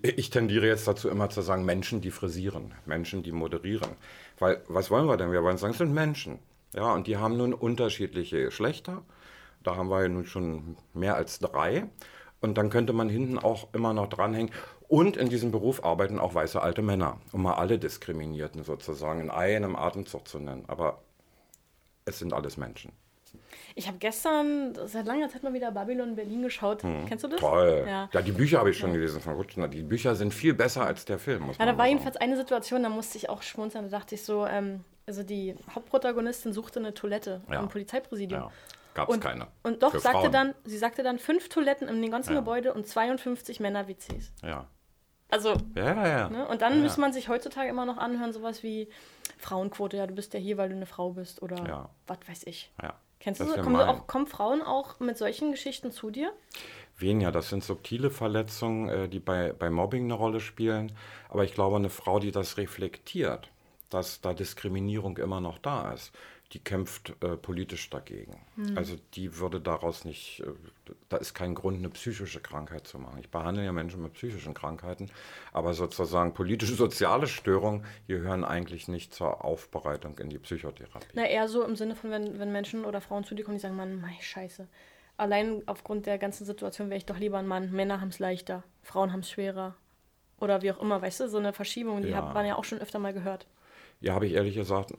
ich 0.01 0.29
tendiere 0.29 0.67
jetzt 0.67 0.87
dazu 0.87 1.09
immer 1.09 1.29
zu 1.29 1.41
sagen, 1.41 1.65
Menschen, 1.65 2.01
die 2.01 2.11
frisieren, 2.11 2.73
Menschen, 2.85 3.23
die 3.23 3.31
moderieren. 3.31 3.91
Weil, 4.37 4.61
was 4.67 4.91
wollen 4.91 5.07
wir 5.07 5.17
denn? 5.17 5.31
Wir 5.31 5.43
wollen 5.43 5.57
sagen, 5.57 5.71
es 5.71 5.77
sind 5.77 5.93
Menschen. 5.93 6.39
Ja, 6.73 6.93
und 6.93 7.07
die 7.07 7.17
haben 7.17 7.37
nun 7.37 7.53
unterschiedliche 7.53 8.43
Geschlechter. 8.43 9.03
Da 9.63 9.75
haben 9.75 9.89
wir 9.89 10.01
ja 10.01 10.09
nun 10.09 10.25
schon 10.25 10.77
mehr 10.93 11.15
als 11.15 11.39
drei. 11.39 11.87
Und 12.39 12.57
dann 12.57 12.69
könnte 12.69 12.93
man 12.93 13.09
hinten 13.09 13.39
auch 13.39 13.67
immer 13.73 13.93
noch 13.93 14.07
dranhängen. 14.07 14.51
Und 14.87 15.17
in 15.17 15.29
diesem 15.29 15.51
Beruf 15.51 15.83
arbeiten 15.83 16.19
auch 16.19 16.33
weiße 16.33 16.61
alte 16.61 16.81
Männer, 16.81 17.19
um 17.31 17.43
mal 17.43 17.55
alle 17.55 17.77
Diskriminierten 17.79 18.63
sozusagen 18.63 19.21
in 19.21 19.29
einem 19.29 19.75
Atemzug 19.75 20.27
zu 20.27 20.39
nennen. 20.39 20.63
Aber 20.67 21.01
es 22.05 22.19
sind 22.19 22.33
alles 22.33 22.57
Menschen. 22.57 22.91
Ich 23.75 23.87
habe 23.87 23.97
gestern 23.99 24.73
seit 24.85 25.05
langer 25.05 25.29
Zeit 25.29 25.43
mal 25.43 25.53
wieder 25.53 25.71
Babylon 25.71 26.15
Berlin 26.15 26.41
geschaut. 26.41 26.83
Hm. 26.83 27.05
Kennst 27.07 27.23
du 27.23 27.27
das? 27.27 27.39
Toll. 27.39 27.83
Ja, 27.85 28.09
ja 28.11 28.21
die 28.21 28.31
Bücher 28.31 28.59
habe 28.59 28.71
ich 28.71 28.77
schon 28.77 28.89
ja. 28.89 28.95
gelesen 28.95 29.21
von 29.21 29.33
Rutschner. 29.33 29.67
Die 29.67 29.83
Bücher 29.83 30.15
sind 30.15 30.33
viel 30.33 30.53
besser 30.53 30.85
als 30.85 31.05
der 31.05 31.19
Film. 31.19 31.43
Muss 31.43 31.57
ja, 31.57 31.65
da 31.65 31.77
war 31.77 31.87
jedenfalls 31.87 32.17
eine 32.17 32.37
Situation, 32.37 32.81
da 32.81 32.89
musste 32.89 33.17
ich 33.17 33.29
auch 33.29 33.43
schmunzeln. 33.43 33.89
Da 33.91 33.99
dachte 33.99 34.15
ich 34.15 34.23
so, 34.23 34.47
ähm, 34.47 34.83
also 35.05 35.21
die 35.21 35.53
Hauptprotagonistin 35.75 36.53
suchte 36.53 36.79
eine 36.79 36.93
Toilette 36.93 37.41
ja. 37.51 37.59
im 37.59 37.67
Polizeipräsidium. 37.67 38.49
Gab 38.97 39.09
es 39.09 39.19
keine. 39.19 39.47
Und 39.61 39.83
doch 39.83 39.93
sagte 39.93 40.21
Frauen. 40.21 40.31
dann, 40.31 40.55
sie 40.63 40.77
sagte 40.79 41.03
dann 41.03 41.19
fünf 41.19 41.49
Toiletten 41.49 41.87
in 41.87 42.01
dem 42.01 42.09
ganzen 42.09 42.33
ja. 42.33 42.39
Gebäude 42.39 42.73
und 42.73 42.87
52 42.87 43.59
Männer-WCs. 43.59 44.33
Ja. 44.41 44.65
Also, 45.29 45.53
ja, 45.75 45.93
ja, 45.93 46.07
ja. 46.07 46.29
Ne? 46.29 46.47
Und 46.47 46.63
dann 46.63 46.77
ja. 46.77 46.81
muss 46.81 46.97
man 46.97 47.13
sich 47.13 47.29
heutzutage 47.29 47.69
immer 47.69 47.85
noch 47.85 47.97
anhören, 47.97 48.33
sowas 48.33 48.63
wie 48.63 48.89
Frauenquote, 49.37 49.97
ja, 49.97 50.07
du 50.07 50.15
bist 50.15 50.33
ja 50.33 50.39
hier, 50.39 50.57
weil 50.57 50.69
du 50.69 50.75
eine 50.75 50.87
Frau 50.87 51.11
bist 51.11 51.43
oder 51.43 51.57
ja. 51.67 51.89
was 52.07 52.17
weiß 52.27 52.47
ich. 52.47 52.71
Ja. 52.81 52.95
Kennst 53.19 53.39
das 53.39 53.49
du 53.49 53.55
so? 53.55 53.61
Kommen, 53.61 53.81
auch, 53.81 54.07
kommen 54.07 54.25
Frauen 54.25 54.63
auch 54.63 54.99
mit 54.99 55.15
solchen 55.19 55.51
Geschichten 55.51 55.91
zu 55.91 56.09
dir? 56.09 56.33
Weniger, 56.97 57.31
das 57.31 57.49
sind 57.49 57.63
subtile 57.63 58.09
Verletzungen, 58.09 58.89
äh, 58.89 59.07
die 59.07 59.19
bei, 59.19 59.53
bei 59.53 59.69
Mobbing 59.69 60.05
eine 60.05 60.15
Rolle 60.15 60.39
spielen. 60.39 60.91
Aber 61.29 61.43
ich 61.43 61.53
glaube, 61.53 61.75
eine 61.75 61.89
Frau, 61.89 62.17
die 62.17 62.31
das 62.31 62.57
reflektiert, 62.57 63.51
dass 63.91 64.21
da 64.21 64.33
Diskriminierung 64.33 65.17
immer 65.17 65.39
noch 65.39 65.59
da 65.59 65.93
ist, 65.93 66.13
die 66.53 66.59
kämpft 66.59 67.13
äh, 67.21 67.35
politisch 67.35 67.89
dagegen. 67.89 68.39
Mhm. 68.55 68.77
Also 68.77 68.95
die 69.13 69.37
würde 69.37 69.59
daraus 69.59 70.05
nicht, 70.05 70.41
äh, 70.41 70.51
da 71.09 71.17
ist 71.17 71.33
kein 71.33 71.55
Grund, 71.55 71.77
eine 71.77 71.89
psychische 71.89 72.39
Krankheit 72.39 72.87
zu 72.87 72.99
machen. 72.99 73.19
Ich 73.19 73.29
behandle 73.29 73.65
ja 73.65 73.73
Menschen 73.73 74.01
mit 74.01 74.13
psychischen 74.13 74.53
Krankheiten, 74.53 75.09
aber 75.51 75.73
sozusagen 75.73 76.33
politische-soziale 76.33 77.27
Störungen 77.27 77.83
gehören 78.07 78.45
eigentlich 78.45 78.87
nicht 78.87 79.13
zur 79.13 79.43
Aufbereitung 79.43 80.17
in 80.19 80.29
die 80.29 80.39
Psychotherapie. 80.39 81.07
Na, 81.13 81.25
eher 81.25 81.49
so 81.49 81.63
im 81.63 81.75
Sinne 81.75 81.95
von, 81.95 82.11
wenn, 82.11 82.39
wenn 82.39 82.51
Menschen 82.51 82.85
oder 82.85 83.01
Frauen 83.01 83.25
zu 83.25 83.35
dir 83.35 83.43
kommen, 83.43 83.57
die 83.57 83.61
sagen, 83.61 83.75
Mann, 83.75 83.99
mei, 83.99 84.15
scheiße. 84.21 84.67
Allein 85.17 85.63
aufgrund 85.65 86.05
der 86.05 86.17
ganzen 86.17 86.45
Situation 86.45 86.89
wäre 86.89 86.97
ich 86.97 87.05
doch 87.05 87.17
lieber 87.17 87.39
ein 87.39 87.47
Mann. 87.47 87.71
Männer 87.71 87.99
haben 87.99 88.09
es 88.09 88.19
leichter, 88.19 88.63
Frauen 88.83 89.11
haben 89.11 89.21
es 89.21 89.31
schwerer. 89.31 89.75
Oder 90.39 90.61
wie 90.61 90.71
auch 90.71 90.79
immer, 90.79 91.01
weißt 91.01 91.21
du, 91.21 91.29
so 91.29 91.39
eine 91.39 91.51
Verschiebung, 91.51 92.03
die 92.03 92.09
ja. 92.09 92.17
hat 92.17 92.33
man 92.33 92.45
ja 92.45 92.55
auch 92.55 92.63
schon 92.63 92.79
öfter 92.79 92.99
mal 92.99 93.13
gehört. 93.13 93.47
Ja, 93.99 94.13
habe 94.13 94.27
ich 94.27 94.33
ehrlich 94.33 94.53
gesagt 94.53 94.93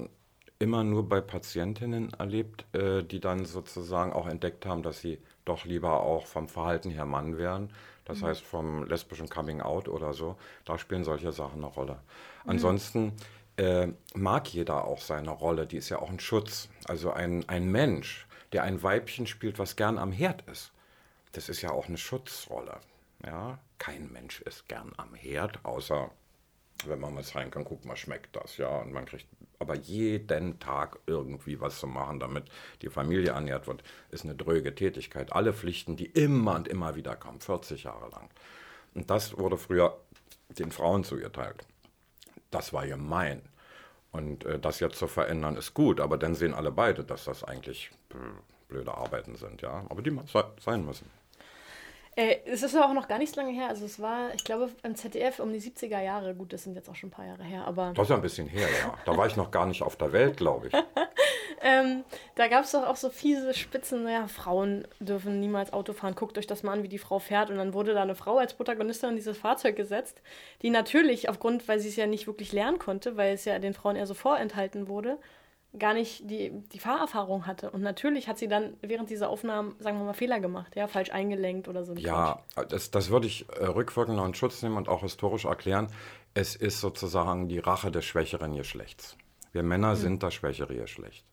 immer 0.58 0.82
nur 0.82 1.08
bei 1.08 1.20
Patientinnen 1.20 2.12
erlebt, 2.14 2.66
äh, 2.74 3.02
die 3.02 3.20
dann 3.20 3.44
sozusagen 3.44 4.12
auch 4.12 4.26
entdeckt 4.26 4.66
haben, 4.66 4.82
dass 4.82 5.00
sie 5.00 5.18
doch 5.44 5.64
lieber 5.64 6.00
auch 6.00 6.26
vom 6.26 6.48
Verhalten 6.48 6.90
her 6.90 7.06
Mann 7.06 7.38
wären. 7.38 7.70
Das 8.04 8.20
mhm. 8.20 8.26
heißt 8.26 8.42
vom 8.42 8.84
lesbischen 8.84 9.28
Coming 9.28 9.60
Out 9.60 9.88
oder 9.88 10.12
so. 10.12 10.36
Da 10.64 10.78
spielen 10.78 11.04
solche 11.04 11.32
Sachen 11.32 11.62
eine 11.62 11.72
Rolle. 11.72 11.94
Mhm. 12.44 12.50
Ansonsten 12.50 13.12
äh, 13.56 13.88
mag 14.14 14.48
jeder 14.48 14.84
auch 14.84 15.00
seine 15.00 15.30
Rolle. 15.30 15.66
Die 15.66 15.76
ist 15.76 15.90
ja 15.90 16.00
auch 16.00 16.10
ein 16.10 16.20
Schutz. 16.20 16.68
Also 16.86 17.12
ein, 17.12 17.48
ein 17.48 17.70
Mensch, 17.70 18.26
der 18.52 18.64
ein 18.64 18.82
Weibchen 18.82 19.26
spielt, 19.26 19.58
was 19.58 19.76
gern 19.76 19.98
am 19.98 20.10
Herd 20.10 20.42
ist. 20.50 20.72
Das 21.32 21.48
ist 21.48 21.62
ja 21.62 21.70
auch 21.70 21.86
eine 21.86 21.98
Schutzrolle. 21.98 22.80
Ja? 23.24 23.58
Kein 23.78 24.10
Mensch 24.12 24.40
ist 24.40 24.68
gern 24.68 24.92
am 24.96 25.14
Herd, 25.14 25.64
außer 25.64 26.10
wenn 26.86 27.00
man 27.00 27.16
was 27.16 27.34
rein 27.34 27.50
kann, 27.50 27.64
guck 27.64 27.84
mal, 27.84 27.96
schmeckt 27.96 28.34
das, 28.36 28.56
ja. 28.56 28.68
Und 28.68 28.92
man 28.92 29.04
kriegt 29.04 29.26
aber 29.58 29.74
jeden 29.74 30.58
Tag 30.60 30.98
irgendwie 31.06 31.60
was 31.60 31.80
zu 31.80 31.86
machen, 31.86 32.20
damit 32.20 32.44
die 32.82 32.90
Familie 32.90 33.32
ernährt 33.32 33.66
wird, 33.66 33.82
ist 34.10 34.24
eine 34.24 34.34
dröge 34.34 34.74
Tätigkeit. 34.74 35.32
Alle 35.32 35.52
Pflichten, 35.52 35.96
die 35.96 36.06
immer 36.06 36.54
und 36.54 36.68
immer 36.68 36.94
wieder 36.94 37.16
kommen, 37.16 37.40
40 37.40 37.84
Jahre 37.84 38.10
lang. 38.10 38.30
Und 38.94 39.10
das 39.10 39.36
wurde 39.36 39.56
früher 39.56 39.98
den 40.48 40.72
Frauen 40.72 41.04
zugeteilt. 41.04 41.66
Das 42.50 42.72
war 42.72 42.86
gemein. 42.86 43.42
Und 44.10 44.44
äh, 44.44 44.58
das 44.58 44.80
jetzt 44.80 44.98
zu 44.98 45.06
verändern 45.06 45.56
ist 45.56 45.74
gut, 45.74 46.00
aber 46.00 46.16
dann 46.16 46.34
sehen 46.34 46.54
alle 46.54 46.70
beide, 46.70 47.04
dass 47.04 47.24
das 47.24 47.44
eigentlich 47.44 47.90
blöde 48.68 48.94
Arbeiten 48.94 49.36
sind, 49.36 49.60
ja. 49.62 49.84
Aber 49.88 50.02
die 50.02 50.16
sein 50.60 50.84
müssen. 50.84 51.10
Äh, 52.18 52.40
es 52.46 52.64
ist 52.64 52.74
auch 52.74 52.92
noch 52.94 53.06
gar 53.06 53.18
nicht 53.18 53.32
so 53.32 53.40
lange 53.40 53.52
her. 53.52 53.68
Also 53.68 53.84
es 53.84 54.00
war, 54.00 54.34
ich 54.34 54.42
glaube, 54.42 54.70
im 54.82 54.96
ZDF 54.96 55.38
um 55.38 55.52
die 55.52 55.60
70er 55.60 56.02
Jahre. 56.02 56.34
Gut, 56.34 56.52
das 56.52 56.64
sind 56.64 56.74
jetzt 56.74 56.90
auch 56.90 56.96
schon 56.96 57.10
ein 57.10 57.12
paar 57.12 57.24
Jahre 57.24 57.44
her, 57.44 57.64
aber. 57.64 57.92
Das 57.94 58.06
ist 58.06 58.10
ja 58.10 58.16
ein 58.16 58.22
bisschen 58.22 58.48
her, 58.48 58.66
ja. 58.82 58.92
Da 59.06 59.16
war 59.16 59.28
ich 59.28 59.36
noch 59.36 59.52
gar 59.52 59.66
nicht 59.66 59.82
auf 59.82 59.94
der 59.94 60.12
Welt, 60.12 60.36
glaube 60.36 60.66
ich. 60.66 60.72
ähm, 61.62 62.02
da 62.34 62.48
gab 62.48 62.64
es 62.64 62.72
doch 62.72 62.84
auch 62.84 62.96
so 62.96 63.08
fiese 63.08 63.54
Spitzen, 63.54 64.02
naja, 64.02 64.26
Frauen 64.26 64.84
dürfen 64.98 65.38
niemals 65.38 65.72
Auto 65.72 65.92
fahren. 65.92 66.16
Guckt 66.16 66.36
euch 66.38 66.48
das 66.48 66.64
mal 66.64 66.72
an, 66.72 66.82
wie 66.82 66.88
die 66.88 66.98
Frau 66.98 67.20
fährt. 67.20 67.50
Und 67.50 67.58
dann 67.58 67.72
wurde 67.72 67.94
da 67.94 68.02
eine 68.02 68.16
Frau 68.16 68.38
als 68.38 68.52
Protagonistin 68.54 69.10
in 69.10 69.16
dieses 69.16 69.38
Fahrzeug 69.38 69.76
gesetzt, 69.76 70.20
die 70.62 70.70
natürlich 70.70 71.28
aufgrund, 71.28 71.68
weil 71.68 71.78
sie 71.78 71.88
es 71.88 71.94
ja 71.94 72.08
nicht 72.08 72.26
wirklich 72.26 72.50
lernen 72.50 72.80
konnte, 72.80 73.16
weil 73.16 73.34
es 73.34 73.44
ja 73.44 73.60
den 73.60 73.74
Frauen 73.74 73.94
eher 73.94 74.08
so 74.08 74.14
vorenthalten 74.14 74.88
wurde, 74.88 75.18
gar 75.78 75.94
nicht 75.94 76.28
die, 76.30 76.50
die 76.72 76.78
Fahrerfahrung 76.78 77.46
hatte. 77.46 77.70
Und 77.70 77.82
natürlich 77.82 78.28
hat 78.28 78.38
sie 78.38 78.48
dann 78.48 78.76
während 78.82 79.10
dieser 79.10 79.28
Aufnahmen, 79.28 79.74
sagen 79.78 79.98
wir 79.98 80.04
mal, 80.04 80.12
Fehler 80.12 80.40
gemacht, 80.40 80.76
ja, 80.76 80.86
falsch 80.86 81.10
eingelenkt 81.10 81.68
oder 81.68 81.84
so. 81.84 81.94
Ja, 81.94 82.42
das, 82.68 82.90
das 82.90 83.10
würde 83.10 83.26
ich 83.26 83.48
äh, 83.48 83.64
rückwirkend 83.64 84.16
noch 84.16 84.26
in 84.26 84.34
Schutz 84.34 84.62
nehmen 84.62 84.76
und 84.76 84.88
auch 84.88 85.02
historisch 85.02 85.44
erklären. 85.44 85.88
Es 86.34 86.56
ist 86.56 86.80
sozusagen 86.80 87.48
die 87.48 87.58
Rache 87.58 87.90
des 87.90 88.04
schwächeren 88.04 88.54
Geschlechts. 88.54 89.16
Wir 89.52 89.62
Männer 89.62 89.90
mhm. 89.90 89.96
sind 89.96 90.22
das 90.22 90.34
schwächere 90.34 90.74
Geschlecht. 90.74 91.24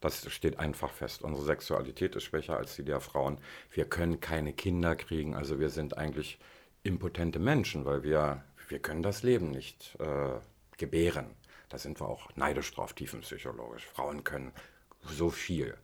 Das 0.00 0.28
steht 0.32 0.58
einfach 0.58 0.90
fest. 0.90 1.22
Unsere 1.22 1.46
Sexualität 1.46 2.16
ist 2.16 2.24
schwächer 2.24 2.56
als 2.56 2.74
die 2.74 2.84
der 2.84 3.00
Frauen. 3.00 3.38
Wir 3.70 3.84
können 3.84 4.18
keine 4.20 4.52
Kinder 4.52 4.96
kriegen. 4.96 5.36
Also 5.36 5.60
wir 5.60 5.68
sind 5.68 5.96
eigentlich 5.96 6.38
impotente 6.82 7.38
Menschen, 7.38 7.84
weil 7.84 8.02
wir, 8.02 8.42
wir 8.68 8.80
können 8.80 9.04
das 9.04 9.22
Leben 9.22 9.50
nicht 9.50 9.96
äh, 10.00 10.40
gebären. 10.76 11.26
Da 11.72 11.78
sind 11.78 11.98
wir 12.00 12.06
auch 12.06 12.28
neidisch 12.36 12.70
drauf, 12.74 12.92
tiefenpsychologisch. 12.92 13.86
Frauen 13.86 14.24
können 14.24 14.52
so 15.00 15.30
viel. 15.30 15.74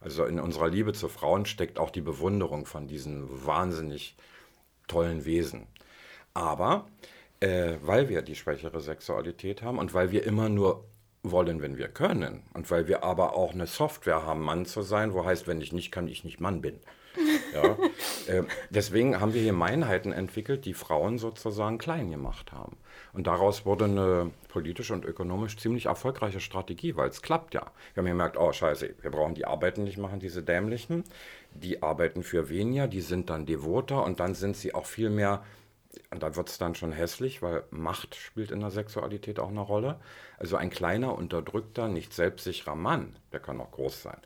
Also 0.00 0.24
in 0.24 0.40
unserer 0.40 0.68
Liebe 0.68 0.92
zu 0.92 1.08
Frauen 1.08 1.46
steckt 1.46 1.78
auch 1.78 1.90
die 1.90 2.00
Bewunderung 2.00 2.66
von 2.66 2.88
diesen 2.88 3.46
wahnsinnig 3.46 4.16
tollen 4.88 5.24
Wesen. 5.24 5.68
Aber 6.34 6.88
äh, 7.38 7.76
weil 7.80 8.08
wir 8.08 8.22
die 8.22 8.34
schwächere 8.34 8.80
Sexualität 8.80 9.62
haben 9.62 9.78
und 9.78 9.94
weil 9.94 10.10
wir 10.10 10.24
immer 10.24 10.48
nur 10.48 10.84
wollen, 11.22 11.62
wenn 11.62 11.78
wir 11.78 11.88
können 11.88 12.42
und 12.52 12.68
weil 12.72 12.88
wir 12.88 13.04
aber 13.04 13.36
auch 13.36 13.52
eine 13.52 13.68
Software 13.68 14.24
haben, 14.24 14.42
Mann 14.42 14.66
zu 14.66 14.82
sein, 14.82 15.14
wo 15.14 15.24
heißt, 15.24 15.46
wenn 15.46 15.60
ich 15.60 15.72
nicht 15.72 15.92
kann, 15.92 16.08
ich 16.08 16.24
nicht 16.24 16.40
Mann 16.40 16.60
bin. 16.60 16.80
Ja? 17.54 17.76
äh, 18.32 18.44
deswegen 18.70 19.20
haben 19.20 19.34
wir 19.34 19.42
hier 19.42 19.52
Meinheiten 19.52 20.12
entwickelt, 20.12 20.64
die 20.64 20.74
Frauen 20.74 21.18
sozusagen 21.18 21.78
klein 21.78 22.10
gemacht 22.10 22.52
haben. 22.52 22.76
Und 23.12 23.26
daraus 23.26 23.64
wurde 23.64 23.86
eine 23.86 24.30
politisch 24.48 24.90
und 24.90 25.04
ökonomisch 25.04 25.56
ziemlich 25.56 25.86
erfolgreiche 25.86 26.40
Strategie, 26.40 26.96
weil 26.96 27.08
es 27.08 27.22
klappt 27.22 27.54
ja. 27.54 27.66
Wir 27.94 28.02
haben 28.02 28.08
gemerkt, 28.08 28.36
oh 28.36 28.52
scheiße, 28.52 28.94
wir 29.00 29.10
brauchen 29.10 29.34
die 29.34 29.46
Arbeiten 29.46 29.84
nicht 29.84 29.98
machen, 29.98 30.20
diese 30.20 30.42
Dämlichen. 30.42 31.04
Die 31.54 31.82
arbeiten 31.82 32.22
für 32.22 32.48
weniger, 32.48 32.88
die 32.88 33.00
sind 33.00 33.30
dann 33.30 33.46
devoter 33.46 34.04
und 34.04 34.20
dann 34.20 34.34
sind 34.34 34.56
sie 34.56 34.74
auch 34.74 34.86
viel 34.86 35.10
mehr, 35.10 35.42
und 36.10 36.22
da 36.22 36.36
wird 36.36 36.48
es 36.48 36.58
dann 36.58 36.74
schon 36.74 36.92
hässlich, 36.92 37.42
weil 37.42 37.64
Macht 37.70 38.14
spielt 38.14 38.50
in 38.50 38.60
der 38.60 38.70
Sexualität 38.70 39.38
auch 39.38 39.48
eine 39.48 39.60
Rolle. 39.60 39.98
Also 40.38 40.56
ein 40.56 40.70
kleiner, 40.70 41.16
unterdrückter, 41.16 41.88
nicht 41.88 42.12
selbstsicherer 42.12 42.74
Mann, 42.74 43.16
der 43.32 43.40
kann 43.40 43.60
auch 43.60 43.70
groß 43.70 44.02
sein, 44.02 44.18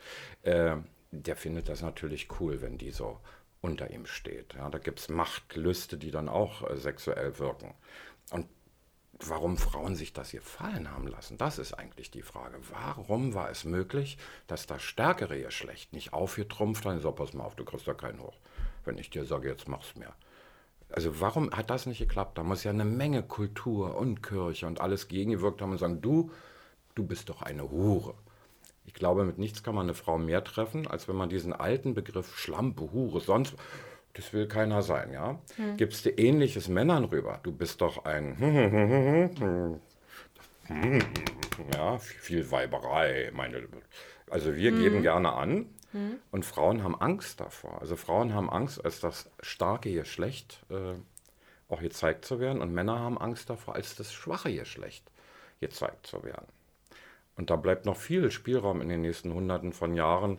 äh, 0.42 0.76
der 1.10 1.36
findet 1.36 1.68
das 1.68 1.82
natürlich 1.82 2.28
cool, 2.40 2.60
wenn 2.62 2.78
die 2.78 2.90
so 2.90 3.18
unter 3.60 3.90
ihm 3.90 4.06
steht. 4.06 4.54
Ja, 4.54 4.68
da 4.70 4.78
gibt 4.78 5.00
es 5.00 5.08
Machtlüste, 5.08 5.98
die 5.98 6.10
dann 6.10 6.28
auch 6.28 6.68
äh, 6.68 6.76
sexuell 6.76 7.38
wirken. 7.38 7.74
Und 8.30 8.46
warum 9.18 9.58
Frauen 9.58 9.96
sich 9.96 10.12
das 10.12 10.30
gefallen 10.32 10.90
haben 10.90 11.06
lassen, 11.06 11.36
das 11.36 11.58
ist 11.58 11.74
eigentlich 11.74 12.10
die 12.10 12.22
Frage. 12.22 12.58
Warum 12.70 13.34
war 13.34 13.50
es 13.50 13.64
möglich, 13.64 14.16
dass 14.46 14.66
das 14.66 14.82
stärkere 14.82 15.40
Geschlecht 15.42 15.92
nicht 15.92 16.12
aufgetrumpft 16.12 16.86
hat 16.86 17.02
sagt, 17.02 17.16
pass 17.16 17.34
mal 17.34 17.44
auf, 17.44 17.56
du 17.56 17.64
kriegst 17.64 17.86
da 17.86 17.94
keinen 17.94 18.20
hoch. 18.20 18.38
Wenn 18.84 18.96
ich 18.96 19.10
dir 19.10 19.24
sage, 19.24 19.48
jetzt 19.48 19.68
mach's 19.68 19.94
mehr. 19.94 20.14
Also 20.88 21.20
warum 21.20 21.50
hat 21.52 21.70
das 21.70 21.86
nicht 21.86 21.98
geklappt? 21.98 22.38
Da 22.38 22.42
muss 22.42 22.64
ja 22.64 22.70
eine 22.70 22.84
Menge 22.84 23.22
Kultur 23.22 23.96
und 23.96 24.22
Kirche 24.22 24.66
und 24.66 24.80
alles 24.80 25.08
gegengewirkt 25.08 25.60
haben 25.60 25.72
und 25.72 25.78
sagen, 25.78 26.00
du, 26.00 26.32
du 26.94 27.04
bist 27.04 27.28
doch 27.28 27.42
eine 27.42 27.70
Hure. 27.70 28.14
Ich 28.90 28.94
glaube, 28.94 29.24
mit 29.24 29.38
nichts 29.38 29.62
kann 29.62 29.76
man 29.76 29.86
eine 29.86 29.94
Frau 29.94 30.18
mehr 30.18 30.42
treffen, 30.42 30.88
als 30.88 31.06
wenn 31.06 31.14
man 31.14 31.28
diesen 31.28 31.52
alten 31.52 31.94
Begriff 31.94 32.36
Schlampe, 32.36 32.90
Hure, 32.90 33.20
sonst 33.20 33.54
das 34.14 34.32
will 34.32 34.48
keiner 34.48 34.82
sein, 34.82 35.12
ja. 35.12 35.38
Hm. 35.54 35.76
Gibst 35.76 36.04
du 36.04 36.10
ähnliches 36.10 36.66
Männern 36.66 37.04
rüber? 37.04 37.38
Du 37.44 37.52
bist 37.52 37.80
doch 37.80 38.04
ein 38.04 38.36
ja, 41.72 41.98
viel 41.98 42.50
Weiberei, 42.50 43.30
meine. 43.32 43.68
Also 44.28 44.56
wir 44.56 44.72
hm. 44.72 44.80
geben 44.80 45.02
gerne 45.02 45.34
an 45.34 45.66
hm. 45.92 46.16
und 46.32 46.44
Frauen 46.44 46.82
haben 46.82 47.00
Angst 47.00 47.38
davor. 47.38 47.80
Also 47.80 47.94
Frauen 47.94 48.34
haben 48.34 48.50
Angst, 48.50 48.84
als 48.84 48.98
das 48.98 49.30
starke 49.40 49.92
Geschlecht 49.92 50.64
äh, 50.68 50.94
auch 51.72 51.80
gezeigt 51.80 52.24
zu 52.24 52.40
werden 52.40 52.60
und 52.60 52.74
Männer 52.74 52.98
haben 52.98 53.18
Angst 53.18 53.48
davor, 53.50 53.76
als 53.76 53.94
das 53.94 54.12
schwache 54.12 54.52
Geschlecht 54.52 55.04
gezeigt 55.60 56.08
zu 56.08 56.24
werden. 56.24 56.48
Und 57.40 57.48
da 57.48 57.56
bleibt 57.56 57.86
noch 57.86 57.96
viel 57.96 58.30
Spielraum 58.30 58.82
in 58.82 58.90
den 58.90 59.00
nächsten 59.00 59.32
Hunderten 59.32 59.72
von 59.72 59.94
Jahren, 59.94 60.36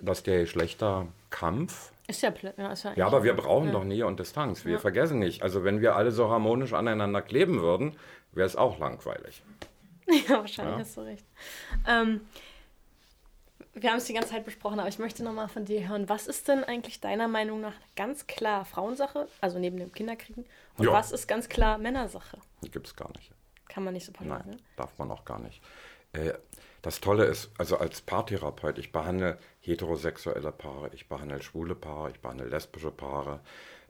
dass 0.00 0.22
der 0.22 0.40
Geschlechterkampf 0.40 1.92
ist 2.08 2.22
ja, 2.22 2.32
ja, 2.56 2.72
ist 2.72 2.84
ja, 2.84 2.94
ja 2.94 3.06
aber 3.06 3.22
wir 3.22 3.34
brauchen 3.34 3.66
ja. 3.66 3.72
doch 3.72 3.84
Nähe 3.84 4.06
und 4.06 4.18
Distanz. 4.18 4.64
Wir 4.64 4.78
vergessen 4.78 5.18
nicht. 5.18 5.42
Also 5.42 5.62
wenn 5.62 5.82
wir 5.82 5.94
alle 5.94 6.12
so 6.12 6.30
harmonisch 6.30 6.72
aneinander 6.72 7.20
kleben 7.20 7.60
würden, 7.60 7.96
wäre 8.32 8.46
es 8.46 8.56
auch 8.56 8.78
langweilig. 8.78 9.42
Ja, 10.28 10.38
wahrscheinlich 10.38 10.78
hast 10.78 10.96
du 10.96 11.00
recht. 11.00 11.26
Ähm, 11.86 12.20
wir 13.74 13.90
haben 13.90 13.98
es 13.98 14.04
die 14.04 14.14
ganze 14.14 14.30
Zeit 14.30 14.44
besprochen, 14.44 14.78
aber 14.78 14.88
ich 14.88 15.00
möchte 15.00 15.22
nochmal 15.22 15.48
von 15.48 15.64
dir 15.66 15.86
hören. 15.86 16.08
Was 16.08 16.28
ist 16.28 16.46
denn 16.46 16.62
eigentlich 16.62 17.00
deiner 17.00 17.26
Meinung 17.26 17.60
nach 17.60 17.74
ganz 17.96 18.28
klar 18.28 18.64
Frauensache, 18.64 19.28
also 19.42 19.58
neben 19.58 19.76
dem 19.78 19.92
Kinderkriegen? 19.92 20.46
Und 20.78 20.86
was 20.86 21.10
ist 21.10 21.26
ganz 21.26 21.48
klar 21.48 21.76
Männersache? 21.76 22.38
Gibt 22.70 22.86
es 22.86 22.94
gar 22.94 23.10
nicht. 23.16 23.32
Kann 23.68 23.84
man 23.84 23.94
nicht 23.94 24.06
so 24.06 24.12
pauschal, 24.12 24.38
Nein, 24.38 24.50
ne? 24.50 24.56
darf 24.76 24.96
man 24.96 25.10
auch 25.10 25.24
gar 25.24 25.40
nicht. 25.40 25.60
Äh, 26.16 26.34
das 26.82 27.00
Tolle 27.00 27.24
ist, 27.24 27.50
also 27.58 27.78
als 27.78 28.00
Paartherapeut, 28.00 28.78
ich 28.78 28.92
behandle 28.92 29.38
heterosexuelle 29.60 30.52
Paare, 30.52 30.90
ich 30.92 31.08
behandle 31.08 31.42
schwule 31.42 31.74
Paare, 31.74 32.10
ich 32.10 32.20
behandle 32.20 32.46
lesbische 32.46 32.92
Paare, 32.92 33.40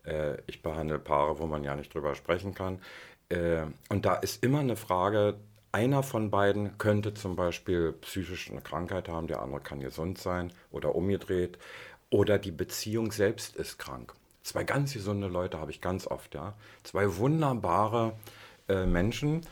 äh, 0.05 0.39
ich 0.47 0.63
behandle 0.63 0.99
Paare, 0.99 1.39
wo 1.39 1.47
man 1.47 1.63
ja 1.63 1.77
nicht 1.77 1.93
drüber 1.93 2.15
sprechen 2.15 2.55
kann. 2.55 2.81
Äh, 3.29 3.65
und 3.91 4.07
da 4.07 4.15
ist 4.15 4.43
immer 4.43 4.61
eine 4.61 4.77
Frage, 4.77 5.35
einer 5.73 6.03
von 6.03 6.31
beiden 6.31 6.79
könnte 6.79 7.13
zum 7.13 7.37
Beispiel 7.37 7.93
psychisch 7.93 8.51
eine 8.51 8.63
Krankheit 8.63 9.09
haben, 9.09 9.27
der 9.27 9.43
andere 9.43 9.61
kann 9.61 9.81
gesund 9.81 10.17
sein 10.17 10.51
oder 10.71 10.95
umgedreht. 10.95 11.59
Oder 12.09 12.39
die 12.39 12.53
Beziehung 12.53 13.13
selbst 13.13 13.57
ist 13.57 13.79
krank. 13.79 14.15
Zwei 14.43 14.65
ganz 14.65 14.95
gesunde 14.95 15.27
Leute 15.27 15.59
habe 15.59 15.73
ich 15.73 15.83
ganz 15.83 16.07
oft, 16.07 16.35
ja. 16.35 16.55
Zwei 16.85 17.17
wunderbare 17.17 18.13
Menschen, 18.69 19.43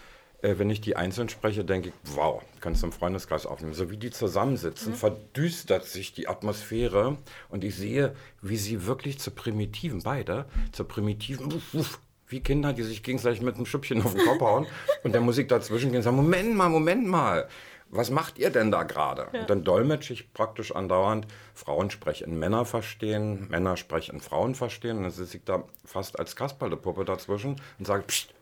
äh, 0.44 0.58
wenn 0.58 0.68
ich 0.68 0.80
die 0.80 0.94
einzeln 0.94 1.28
spreche, 1.28 1.64
denke 1.64 1.88
ich, 1.88 1.94
wow, 2.14 2.42
kannst 2.60 2.82
du 2.82 2.86
im 2.86 2.92
Freundeskreis 2.92 3.46
aufnehmen. 3.46 3.72
So 3.72 3.90
wie 3.90 3.96
die 3.96 4.10
zusammensitzen, 4.10 4.92
mhm. 4.92 4.96
verdüstert 4.96 5.86
sich 5.86 6.12
die 6.12 6.28
Atmosphäre 6.28 7.16
und 7.48 7.64
ich 7.64 7.74
sehe, 7.74 8.14
wie 8.42 8.58
sie 8.58 8.86
wirklich 8.86 9.18
zu 9.18 9.30
primitiven, 9.30 10.02
beide, 10.02 10.44
zu 10.72 10.84
primitiven, 10.84 11.46
uff, 11.52 11.74
uff, 11.74 12.00
wie 12.28 12.40
Kinder, 12.40 12.72
die 12.72 12.82
sich 12.82 13.02
gegenseitig 13.02 13.40
mit 13.40 13.56
einem 13.56 13.66
Schüppchen 13.66 14.02
auf 14.02 14.14
den 14.14 14.24
Kopf 14.24 14.40
hauen 14.42 14.66
und 15.02 15.12
der 15.12 15.20
Musik 15.22 15.48
dazwischen 15.48 15.90
gehen 15.90 15.98
und 15.98 16.02
sagen, 16.02 16.16
Moment 16.16 16.54
mal, 16.54 16.68
Moment 16.68 17.06
mal, 17.06 17.48
was 17.88 18.10
macht 18.10 18.38
ihr 18.38 18.50
denn 18.50 18.70
da 18.70 18.82
gerade? 18.82 19.28
Ja. 19.32 19.40
Und 19.40 19.50
dann 19.50 19.64
dolmetsche 19.64 20.12
ich 20.12 20.32
praktisch 20.32 20.74
andauernd, 20.74 21.26
Frauen 21.54 21.90
sprechen 21.90 22.38
Männer 22.38 22.64
verstehen, 22.64 23.48
Männer 23.48 23.76
sprechen 23.76 24.20
Frauen 24.20 24.54
verstehen 24.54 24.98
und 24.98 25.02
dann 25.04 25.12
sitze 25.12 25.38
ich 25.38 25.44
da 25.44 25.64
fast 25.84 26.18
als 26.18 26.34
Kasperlepuppe 26.36 27.04
dazwischen 27.04 27.60
und 27.78 27.86
sage, 27.86 28.04
pst, 28.04 28.34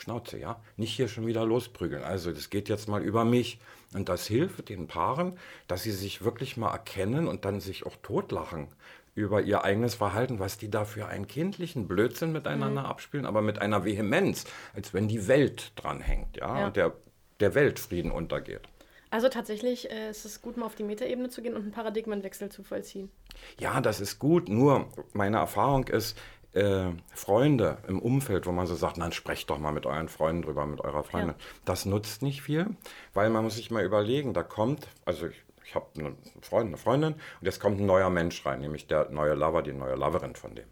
Schnauze, 0.00 0.38
ja, 0.38 0.60
nicht 0.76 0.94
hier 0.94 1.08
schon 1.08 1.26
wieder 1.26 1.44
losprügeln. 1.44 2.02
Also 2.02 2.32
das 2.32 2.50
geht 2.50 2.68
jetzt 2.68 2.88
mal 2.88 3.02
über 3.02 3.24
mich. 3.24 3.60
Und 3.92 4.08
das 4.08 4.26
hilft 4.26 4.68
den 4.68 4.86
Paaren, 4.86 5.36
dass 5.66 5.82
sie 5.82 5.90
sich 5.90 6.22
wirklich 6.24 6.56
mal 6.56 6.70
erkennen 6.70 7.26
und 7.26 7.44
dann 7.44 7.60
sich 7.60 7.84
auch 7.86 7.96
totlachen 8.02 8.68
über 9.14 9.42
ihr 9.42 9.64
eigenes 9.64 9.96
Verhalten, 9.96 10.38
was 10.38 10.58
die 10.58 10.70
da 10.70 10.84
für 10.84 11.06
einen 11.06 11.26
kindlichen 11.26 11.88
Blödsinn 11.88 12.32
miteinander 12.32 12.82
mhm. 12.82 12.86
abspielen, 12.86 13.26
aber 13.26 13.42
mit 13.42 13.60
einer 13.60 13.84
Vehemenz, 13.84 14.44
als 14.74 14.94
wenn 14.94 15.08
die 15.08 15.26
Welt 15.26 15.72
dran 15.76 16.00
hängt, 16.00 16.36
ja, 16.36 16.60
ja. 16.60 16.66
und 16.66 16.76
der, 16.76 16.94
der 17.40 17.54
Weltfrieden 17.54 18.12
untergeht. 18.12 18.68
Also 19.10 19.28
tatsächlich 19.28 19.90
äh, 19.90 20.10
ist 20.10 20.24
es 20.24 20.40
gut, 20.40 20.56
mal 20.56 20.66
auf 20.66 20.76
die 20.76 20.84
Metaebene 20.84 21.28
zu 21.28 21.42
gehen 21.42 21.54
und 21.54 21.62
einen 21.62 21.72
Paradigmenwechsel 21.72 22.48
zu 22.48 22.62
vollziehen. 22.62 23.10
Ja, 23.58 23.80
das 23.80 24.00
ist 24.00 24.20
gut, 24.20 24.48
nur 24.48 24.88
meine 25.12 25.38
Erfahrung 25.38 25.88
ist, 25.88 26.16
äh, 26.52 26.90
Freunde 27.14 27.78
im 27.86 28.00
Umfeld, 28.00 28.46
wo 28.46 28.52
man 28.52 28.66
so 28.66 28.74
sagt, 28.74 28.98
dann 28.98 29.12
sprecht 29.12 29.50
doch 29.50 29.58
mal 29.58 29.72
mit 29.72 29.86
euren 29.86 30.08
Freunden 30.08 30.42
drüber, 30.42 30.66
mit 30.66 30.80
eurer 30.80 31.04
Freundin. 31.04 31.30
Ja. 31.38 31.44
Das 31.64 31.86
nutzt 31.86 32.22
nicht 32.22 32.42
viel, 32.42 32.66
weil 33.14 33.30
man 33.30 33.44
muss 33.44 33.56
sich 33.56 33.70
mal 33.70 33.84
überlegen, 33.84 34.34
da 34.34 34.42
kommt, 34.42 34.88
also 35.04 35.26
ich, 35.26 35.42
ich 35.64 35.74
habe 35.74 35.86
einen 35.96 36.18
Freund, 36.42 36.68
eine 36.68 36.76
Freundin 36.76 37.12
und 37.14 37.46
jetzt 37.46 37.60
kommt 37.60 37.78
ein 37.80 37.86
neuer 37.86 38.10
Mensch 38.10 38.44
rein, 38.44 38.60
nämlich 38.60 38.88
der 38.88 39.10
neue 39.10 39.34
Lover, 39.34 39.62
die 39.62 39.72
neue 39.72 39.94
Loverin 39.94 40.34
von 40.34 40.54
dem. 40.54 40.66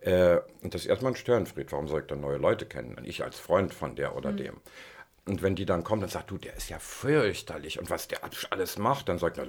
Äh, 0.00 0.38
und 0.62 0.74
das 0.74 0.82
ist 0.82 0.86
erstmal 0.86 1.12
ein 1.12 1.16
Störenfried. 1.16 1.70
Warum 1.72 1.88
soll 1.88 2.00
ich 2.00 2.06
dann 2.06 2.20
neue 2.20 2.38
Leute 2.38 2.64
kennen? 2.64 2.96
Ich 3.04 3.22
als 3.22 3.38
Freund 3.38 3.74
von 3.74 3.96
der 3.96 4.16
oder 4.16 4.32
mhm. 4.32 4.36
dem. 4.36 4.54
Und 5.26 5.42
wenn 5.42 5.54
die 5.54 5.66
dann 5.66 5.84
kommt 5.84 6.02
und 6.02 6.10
sagt, 6.10 6.30
du, 6.30 6.38
der 6.38 6.56
ist 6.56 6.70
ja 6.70 6.78
fürchterlich 6.78 7.78
und 7.78 7.90
was 7.90 8.08
der 8.08 8.20
alles 8.50 8.78
macht, 8.78 9.10
dann 9.10 9.18
sagt 9.18 9.36
er, 9.36 9.46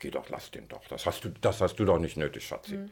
geh 0.00 0.10
doch, 0.10 0.28
lass 0.28 0.50
den 0.50 0.66
doch. 0.66 0.84
Das 0.88 1.06
hast 1.06 1.24
du, 1.24 1.28
das 1.28 1.60
hast 1.60 1.76
du 1.76 1.84
doch 1.84 2.00
nicht 2.00 2.16
nötig, 2.16 2.44
Schatzi. 2.44 2.78
Mhm. 2.78 2.90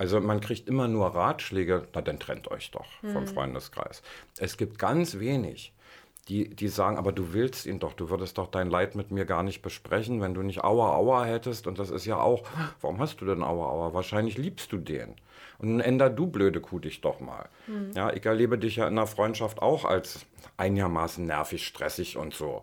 Also 0.00 0.18
man 0.18 0.40
kriegt 0.40 0.66
immer 0.66 0.88
nur 0.88 1.08
Ratschläge, 1.08 1.86
na 1.92 2.00
dann 2.00 2.18
trennt 2.18 2.50
euch 2.50 2.70
doch 2.70 2.86
vom 3.02 3.24
mhm. 3.24 3.26
Freundeskreis. 3.26 4.00
Es 4.38 4.56
gibt 4.56 4.78
ganz 4.78 5.18
wenig, 5.18 5.74
die, 6.26 6.48
die 6.48 6.68
sagen, 6.68 6.96
aber 6.96 7.12
du 7.12 7.34
willst 7.34 7.66
ihn 7.66 7.80
doch, 7.80 7.92
du 7.92 8.08
würdest 8.08 8.38
doch 8.38 8.46
dein 8.46 8.70
Leid 8.70 8.94
mit 8.94 9.10
mir 9.10 9.26
gar 9.26 9.42
nicht 9.42 9.60
besprechen, 9.60 10.22
wenn 10.22 10.32
du 10.32 10.40
nicht 10.40 10.64
Aua 10.64 10.96
Aua 10.96 11.26
hättest. 11.26 11.66
Und 11.66 11.78
das 11.78 11.90
ist 11.90 12.06
ja 12.06 12.18
auch, 12.18 12.44
warum 12.80 12.98
hast 12.98 13.20
du 13.20 13.26
denn 13.26 13.42
Aua 13.42 13.68
Aua? 13.68 13.92
Wahrscheinlich 13.92 14.38
liebst 14.38 14.72
du 14.72 14.78
den. 14.78 15.16
Und 15.58 15.72
nun 15.72 15.80
änder 15.80 16.08
du, 16.08 16.28
blöde 16.28 16.62
Kuh, 16.62 16.78
dich 16.78 17.02
doch 17.02 17.20
mal. 17.20 17.50
Mhm. 17.66 17.90
Ja, 17.94 18.10
ich 18.10 18.24
erlebe 18.24 18.56
dich 18.56 18.76
ja 18.76 18.88
in 18.88 18.96
der 18.96 19.06
Freundschaft 19.06 19.60
auch 19.60 19.84
als 19.84 20.24
einigermaßen 20.56 21.26
nervig, 21.26 21.66
stressig 21.66 22.16
und 22.16 22.32
so. 22.32 22.62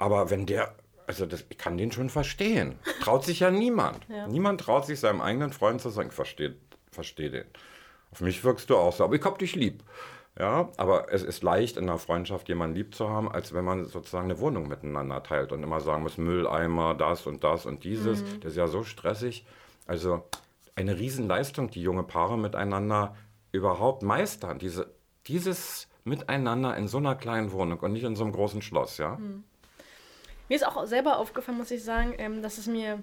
Aber 0.00 0.28
wenn 0.30 0.44
der, 0.44 0.74
also 1.06 1.26
das, 1.26 1.44
ich 1.48 1.58
kann 1.58 1.76
den 1.76 1.92
schon 1.92 2.10
verstehen. 2.10 2.78
Traut 3.00 3.24
sich 3.24 3.40
ja 3.40 3.50
niemand. 3.50 4.00
Ja. 4.08 4.26
Niemand 4.26 4.60
traut 4.60 4.86
sich 4.86 5.00
seinem 5.00 5.20
eigenen 5.20 5.52
Freund 5.52 5.80
zu 5.80 5.90
sagen, 5.90 6.08
ich 6.08 6.14
verstehe 6.14 6.56
versteh 6.90 7.28
den. 7.28 7.44
Auf 8.12 8.20
mich 8.20 8.44
wirkst 8.44 8.70
du 8.70 8.76
auch 8.76 8.92
so, 8.92 9.04
aber 9.04 9.16
ich 9.16 9.24
hab 9.24 9.38
dich 9.38 9.56
lieb. 9.56 9.82
Ja, 10.38 10.68
aber 10.76 11.12
es 11.12 11.22
ist 11.22 11.42
leicht, 11.44 11.76
in 11.76 11.84
einer 11.84 11.98
Freundschaft 11.98 12.48
jemanden 12.48 12.76
lieb 12.76 12.94
zu 12.94 13.08
haben, 13.08 13.30
als 13.30 13.54
wenn 13.54 13.64
man 13.64 13.84
sozusagen 13.84 14.24
eine 14.24 14.40
Wohnung 14.40 14.66
miteinander 14.66 15.22
teilt 15.22 15.52
und 15.52 15.62
immer 15.62 15.80
sagen 15.80 16.02
muss, 16.02 16.18
Mülleimer, 16.18 16.94
das 16.94 17.26
und 17.26 17.44
das 17.44 17.66
und 17.66 17.84
dieses. 17.84 18.22
Mhm. 18.22 18.40
Das 18.40 18.52
ist 18.52 18.56
ja 18.56 18.66
so 18.66 18.82
stressig. 18.82 19.46
Also 19.86 20.24
eine 20.74 20.98
Riesenleistung, 20.98 21.70
die 21.70 21.82
junge 21.82 22.02
Paare 22.02 22.36
miteinander 22.36 23.14
überhaupt 23.52 24.02
meistern. 24.02 24.58
Diese, 24.58 24.92
dieses 25.28 25.88
Miteinander 26.02 26.76
in 26.76 26.88
so 26.88 26.98
einer 26.98 27.14
kleinen 27.14 27.52
Wohnung 27.52 27.78
und 27.78 27.92
nicht 27.92 28.04
in 28.04 28.16
so 28.16 28.24
einem 28.24 28.32
großen 28.32 28.60
Schloss, 28.60 28.98
ja. 28.98 29.16
Mhm. 29.16 29.44
Mir 30.48 30.56
ist 30.56 30.66
auch 30.66 30.84
selber 30.86 31.18
aufgefallen, 31.18 31.58
muss 31.58 31.70
ich 31.70 31.82
sagen, 31.82 32.14
ähm, 32.18 32.42
dass 32.42 32.58
es 32.58 32.66
mir, 32.66 33.02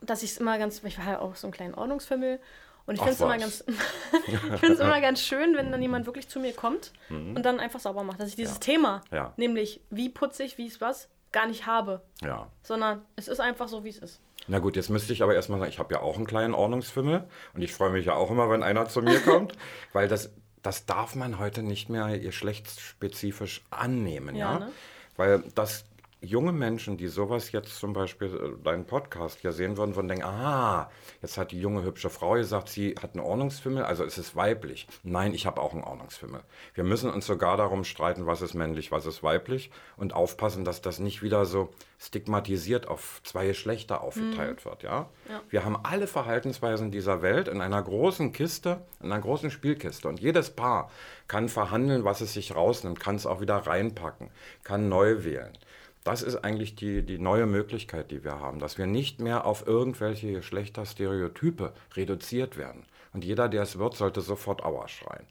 dass 0.00 0.22
ich 0.22 0.32
es 0.32 0.38
immer 0.38 0.58
ganz, 0.58 0.82
ich 0.84 0.98
war 0.98 1.06
ja 1.06 1.18
auch 1.20 1.36
so 1.36 1.46
ein 1.46 1.52
kleiner 1.52 1.76
Ordnungsfimmel 1.78 2.40
und 2.86 2.96
ich 2.96 3.00
finde 3.00 3.14
es 3.14 3.20
immer 3.20 3.38
ganz, 3.38 3.64
ich 4.26 4.60
finde 4.60 4.74
es 4.74 4.80
immer 4.80 5.00
ganz 5.00 5.20
schön, 5.20 5.56
wenn 5.56 5.72
dann 5.72 5.80
jemand 5.80 6.06
wirklich 6.06 6.28
zu 6.28 6.38
mir 6.38 6.52
kommt 6.52 6.92
mhm. 7.08 7.36
und 7.36 7.42
dann 7.42 7.60
einfach 7.60 7.80
sauber 7.80 8.02
macht, 8.02 8.20
dass 8.20 8.28
ich 8.28 8.36
dieses 8.36 8.54
ja. 8.54 8.60
Thema, 8.60 9.02
ja. 9.10 9.32
nämlich 9.36 9.80
wie 9.90 10.08
putzig, 10.08 10.58
wie 10.58 10.66
es 10.66 10.80
was, 10.80 11.08
gar 11.32 11.46
nicht 11.46 11.66
habe. 11.66 12.02
Ja. 12.22 12.48
Sondern 12.62 13.02
es 13.16 13.28
ist 13.28 13.40
einfach 13.40 13.68
so, 13.68 13.84
wie 13.84 13.88
es 13.88 13.98
ist. 13.98 14.20
Na 14.46 14.58
gut, 14.58 14.76
jetzt 14.76 14.90
müsste 14.90 15.12
ich 15.12 15.22
aber 15.22 15.34
erstmal 15.34 15.58
sagen, 15.58 15.70
ich 15.70 15.78
habe 15.78 15.94
ja 15.94 16.00
auch 16.00 16.16
einen 16.16 16.26
kleinen 16.26 16.54
Ordnungsfimmel 16.54 17.24
und 17.54 17.62
ich 17.62 17.72
freue 17.72 17.90
mich 17.90 18.06
ja 18.06 18.14
auch 18.14 18.30
immer, 18.30 18.50
wenn 18.50 18.62
einer 18.62 18.86
zu 18.88 19.00
mir 19.00 19.20
kommt, 19.24 19.54
weil 19.94 20.06
das, 20.06 20.32
das 20.62 20.84
darf 20.84 21.14
man 21.14 21.38
heute 21.38 21.62
nicht 21.62 21.88
mehr 21.88 22.18
geschlechtsspezifisch 22.18 23.62
annehmen, 23.70 24.36
ja. 24.36 24.52
ja? 24.52 24.58
Ne? 24.60 24.72
Weil 25.16 25.44
das 25.54 25.86
junge 26.24 26.52
Menschen, 26.52 26.96
die 26.96 27.08
sowas 27.08 27.52
jetzt 27.52 27.78
zum 27.78 27.92
Beispiel, 27.92 28.28
äh, 28.34 28.62
deinen 28.64 28.84
Podcast 28.86 29.40
hier 29.40 29.52
sehen 29.52 29.76
würden, 29.76 29.94
würden 29.94 30.08
denken, 30.08 30.24
ah, 30.24 30.90
jetzt 31.22 31.38
hat 31.38 31.52
die 31.52 31.60
junge 31.60 31.84
hübsche 31.84 32.10
Frau 32.10 32.32
gesagt, 32.32 32.68
sie 32.68 32.94
hat 33.00 33.14
einen 33.14 33.24
Ordnungsfimmel, 33.24 33.84
also 33.84 34.04
ist 34.04 34.18
es 34.18 34.34
weiblich. 34.34 34.86
Nein, 35.02 35.34
ich 35.34 35.46
habe 35.46 35.60
auch 35.60 35.72
einen 35.72 35.84
Ordnungsfimmel. 35.84 36.40
Wir 36.74 36.84
müssen 36.84 37.10
uns 37.10 37.26
sogar 37.26 37.56
darum 37.56 37.84
streiten, 37.84 38.26
was 38.26 38.42
ist 38.42 38.54
männlich, 38.54 38.90
was 38.90 39.06
ist 39.06 39.22
weiblich 39.22 39.70
und 39.96 40.14
aufpassen, 40.14 40.64
dass 40.64 40.82
das 40.82 40.98
nicht 40.98 41.22
wieder 41.22 41.44
so 41.44 41.70
stigmatisiert 41.98 42.88
auf 42.88 43.20
zwei 43.24 43.46
Geschlechter 43.46 44.02
aufgeteilt 44.02 44.64
mhm. 44.64 44.68
wird. 44.68 44.82
Ja? 44.82 45.08
ja? 45.28 45.40
Wir 45.48 45.64
haben 45.64 45.78
alle 45.82 46.06
Verhaltensweisen 46.06 46.90
dieser 46.90 47.22
Welt 47.22 47.48
in 47.48 47.60
einer 47.60 47.82
großen 47.82 48.32
Kiste, 48.32 48.82
in 49.00 49.12
einer 49.12 49.20
großen 49.20 49.50
Spielkiste 49.50 50.08
und 50.08 50.20
jedes 50.20 50.50
Paar 50.50 50.90
kann 51.28 51.48
verhandeln, 51.48 52.04
was 52.04 52.20
es 52.20 52.34
sich 52.34 52.54
rausnimmt, 52.54 53.00
kann 53.00 53.16
es 53.16 53.26
auch 53.26 53.40
wieder 53.40 53.56
reinpacken, 53.56 54.30
kann 54.62 54.88
neu 54.88 55.24
wählen. 55.24 55.56
Das 56.04 56.20
ist 56.20 56.36
eigentlich 56.44 56.76
die, 56.76 57.02
die 57.02 57.18
neue 57.18 57.46
Möglichkeit, 57.46 58.10
die 58.10 58.22
wir 58.24 58.38
haben, 58.38 58.58
dass 58.58 58.76
wir 58.76 58.86
nicht 58.86 59.20
mehr 59.20 59.46
auf 59.46 59.66
irgendwelche 59.66 60.32
Geschlechterstereotype 60.32 61.72
reduziert 61.96 62.58
werden. 62.58 62.84
Und 63.14 63.24
jeder, 63.24 63.48
der 63.48 63.62
es 63.62 63.78
wird, 63.78 63.96
sollte 63.96 64.20
sofort 64.20 64.62
Aua 64.62 64.86
schreien 64.86 65.24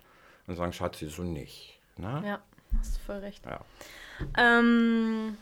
und 0.48 0.56
sagen, 0.56 0.74
Schatzi, 0.74 1.08
so 1.10 1.22
nicht. 1.22 1.80
Ne? 1.98 2.24
Ja, 2.26 2.42
hast 2.80 2.96
du 2.96 3.00
voll 3.02 3.18
recht. 3.18 3.46
Ja. 3.46 3.62
Ähm, 4.38 5.38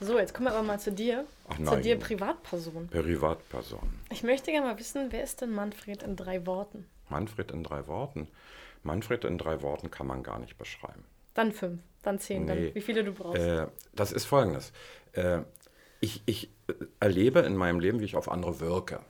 so, 0.00 0.18
jetzt 0.18 0.34
kommen 0.34 0.48
wir 0.48 0.52
aber 0.52 0.62
mal 0.62 0.78
zu 0.78 0.92
dir. 0.92 1.24
Ach 1.48 1.58
nein. 1.58 1.74
Zu 1.74 1.80
dir 1.80 1.98
Privatperson. 1.98 2.88
Privatperson. 2.88 4.00
Ich 4.10 4.22
möchte 4.22 4.50
gerne 4.50 4.66
mal 4.66 4.78
wissen, 4.78 5.06
wer 5.10 5.24
ist 5.24 5.40
denn 5.40 5.54
Manfred 5.54 6.02
in 6.02 6.16
drei 6.16 6.44
Worten? 6.46 6.86
Manfred 7.08 7.52
in 7.52 7.64
drei 7.64 7.86
Worten? 7.86 8.28
Manfred 8.82 9.24
in 9.24 9.38
drei 9.38 9.62
Worten 9.62 9.90
kann 9.90 10.06
man 10.06 10.22
gar 10.22 10.38
nicht 10.38 10.58
beschreiben. 10.58 11.04
Dann 11.34 11.52
fünf. 11.52 11.80
Dann 12.02 12.18
zehn, 12.18 12.44
nee. 12.44 12.48
dann, 12.48 12.74
wie 12.74 12.80
viele 12.80 13.04
du 13.04 13.12
brauchst. 13.12 13.42
Äh, 13.42 13.66
das 13.94 14.12
ist 14.12 14.24
folgendes. 14.24 14.72
Äh, 15.12 15.40
ich, 16.00 16.22
ich 16.26 16.50
erlebe 17.00 17.40
in 17.40 17.56
meinem 17.56 17.80
Leben, 17.80 18.00
wie 18.00 18.04
ich 18.04 18.16
auf 18.16 18.30
andere 18.30 18.60
wirke. 18.60 19.00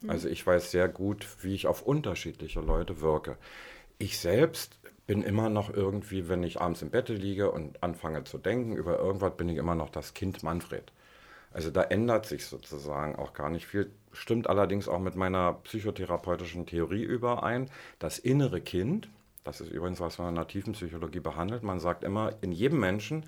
Mhm. 0.00 0.10
Also 0.10 0.28
ich 0.28 0.46
weiß 0.46 0.70
sehr 0.70 0.88
gut, 0.88 1.26
wie 1.42 1.54
ich 1.54 1.66
auf 1.66 1.82
unterschiedliche 1.82 2.60
Leute 2.60 3.00
wirke. 3.00 3.36
Ich 3.98 4.18
selbst 4.18 4.78
bin 5.06 5.22
immer 5.22 5.50
noch 5.50 5.72
irgendwie, 5.72 6.28
wenn 6.28 6.42
ich 6.42 6.60
abends 6.60 6.82
im 6.82 6.90
Bett 6.90 7.08
liege 7.08 7.50
und 7.50 7.82
anfange 7.82 8.24
zu 8.24 8.38
denken 8.38 8.74
über 8.74 8.98
irgendwas, 8.98 9.36
bin 9.36 9.48
ich 9.48 9.58
immer 9.58 9.74
noch 9.74 9.90
das 9.90 10.14
Kind 10.14 10.42
Manfred. 10.42 10.92
Also 11.52 11.70
da 11.70 11.82
ändert 11.82 12.26
sich 12.26 12.46
sozusagen 12.46 13.16
auch 13.16 13.32
gar 13.32 13.50
nicht 13.50 13.66
viel. 13.66 13.90
Stimmt 14.12 14.48
allerdings 14.48 14.88
auch 14.88 14.98
mit 14.98 15.14
meiner 15.14 15.54
psychotherapeutischen 15.64 16.66
Theorie 16.66 17.02
überein. 17.02 17.70
Das 17.98 18.18
innere 18.18 18.60
Kind, 18.60 19.08
das 19.44 19.60
ist 19.60 19.70
übrigens, 19.70 20.00
was 20.00 20.18
man 20.18 20.30
in 20.30 20.34
der 20.34 20.48
Tiefenpsychologie 20.48 21.20
behandelt. 21.20 21.62
Man 21.62 21.78
sagt 21.78 22.02
immer, 22.02 22.32
in 22.40 22.52
jedem 22.52 22.80
Menschen 22.80 23.26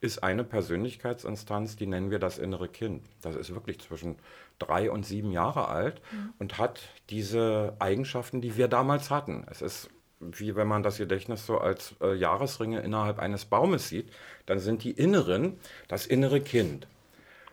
ist 0.00 0.22
eine 0.22 0.44
Persönlichkeitsinstanz, 0.44 1.76
die 1.76 1.86
nennen 1.86 2.10
wir 2.10 2.18
das 2.18 2.38
innere 2.38 2.68
Kind. 2.68 3.04
Das 3.20 3.36
ist 3.36 3.52
wirklich 3.52 3.80
zwischen 3.80 4.16
drei 4.58 4.90
und 4.90 5.04
sieben 5.04 5.32
Jahre 5.32 5.68
alt 5.68 6.00
mhm. 6.12 6.32
und 6.38 6.58
hat 6.58 6.80
diese 7.10 7.76
Eigenschaften, 7.78 8.40
die 8.40 8.56
wir 8.56 8.68
damals 8.68 9.10
hatten. 9.10 9.44
Es 9.50 9.62
ist 9.62 9.90
wie 10.20 10.56
wenn 10.56 10.66
man 10.66 10.82
das 10.82 10.98
Gedächtnis 10.98 11.46
so 11.46 11.58
als 11.58 11.94
äh, 12.00 12.14
Jahresringe 12.14 12.80
innerhalb 12.80 13.18
eines 13.18 13.44
Baumes 13.44 13.88
sieht, 13.88 14.10
dann 14.46 14.58
sind 14.58 14.82
die 14.84 14.90
Inneren 14.90 15.58
das 15.86 16.06
innere 16.06 16.40
Kind. 16.40 16.88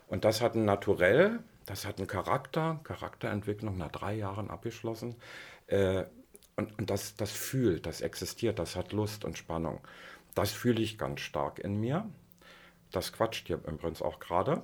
Und 0.08 0.24
das 0.24 0.40
hat 0.40 0.54
ein 0.54 0.64
Naturell, 0.64 1.40
das 1.64 1.86
hat 1.86 1.98
einen 1.98 2.06
Charakter, 2.06 2.80
Charakterentwicklung 2.84 3.76
nach 3.76 3.90
drei 3.90 4.14
Jahren 4.14 4.50
abgeschlossen. 4.50 5.16
Äh, 5.66 6.04
und, 6.56 6.78
und 6.78 6.90
das, 6.90 7.16
das 7.16 7.32
fühlt, 7.32 7.86
das 7.86 8.00
existiert, 8.00 8.58
das 8.58 8.76
hat 8.76 8.92
Lust 8.92 9.24
und 9.24 9.38
Spannung. 9.38 9.80
Das 10.34 10.52
fühle 10.52 10.80
ich 10.80 10.98
ganz 10.98 11.20
stark 11.20 11.58
in 11.58 11.78
mir. 11.80 12.08
Das 12.92 13.12
quatscht 13.12 13.46
hier 13.46 13.56
übrigens 13.56 14.02
auch 14.02 14.20
gerade. 14.20 14.62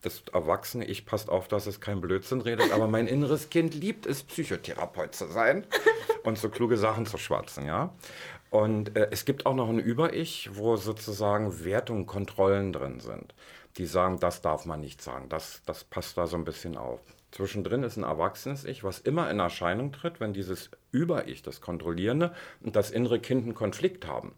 Das 0.00 0.22
Erwachsene, 0.32 0.84
ich 0.84 1.06
passt 1.06 1.30
auf, 1.30 1.48
dass 1.48 1.66
es 1.66 1.80
kein 1.80 2.00
Blödsinn 2.00 2.42
redet, 2.42 2.72
aber 2.72 2.88
mein 2.88 3.06
inneres 3.06 3.48
Kind 3.48 3.74
liebt 3.74 4.04
es, 4.04 4.22
Psychotherapeut 4.22 5.14
zu 5.14 5.26
sein 5.26 5.66
und 6.24 6.36
so 6.36 6.50
kluge 6.50 6.76
Sachen 6.76 7.06
zu 7.06 7.16
schwatzen, 7.16 7.66
ja. 7.66 7.94
Und 8.50 8.96
äh, 8.96 9.08
es 9.10 9.24
gibt 9.24 9.46
auch 9.46 9.54
noch 9.54 9.68
ein 9.68 9.78
Über-Ich, 9.78 10.50
wo 10.54 10.76
sozusagen 10.76 11.64
Wertungen, 11.64 12.06
Kontrollen 12.06 12.72
drin 12.72 13.00
sind, 13.00 13.34
die 13.76 13.86
sagen, 13.86 14.20
das 14.20 14.40
darf 14.40 14.66
man 14.66 14.80
nicht 14.80 15.02
sagen, 15.02 15.28
das, 15.28 15.62
das 15.66 15.84
passt 15.84 16.16
da 16.16 16.26
so 16.26 16.36
ein 16.36 16.44
bisschen 16.44 16.76
auf. 16.76 17.00
Zwischendrin 17.32 17.82
ist 17.82 17.96
ein 17.96 18.04
erwachsenes 18.04 18.64
Ich, 18.64 18.84
was 18.84 19.00
immer 19.00 19.28
in 19.28 19.40
Erscheinung 19.40 19.90
tritt, 19.90 20.20
wenn 20.20 20.32
dieses 20.32 20.70
Über-Ich, 20.92 21.42
das 21.42 21.60
Kontrollierende 21.60 22.32
und 22.60 22.76
das 22.76 22.92
innere 22.92 23.18
Kind 23.18 23.42
einen 23.42 23.54
Konflikt 23.54 24.06
haben. 24.06 24.32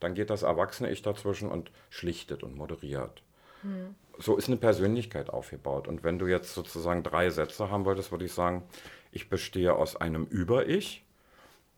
Dann 0.00 0.14
geht 0.14 0.28
das 0.28 0.42
erwachsene 0.42 0.90
Ich 0.90 1.00
dazwischen 1.00 1.48
und 1.48 1.70
schlichtet 1.88 2.42
und 2.42 2.54
moderiert. 2.54 3.22
Hm. 3.62 3.94
So 4.18 4.36
ist 4.36 4.48
eine 4.48 4.58
Persönlichkeit 4.58 5.30
aufgebaut. 5.30 5.88
Und 5.88 6.04
wenn 6.04 6.18
du 6.18 6.26
jetzt 6.26 6.52
sozusagen 6.52 7.02
drei 7.02 7.30
Sätze 7.30 7.70
haben 7.70 7.86
wolltest, 7.86 8.10
würde 8.10 8.26
ich 8.26 8.32
sagen, 8.32 8.64
ich 9.12 9.30
bestehe 9.30 9.74
aus 9.74 9.96
einem 9.96 10.26
Über-Ich, 10.26 11.04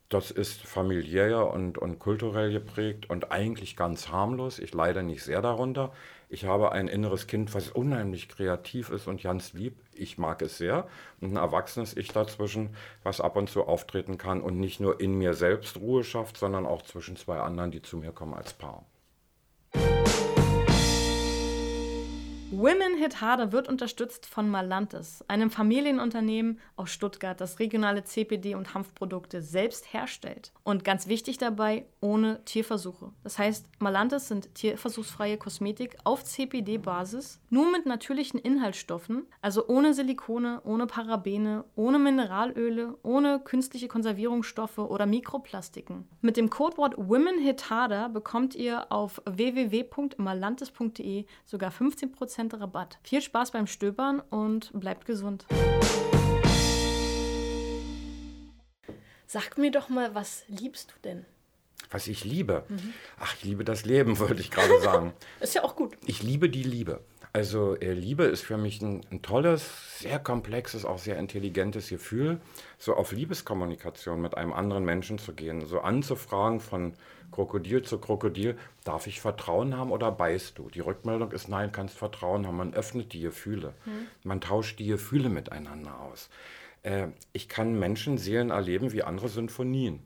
das 0.08 0.30
ist 0.30 0.62
familiär 0.62 1.46
und, 1.46 1.78
und 1.78 1.98
kulturell 1.98 2.52
geprägt 2.52 3.08
und 3.08 3.32
eigentlich 3.32 3.76
ganz 3.76 4.08
harmlos. 4.08 4.58
Ich 4.58 4.74
leide 4.74 5.02
nicht 5.02 5.22
sehr 5.22 5.42
darunter. 5.42 5.92
Ich 6.35 6.47
habe 6.47 6.72
ein 6.72 6.89
inneres 6.89 7.28
Kind, 7.28 7.55
was 7.55 7.70
unheimlich 7.70 8.28
kreativ 8.28 8.91
ist 8.91 9.07
und 9.07 9.22
ganz 9.22 9.53
lieb. 9.53 9.76
Ich 9.95 10.18
mag 10.18 10.43
es 10.43 10.59
sehr. 10.59 10.89
Und 11.20 11.32
ein 11.32 11.37
erwachsenes 11.37 11.97
Ich 11.97 12.09
dazwischen, 12.09 12.70
was 13.05 13.20
ab 13.20 13.37
und 13.37 13.49
zu 13.49 13.62
auftreten 13.62 14.18
kann 14.18 14.41
und 14.41 14.59
nicht 14.59 14.80
nur 14.80 15.01
in 15.01 15.16
mir 15.16 15.35
selbst 15.35 15.76
Ruhe 15.76 16.03
schafft, 16.03 16.37
sondern 16.37 16.66
auch 16.66 16.82
zwischen 16.82 17.14
zwei 17.14 17.39
anderen, 17.39 17.70
die 17.70 17.82
zu 17.82 17.99
mir 17.99 18.11
kommen 18.11 18.35
als 18.35 18.53
Paar. 18.53 18.85
Women 22.51 22.97
Hit 22.99 23.20
Harder 23.20 23.51
wird 23.51 23.68
unterstützt 23.68 24.26
von 24.26 24.49
Malantis, 24.49 25.24
einem 25.26 25.51
Familienunternehmen 25.51 26.61
aus 26.76 26.91
Stuttgart, 26.91 27.41
das 27.41 27.59
regionale 27.59 28.05
CPD 28.05 28.55
und 28.55 28.74
Hanfprodukte 28.74 29.43
selbst 29.43 29.93
herstellt. 29.93 30.53
Und 30.62 30.85
ganz 30.85 31.09
wichtig 31.09 31.39
dabei, 31.39 31.85
ohne 32.05 32.44
Tierversuche. 32.44 33.11
Das 33.22 33.38
heißt, 33.38 33.66
Malantis 33.78 34.28
sind 34.28 34.55
tierversuchsfreie 34.55 35.38
Kosmetik 35.38 35.96
auf 36.05 36.22
CPD-Basis, 36.22 37.40
nur 37.48 37.72
mit 37.72 37.86
natürlichen 37.86 38.38
Inhaltsstoffen, 38.38 39.26
also 39.40 39.66
ohne 39.68 39.94
Silikone, 39.94 40.61
ohne 40.64 40.86
Parabene, 40.86 41.64
ohne 41.76 41.98
Mineralöle, 41.98 42.98
ohne 43.02 43.40
künstliche 43.40 43.88
Konservierungsstoffe 43.88 44.76
oder 44.76 45.07
Mikroplastiken. 45.07 46.07
Mit 46.20 46.36
dem 46.36 46.50
Codewort 46.50 46.98
Women 46.98 47.38
Hit 47.38 47.70
Harder 47.70 48.11
bekommt 48.11 48.55
ihr 48.55 48.92
auf 48.92 49.22
www.malantis.de 49.24 51.24
sogar 51.46 51.70
15% 51.70 52.61
Rabatt. 52.61 52.98
Viel 53.02 53.22
Spaß 53.22 53.52
beim 53.52 53.66
Stöbern 53.66 54.20
und 54.20 54.78
bleibt 54.78 55.07
gesund. 55.07 55.46
Sag 59.26 59.57
mir 59.57 59.70
doch 59.70 59.88
mal, 59.88 60.14
was 60.14 60.44
liebst 60.48 60.90
du 60.90 60.96
denn? 61.02 61.24
Was 61.91 62.07
ich 62.07 62.24
liebe? 62.24 62.64
Mhm. 62.68 62.93
Ach, 63.18 63.35
ich 63.37 63.45
liebe 63.45 63.64
das 63.64 63.85
Leben, 63.85 64.18
wollte 64.18 64.41
ich 64.41 64.51
gerade 64.51 64.80
sagen. 64.80 65.12
ist 65.41 65.55
ja 65.55 65.64
auch 65.64 65.76
gut. 65.76 65.97
Ich 66.07 66.22
liebe 66.22 66.49
die 66.49 66.62
Liebe. 66.62 67.01
Also 67.35 67.74
äh, 67.80 67.93
Liebe 67.93 68.24
ist 68.24 68.43
für 68.43 68.57
mich 68.57 68.80
ein, 68.80 69.01
ein, 69.11 69.20
tolles, 69.20 69.99
sehr 69.99 70.20
komplexes, 70.20 70.85
auch 70.85 70.99
sehr 70.99 71.18
intelligentes 71.18 71.89
Gefühl, 71.89 72.41
so 72.78 72.95
auf 72.95 73.11
Liebeskommunikation 73.11 74.20
mit 74.20 74.37
einem 74.37 74.53
anderen 74.53 74.85
Menschen 74.85 75.18
zu 75.18 75.32
gehen, 75.32 75.66
so 75.66 75.80
anzufragen 75.80 76.61
von 76.61 76.95
Krokodil 77.32 77.82
zu 77.82 77.99
Krokodil, 77.99 78.57
darf 78.85 79.09
ich 79.09 79.20
Vertrauen 79.20 79.76
haben 79.76 79.91
oder 79.91 80.12
beißt 80.12 80.59
du? 80.59 80.70
Die 80.70 80.78
Rückmeldung 80.78 81.32
ist 81.32 81.49
nein, 81.49 81.72
kannst 81.72 81.99
Vertrauen 81.99 82.47
haben. 82.47 82.57
Man 82.57 82.72
öffnet 82.72 83.12
die 83.12 83.22
Gefühle, 83.22 83.74
hm. 83.82 84.07
man 84.22 84.41
tauscht 84.41 84.78
die 84.78 84.87
Gefühle 84.87 85.28
miteinander 85.28 85.99
aus. 86.03 86.30
Äh, 86.85 87.09
ich 87.32 87.49
kann 87.49 87.76
Menschenseelen 87.76 88.51
erleben 88.51 88.93
wie 88.93 89.03
andere 89.03 89.28
Sinfonien 89.28 90.05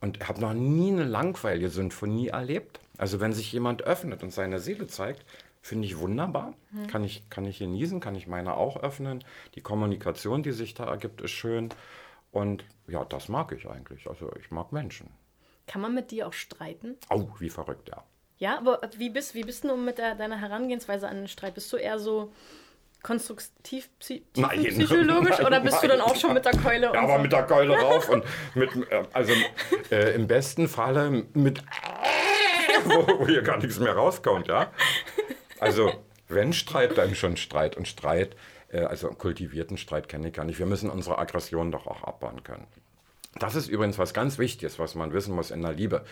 und 0.00 0.28
habe 0.28 0.40
noch 0.40 0.54
nie 0.54 0.92
eine 0.92 1.04
langweilige 1.04 1.70
Sinfonie 1.70 2.28
erlebt. 2.28 2.80
Also 2.96 3.20
wenn 3.20 3.32
sich 3.32 3.52
jemand 3.52 3.82
öffnet 3.82 4.22
und 4.22 4.32
seine 4.32 4.58
Seele 4.60 4.86
zeigt, 4.86 5.24
Finde 5.68 5.86
ich 5.86 5.98
wunderbar. 5.98 6.54
Mhm. 6.70 6.86
Kann, 6.86 7.04
ich, 7.04 7.28
kann 7.28 7.44
ich 7.44 7.58
genießen, 7.58 8.00
kann 8.00 8.14
ich 8.14 8.26
meine 8.26 8.56
auch 8.56 8.78
öffnen. 8.78 9.22
Die 9.54 9.60
Kommunikation, 9.60 10.42
die 10.42 10.52
sich 10.52 10.72
da 10.72 10.86
ergibt, 10.86 11.20
ist 11.20 11.32
schön. 11.32 11.68
Und 12.30 12.64
ja, 12.86 13.04
das 13.04 13.28
mag 13.28 13.52
ich 13.52 13.68
eigentlich. 13.68 14.08
Also 14.08 14.30
ich 14.40 14.50
mag 14.50 14.72
Menschen. 14.72 15.10
Kann 15.66 15.82
man 15.82 15.94
mit 15.94 16.10
dir 16.10 16.26
auch 16.26 16.32
streiten? 16.32 16.96
Au, 17.10 17.20
oh, 17.20 17.34
wie 17.38 17.50
verrückt, 17.50 17.90
ja. 17.90 18.02
Ja, 18.38 18.56
aber 18.56 18.80
wie 18.96 19.10
bist, 19.10 19.34
wie 19.34 19.42
bist 19.42 19.64
du 19.64 19.76
mit 19.76 19.98
der, 19.98 20.14
deiner 20.14 20.40
Herangehensweise 20.40 21.08
an 21.08 21.16
den 21.16 21.28
Streit? 21.28 21.54
Bist 21.54 21.72
du 21.72 21.76
eher 21.76 21.98
so 21.98 22.32
konstruktiv 23.02 23.88
nein, 24.36 24.64
psychologisch 24.64 25.38
nein, 25.38 25.46
oder 25.46 25.60
bist 25.60 25.74
nein, 25.74 25.82
du 25.82 25.88
dann 25.96 26.00
auch 26.00 26.16
schon 26.16 26.34
mit 26.34 26.44
der 26.44 26.52
Keule? 26.52 26.90
Ja, 26.92 27.02
aber 27.02 27.16
so? 27.16 27.22
mit 27.22 27.32
der 27.32 27.42
Keule 27.44 27.74
rauf 27.80 28.08
und 28.08 28.24
mit, 28.54 28.70
äh, 28.90 29.04
also 29.12 29.32
äh, 29.90 30.14
im 30.14 30.26
besten 30.26 30.68
Falle 30.68 31.24
mit, 31.32 31.62
wo, 32.84 33.20
wo 33.20 33.26
hier 33.26 33.42
gar 33.42 33.58
nichts 33.58 33.78
mehr 33.78 33.94
rauskommt, 33.94 34.48
ja. 34.48 34.72
Also, 35.60 35.92
wenn 36.28 36.52
Streit, 36.52 36.98
dann 36.98 37.14
schon 37.14 37.36
Streit. 37.36 37.76
Und 37.76 37.88
Streit, 37.88 38.36
äh, 38.68 38.80
also 38.80 39.08
kultivierten 39.08 39.78
Streit 39.78 40.08
kenne 40.08 40.28
ich 40.28 40.34
gar 40.34 40.44
nicht. 40.44 40.58
Wir 40.58 40.66
müssen 40.66 40.90
unsere 40.90 41.18
Aggression 41.18 41.72
doch 41.72 41.86
auch 41.86 42.04
abbauen 42.04 42.42
können. 42.42 42.66
Das 43.38 43.54
ist 43.54 43.68
übrigens 43.68 43.98
was 43.98 44.14
ganz 44.14 44.38
Wichtiges, 44.38 44.78
was 44.78 44.94
man 44.94 45.12
wissen 45.12 45.34
muss 45.34 45.50
in 45.50 45.62
der 45.62 45.72
Liebe. 45.72 46.04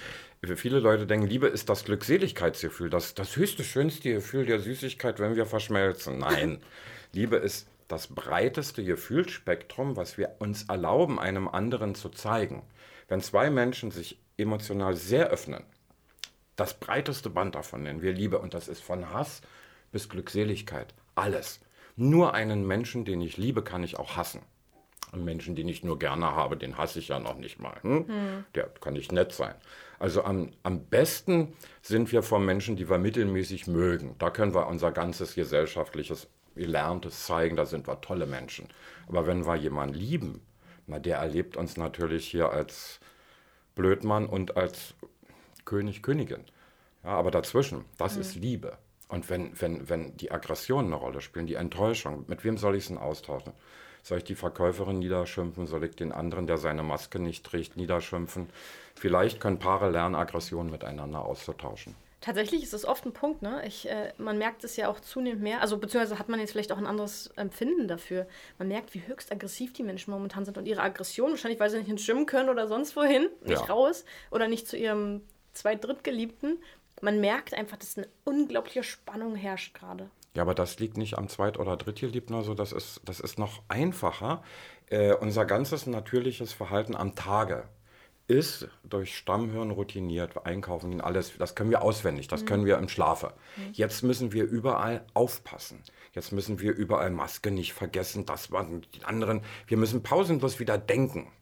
Viele 0.54 0.78
Leute 0.78 1.06
denken, 1.06 1.26
Liebe 1.26 1.48
ist 1.48 1.68
das 1.68 1.84
Glückseligkeitsgefühl, 1.84 2.88
das, 2.88 3.14
das 3.14 3.36
höchste, 3.36 3.64
schönste 3.64 4.12
Gefühl 4.12 4.46
der 4.46 4.60
Süßigkeit, 4.60 5.18
wenn 5.18 5.34
wir 5.34 5.46
verschmelzen. 5.46 6.18
Nein, 6.18 6.60
Liebe 7.12 7.36
ist 7.36 7.68
das 7.88 8.08
breiteste 8.08 8.84
Gefühlsspektrum, 8.84 9.96
was 9.96 10.18
wir 10.18 10.36
uns 10.38 10.64
erlauben, 10.64 11.18
einem 11.18 11.48
anderen 11.48 11.94
zu 11.94 12.08
zeigen. 12.08 12.62
Wenn 13.08 13.20
zwei 13.20 13.50
Menschen 13.50 13.90
sich 13.90 14.20
emotional 14.36 14.94
sehr 14.94 15.28
öffnen, 15.28 15.64
das 16.56 16.74
breiteste 16.74 17.30
Band 17.30 17.54
davon 17.54 17.82
nennen 17.82 18.02
wir 18.02 18.12
Liebe 18.12 18.38
und 18.38 18.54
das 18.54 18.68
ist 18.68 18.82
von 18.82 19.10
Hass 19.10 19.42
bis 19.92 20.08
Glückseligkeit. 20.08 20.94
Alles. 21.14 21.60
Nur 21.96 22.34
einen 22.34 22.66
Menschen, 22.66 23.04
den 23.04 23.20
ich 23.20 23.36
liebe, 23.36 23.62
kann 23.62 23.82
ich 23.82 23.98
auch 23.98 24.16
hassen. 24.16 24.42
Einen 25.12 25.24
Menschen, 25.24 25.54
den 25.54 25.68
ich 25.68 25.84
nur 25.84 25.98
gerne 25.98 26.34
habe, 26.34 26.56
den 26.56 26.76
hasse 26.76 26.98
ich 26.98 27.08
ja 27.08 27.18
noch 27.18 27.36
nicht 27.36 27.60
mal. 27.60 27.78
Hm? 27.82 28.08
Hm. 28.08 28.44
Der 28.54 28.64
kann 28.80 28.94
nicht 28.94 29.12
nett 29.12 29.32
sein. 29.32 29.54
Also 29.98 30.24
am, 30.24 30.50
am 30.62 30.84
besten 30.86 31.54
sind 31.80 32.12
wir 32.12 32.22
von 32.22 32.44
Menschen, 32.44 32.76
die 32.76 32.90
wir 32.90 32.98
mittelmäßig 32.98 33.66
mögen. 33.66 34.16
Da 34.18 34.30
können 34.30 34.54
wir 34.54 34.66
unser 34.66 34.92
ganzes 34.92 35.34
gesellschaftliches 35.34 36.28
Gelerntes 36.54 37.26
zeigen, 37.26 37.56
da 37.56 37.66
sind 37.66 37.86
wir 37.86 38.00
tolle 38.00 38.26
Menschen. 38.26 38.68
Aber 39.08 39.26
wenn 39.26 39.46
wir 39.46 39.56
jemanden 39.56 39.94
lieben, 39.94 40.40
na, 40.86 40.98
der 40.98 41.18
erlebt 41.18 41.56
uns 41.56 41.76
natürlich 41.76 42.26
hier 42.26 42.50
als 42.50 43.00
Blödmann 43.74 44.26
und 44.26 44.56
als 44.56 44.94
König, 45.64 46.02
Königin. 46.02 46.44
Ja, 47.04 47.10
aber 47.10 47.30
dazwischen, 47.30 47.84
das 47.98 48.14
mhm. 48.14 48.20
ist 48.20 48.34
Liebe. 48.36 48.78
Und 49.08 49.30
wenn, 49.30 49.60
wenn, 49.60 49.88
wenn 49.88 50.16
die 50.16 50.32
Aggressionen 50.32 50.92
eine 50.92 51.00
Rolle 51.00 51.20
spielen, 51.20 51.46
die 51.46 51.54
Enttäuschung, 51.54 52.24
mit 52.26 52.42
wem 52.44 52.56
soll 52.56 52.74
ich 52.74 52.84
es 52.84 52.88
denn 52.88 52.98
austauschen? 52.98 53.52
Soll 54.06 54.18
ich 54.18 54.24
die 54.24 54.36
Verkäuferin 54.36 55.00
niederschimpfen? 55.00 55.66
Soll 55.66 55.82
ich 55.82 55.96
den 55.96 56.12
anderen, 56.12 56.46
der 56.46 56.58
seine 56.58 56.84
Maske 56.84 57.18
nicht 57.18 57.44
trägt, 57.44 57.76
niederschimpfen? 57.76 58.48
Vielleicht 58.94 59.40
können 59.40 59.58
Paare 59.58 59.90
lernen, 59.90 60.14
Aggressionen 60.14 60.70
miteinander 60.70 61.24
auszutauschen. 61.24 61.96
Tatsächlich 62.20 62.62
ist 62.62 62.72
das 62.72 62.84
oft 62.84 63.04
ein 63.04 63.12
Punkt, 63.12 63.42
ne? 63.42 63.66
Ich, 63.66 63.90
äh, 63.90 64.12
man 64.16 64.38
merkt 64.38 64.62
es 64.62 64.76
ja 64.76 64.86
auch 64.86 65.00
zunehmend 65.00 65.42
mehr, 65.42 65.60
also 65.60 65.76
beziehungsweise 65.78 66.20
hat 66.20 66.28
man 66.28 66.38
jetzt 66.38 66.52
vielleicht 66.52 66.70
auch 66.70 66.78
ein 66.78 66.86
anderes 66.86 67.32
Empfinden 67.34 67.88
dafür. 67.88 68.28
Man 68.58 68.68
merkt, 68.68 68.94
wie 68.94 69.02
höchst 69.04 69.32
aggressiv 69.32 69.72
die 69.72 69.82
Menschen 69.82 70.12
momentan 70.12 70.44
sind 70.44 70.56
und 70.56 70.66
ihre 70.66 70.82
Aggression, 70.82 71.30
wahrscheinlich 71.30 71.58
weil 71.58 71.70
sie 71.70 71.78
nicht 71.78 71.88
ins 71.88 72.06
Gym 72.06 72.26
können 72.26 72.48
oder 72.48 72.68
sonst 72.68 72.94
wohin, 72.94 73.28
nicht 73.42 73.60
ja. 73.60 73.66
raus 73.66 74.04
oder 74.30 74.46
nicht 74.46 74.68
zu 74.68 74.76
ihrem 74.76 75.22
zwei 75.52 75.74
Drittgeliebten. 75.74 76.62
Man 77.00 77.20
merkt 77.20 77.54
einfach, 77.54 77.76
dass 77.76 77.98
eine 77.98 78.06
unglaubliche 78.22 78.84
Spannung 78.84 79.34
herrscht 79.34 79.74
gerade. 79.74 80.10
Ja, 80.36 80.42
aber 80.42 80.54
das 80.54 80.78
liegt 80.78 80.98
nicht 80.98 81.16
am 81.16 81.28
Zweit- 81.28 81.58
oder 81.58 81.78
Drittgeliebten 81.78 82.36
oder 82.36 82.44
so, 82.44 82.54
das 82.54 82.72
ist, 82.72 83.00
das 83.06 83.20
ist 83.20 83.38
noch 83.38 83.62
einfacher. 83.68 84.42
Äh, 84.90 85.14
unser 85.14 85.46
ganzes 85.46 85.86
natürliches 85.86 86.52
Verhalten 86.52 86.94
am 86.94 87.14
Tage 87.14 87.64
ist 88.28 88.68
durch 88.84 89.16
Stammhirn 89.16 89.70
routiniert, 89.70 90.44
einkaufen, 90.44 91.00
alles, 91.00 91.32
das 91.38 91.54
können 91.54 91.70
wir 91.70 91.80
auswendig, 91.80 92.28
das 92.28 92.42
mhm. 92.42 92.46
können 92.46 92.64
wir 92.66 92.76
im 92.76 92.90
Schlafe. 92.90 93.32
Mhm. 93.56 93.72
Jetzt 93.72 94.02
müssen 94.02 94.32
wir 94.32 94.44
überall 94.44 95.06
aufpassen. 95.14 95.82
Jetzt 96.12 96.32
müssen 96.32 96.60
wir 96.60 96.74
überall 96.74 97.10
Maske 97.10 97.50
nicht 97.50 97.72
vergessen, 97.72 98.26
das 98.26 98.50
waren 98.50 98.82
die 98.94 99.04
anderen. 99.04 99.40
Wir 99.66 99.78
müssen 99.78 100.02
pausenlos 100.02 100.60
wieder 100.60 100.76
denken. 100.76 101.32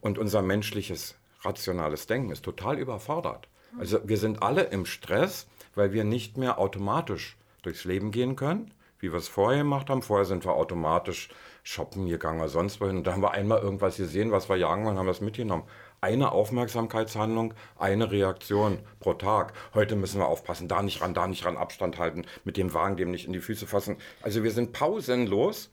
Und 0.00 0.18
unser 0.18 0.42
menschliches 0.42 1.14
rationales 1.42 2.08
Denken 2.08 2.32
ist 2.32 2.44
total 2.44 2.80
überfordert. 2.80 3.46
Also 3.78 4.00
wir 4.08 4.16
sind 4.16 4.42
alle 4.42 4.62
im 4.62 4.86
Stress, 4.86 5.46
weil 5.76 5.92
wir 5.92 6.02
nicht 6.02 6.36
mehr 6.36 6.58
automatisch 6.58 7.36
durchs 7.62 7.84
Leben 7.84 8.10
gehen 8.10 8.36
können, 8.36 8.72
wie 8.98 9.12
wir 9.12 9.18
es 9.18 9.28
vorher 9.28 9.58
gemacht 9.58 9.90
haben. 9.90 10.02
Vorher 10.02 10.24
sind 10.24 10.44
wir 10.44 10.54
automatisch 10.54 11.28
shoppen 11.62 12.06
gegangen 12.06 12.40
oder 12.40 12.48
sonst 12.48 12.80
wohin. 12.80 12.98
Und 12.98 13.06
da 13.06 13.12
haben 13.12 13.22
wir 13.22 13.32
einmal 13.32 13.60
irgendwas 13.60 13.96
gesehen, 13.96 14.32
was 14.32 14.48
wir 14.48 14.56
jagen 14.56 14.84
wollen, 14.84 14.98
haben 14.98 15.06
wir 15.06 15.12
es 15.12 15.20
mitgenommen. 15.20 15.64
Eine 16.00 16.32
Aufmerksamkeitshandlung, 16.32 17.54
eine 17.78 18.10
Reaktion 18.10 18.78
pro 19.00 19.14
Tag. 19.14 19.52
Heute 19.74 19.96
müssen 19.96 20.18
wir 20.18 20.26
aufpassen, 20.26 20.68
da 20.68 20.82
nicht 20.82 21.02
ran, 21.02 21.12
da 21.12 21.26
nicht 21.26 21.44
ran, 21.44 21.56
Abstand 21.56 21.98
halten, 21.98 22.24
mit 22.44 22.56
dem 22.56 22.72
Wagen 22.72 22.96
dem 22.96 23.10
nicht 23.10 23.26
in 23.26 23.32
die 23.32 23.40
Füße 23.40 23.66
fassen. 23.66 23.96
Also 24.22 24.42
wir 24.42 24.50
sind 24.50 24.72
pausenlos 24.72 25.70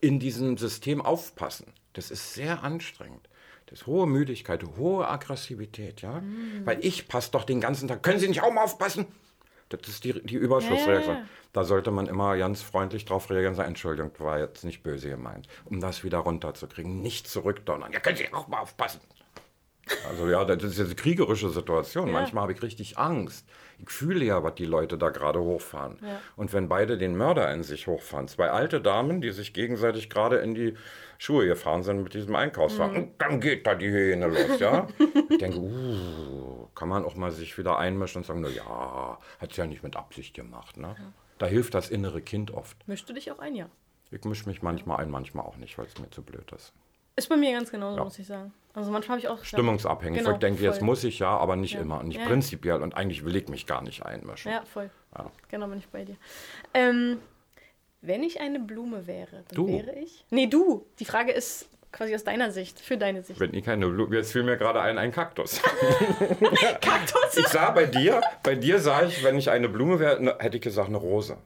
in 0.00 0.18
diesem 0.18 0.56
System 0.56 1.02
aufpassen. 1.02 1.72
Das 1.92 2.10
ist 2.10 2.34
sehr 2.34 2.62
anstrengend. 2.62 3.28
Das 3.66 3.80
ist 3.80 3.86
hohe 3.86 4.06
Müdigkeit, 4.06 4.62
hohe 4.76 5.08
Aggressivität, 5.08 6.02
ja. 6.02 6.20
Mhm. 6.20 6.62
Weil 6.64 6.84
ich 6.84 7.08
passe 7.08 7.30
doch 7.30 7.44
den 7.44 7.60
ganzen 7.60 7.88
Tag. 7.88 8.02
Können 8.02 8.18
Sie 8.18 8.28
nicht 8.28 8.42
auch 8.42 8.52
mal 8.52 8.64
aufpassen? 8.64 9.06
Das 9.82 9.90
ist 9.90 10.04
die, 10.04 10.20
die 10.24 10.36
Überschussreaktion. 10.36 11.16
Ja. 11.16 11.24
Da 11.52 11.64
sollte 11.64 11.90
man 11.90 12.06
immer 12.06 12.36
ganz 12.36 12.62
freundlich 12.62 13.04
drauf 13.04 13.30
reagieren 13.30 13.54
sagen, 13.54 13.68
Entschuldigung, 13.68 14.10
war 14.18 14.38
jetzt 14.38 14.64
nicht 14.64 14.82
böse 14.82 15.08
gemeint. 15.08 15.48
Um 15.64 15.80
das 15.80 16.02
wieder 16.02 16.18
runterzukriegen. 16.18 17.00
Nicht 17.00 17.28
zurückdonnern. 17.28 17.92
Ja, 17.92 18.00
können 18.00 18.16
Sie 18.16 18.32
auch 18.32 18.48
mal 18.48 18.58
aufpassen. 18.58 19.00
Also 20.08 20.28
ja, 20.28 20.44
das 20.44 20.62
ist 20.62 20.78
jetzt 20.78 20.86
eine 20.86 20.94
kriegerische 20.96 21.50
Situation. 21.50 22.08
Ja. 22.08 22.12
Manchmal 22.12 22.42
habe 22.42 22.52
ich 22.52 22.62
richtig 22.62 22.98
Angst. 22.98 23.46
Ich 23.78 23.90
fühle 23.90 24.24
ja, 24.24 24.42
was 24.42 24.54
die 24.54 24.64
Leute 24.64 24.98
da 24.98 25.10
gerade 25.10 25.40
hochfahren. 25.40 25.98
Ja. 26.02 26.20
Und 26.36 26.52
wenn 26.52 26.68
beide 26.68 26.98
den 26.98 27.16
Mörder 27.16 27.52
in 27.52 27.62
sich 27.62 27.86
hochfahren, 27.86 28.28
zwei 28.28 28.50
alte 28.50 28.80
Damen, 28.80 29.20
die 29.20 29.30
sich 29.30 29.52
gegenseitig 29.52 30.10
gerade 30.10 30.36
in 30.36 30.54
die 30.54 30.74
Schuhe 31.18 31.46
gefahren 31.46 31.82
sind 31.82 32.02
mit 32.02 32.14
diesem 32.14 32.34
Einkaufswagen, 32.34 33.02
mhm. 33.02 33.10
dann 33.18 33.40
geht 33.40 33.66
da 33.66 33.74
die 33.74 33.90
Hähne 33.90 34.26
los, 34.26 34.58
ja. 34.58 34.86
ich 35.30 35.38
denke, 35.38 35.58
uh, 35.58 36.68
kann 36.74 36.88
man 36.88 37.04
auch 37.04 37.14
mal 37.14 37.30
sich 37.30 37.56
wieder 37.58 37.78
einmischen 37.78 38.20
und 38.20 38.26
sagen, 38.26 38.40
na 38.40 38.48
ja, 38.48 39.18
hat 39.40 39.50
es 39.50 39.56
ja 39.56 39.66
nicht 39.66 39.82
mit 39.82 39.96
Absicht 39.96 40.34
gemacht, 40.34 40.76
ne? 40.76 40.96
Ja. 40.98 41.12
Da 41.38 41.46
hilft 41.46 41.74
das 41.74 41.90
innere 41.90 42.22
Kind 42.22 42.52
oft. 42.52 42.76
Mischst 42.86 43.08
du 43.08 43.12
dich 43.12 43.30
auch 43.32 43.38
ein, 43.40 43.56
ja? 43.56 43.68
Ich 44.10 44.24
mische 44.24 44.48
mich 44.48 44.62
manchmal 44.62 44.98
ein, 44.98 45.10
manchmal 45.10 45.44
auch 45.44 45.56
nicht, 45.56 45.76
weil 45.78 45.86
es 45.86 45.98
mir 45.98 46.08
zu 46.10 46.22
blöd 46.22 46.52
ist. 46.52 46.72
Ist 47.16 47.28
bei 47.28 47.36
mir 47.36 47.52
ganz 47.52 47.70
genauso, 47.70 47.98
ja. 47.98 48.04
muss 48.04 48.18
ich 48.18 48.26
sagen. 48.26 48.52
Also 48.74 48.90
manchmal 48.90 49.18
habe 49.18 49.26
ich 49.26 49.28
auch. 49.28 49.44
Stimmungsabhängig. 49.44 50.18
Genau, 50.18 50.32
ich 50.32 50.38
denke, 50.38 50.58
voll. 50.58 50.68
jetzt 50.68 50.82
muss 50.82 51.04
ich 51.04 51.20
ja, 51.20 51.36
aber 51.36 51.56
nicht 51.56 51.74
ja. 51.74 51.80
immer. 51.80 52.02
Nicht 52.02 52.18
ja, 52.18 52.26
prinzipiell. 52.26 52.82
Und 52.82 52.96
eigentlich 52.96 53.24
will 53.24 53.36
ich 53.36 53.48
mich 53.48 53.66
gar 53.66 53.82
nicht 53.82 54.04
einmischen. 54.04 54.50
Ja, 54.50 54.62
voll. 54.64 54.90
Genau, 55.48 55.68
bin 55.68 55.78
ich 55.78 55.88
bei 55.88 56.04
dir. 56.04 56.16
Ähm, 56.74 57.18
wenn 58.00 58.22
ich 58.24 58.40
eine 58.40 58.58
Blume 58.58 59.06
wäre, 59.06 59.44
dann 59.48 59.54
du. 59.54 59.68
wäre 59.68 59.94
ich. 59.94 60.24
Nee, 60.30 60.48
du. 60.48 60.84
Die 60.98 61.04
Frage 61.04 61.30
ist 61.30 61.68
quasi 61.92 62.14
aus 62.14 62.24
deiner 62.24 62.50
Sicht, 62.50 62.80
für 62.80 62.98
deine 62.98 63.22
Sicht. 63.22 63.38
Wenn 63.38 63.54
ich 63.54 63.64
keine 63.64 63.86
Blume. 63.86 64.14
Jetzt 64.16 64.32
fiel 64.32 64.42
mir 64.42 64.56
gerade 64.56 64.80
ein, 64.80 64.98
ein 64.98 65.12
Kaktus. 65.12 65.62
Kaktus? 66.80 67.36
Ich 67.36 67.46
sah 67.46 67.70
bei 67.70 67.86
dir, 67.86 68.20
bei 68.42 68.56
dir 68.56 68.80
sah 68.80 69.04
ich, 69.04 69.22
wenn 69.22 69.38
ich 69.38 69.50
eine 69.50 69.68
Blume 69.68 70.00
wäre, 70.00 70.36
hätte 70.40 70.56
ich 70.56 70.62
gesagt, 70.62 70.88
eine 70.88 70.98
Rose. 70.98 71.38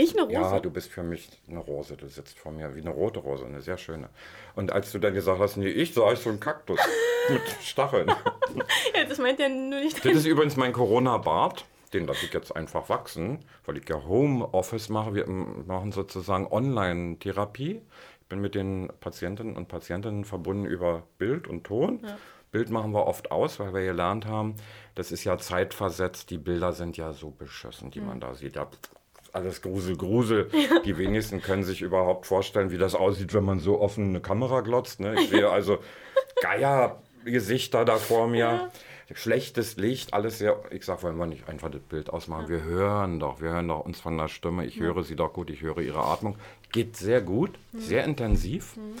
Ich 0.00 0.16
eine 0.16 0.22
Rose? 0.22 0.32
Ja, 0.32 0.60
du 0.60 0.70
bist 0.70 0.92
für 0.92 1.02
mich 1.02 1.28
eine 1.48 1.58
Rose. 1.58 1.96
Du 1.96 2.06
sitzt 2.06 2.38
vor 2.38 2.52
mir 2.52 2.76
wie 2.76 2.80
eine 2.80 2.90
rote 2.90 3.18
Rose, 3.18 3.44
eine 3.44 3.60
sehr 3.60 3.76
schöne. 3.76 4.08
Und 4.54 4.70
als 4.70 4.92
du 4.92 5.00
dann 5.00 5.12
gesagt 5.12 5.40
hast, 5.40 5.56
nee, 5.56 5.66
ich 5.66 5.92
sah 5.92 6.12
ich 6.12 6.20
so 6.20 6.30
einen 6.30 6.38
Kaktus 6.38 6.78
mit 7.28 7.42
Stacheln. 7.60 8.06
ja, 8.94 9.04
das 9.08 9.18
meint 9.18 9.40
ja 9.40 9.48
nur 9.48 9.80
nicht. 9.80 10.04
Das 10.04 10.14
ist 10.14 10.24
übrigens 10.24 10.56
mein 10.56 10.72
Corona-Bart. 10.72 11.64
Den 11.92 12.06
lasse 12.06 12.26
ich 12.26 12.32
jetzt 12.32 12.54
einfach 12.54 12.88
wachsen, 12.88 13.44
weil 13.66 13.78
ich 13.78 13.88
ja 13.88 14.04
Homeoffice 14.04 14.88
mache. 14.88 15.14
Wir 15.14 15.26
machen 15.28 15.90
sozusagen 15.90 16.46
Online-Therapie. 16.46 17.82
Ich 18.20 18.26
bin 18.28 18.40
mit 18.40 18.54
den 18.54 18.92
Patientinnen 19.00 19.56
und 19.56 19.66
Patientinnen 19.66 20.24
verbunden 20.24 20.64
über 20.64 21.02
Bild 21.18 21.48
und 21.48 21.64
Ton. 21.64 22.02
Ja. 22.04 22.16
Bild 22.52 22.70
machen 22.70 22.92
wir 22.92 23.06
oft 23.08 23.32
aus, 23.32 23.58
weil 23.58 23.74
wir 23.74 23.82
gelernt 23.82 24.26
haben, 24.26 24.54
das 24.94 25.10
ist 25.10 25.24
ja 25.24 25.38
zeitversetzt. 25.38 26.30
Die 26.30 26.38
Bilder 26.38 26.72
sind 26.72 26.96
ja 26.96 27.12
so 27.12 27.30
beschissen, 27.30 27.90
die 27.90 28.00
mhm. 28.00 28.06
man 28.06 28.20
da 28.20 28.34
sieht. 28.34 28.54
Ja, 28.54 28.68
alles 29.32 29.62
Grusel, 29.62 29.96
Grusel. 29.96 30.50
Ja. 30.52 30.80
Die 30.80 30.96
wenigsten 30.98 31.42
können 31.42 31.62
sich 31.62 31.82
überhaupt 31.82 32.26
vorstellen, 32.26 32.70
wie 32.70 32.78
das 32.78 32.94
aussieht, 32.94 33.34
wenn 33.34 33.44
man 33.44 33.60
so 33.60 33.80
offen 33.80 34.08
eine 34.08 34.20
Kamera 34.20 34.60
glotzt. 34.60 35.00
Ne? 35.00 35.14
Ich 35.20 35.30
sehe 35.30 35.50
also 35.50 35.78
Geiergesichter 36.40 37.84
da 37.84 37.96
vor 37.96 38.28
mir. 38.28 38.38
Ja. 38.38 38.70
Schlechtes 39.14 39.76
Licht, 39.76 40.12
alles 40.12 40.38
sehr. 40.38 40.60
Ich 40.70 40.84
sage, 40.84 41.02
wollen 41.02 41.16
wir 41.16 41.26
nicht 41.26 41.48
einfach 41.48 41.70
das 41.70 41.80
Bild 41.80 42.10
ausmachen? 42.10 42.44
Ja. 42.44 42.48
Wir 42.50 42.62
hören 42.64 43.18
doch, 43.18 43.40
wir 43.40 43.50
hören 43.50 43.68
doch 43.68 43.84
uns 43.84 44.00
von 44.00 44.18
der 44.18 44.28
Stimme. 44.28 44.66
Ich 44.66 44.80
höre 44.80 45.02
sie 45.02 45.16
doch 45.16 45.32
gut, 45.32 45.48
ich 45.48 45.62
höre 45.62 45.78
ihre 45.78 46.02
Atmung. 46.02 46.36
Geht 46.72 46.96
sehr 46.96 47.22
gut, 47.22 47.58
mhm. 47.72 47.80
sehr 47.80 48.04
intensiv. 48.04 48.76
Mhm. 48.76 48.96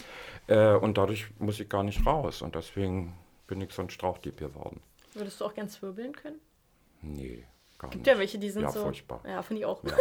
Äh, 0.46 0.74
und 0.76 0.96
dadurch 0.96 1.26
muss 1.38 1.60
ich 1.60 1.68
gar 1.68 1.82
nicht 1.82 2.06
raus. 2.06 2.40
Und 2.40 2.54
deswegen 2.54 3.14
bin 3.46 3.60
ich 3.60 3.72
so 3.72 3.82
ein 3.82 3.90
Strauchdieb 3.90 4.38
geworden. 4.38 4.80
Würdest 5.12 5.40
du 5.40 5.44
auch 5.44 5.54
gern 5.54 5.68
zwirbeln 5.68 6.12
können? 6.12 6.40
Nee. 7.02 7.44
Gar 7.78 7.90
Gibt 7.90 8.06
nicht. 8.06 8.12
ja 8.12 8.18
welche, 8.18 8.38
die 8.38 8.50
sind 8.50 8.62
ja, 8.62 8.70
so. 8.70 8.82
furchtbar. 8.82 9.20
Ja, 9.26 9.40
finde 9.42 9.60
ich 9.60 9.66
auch. 9.66 9.82
Ja. 9.84 9.92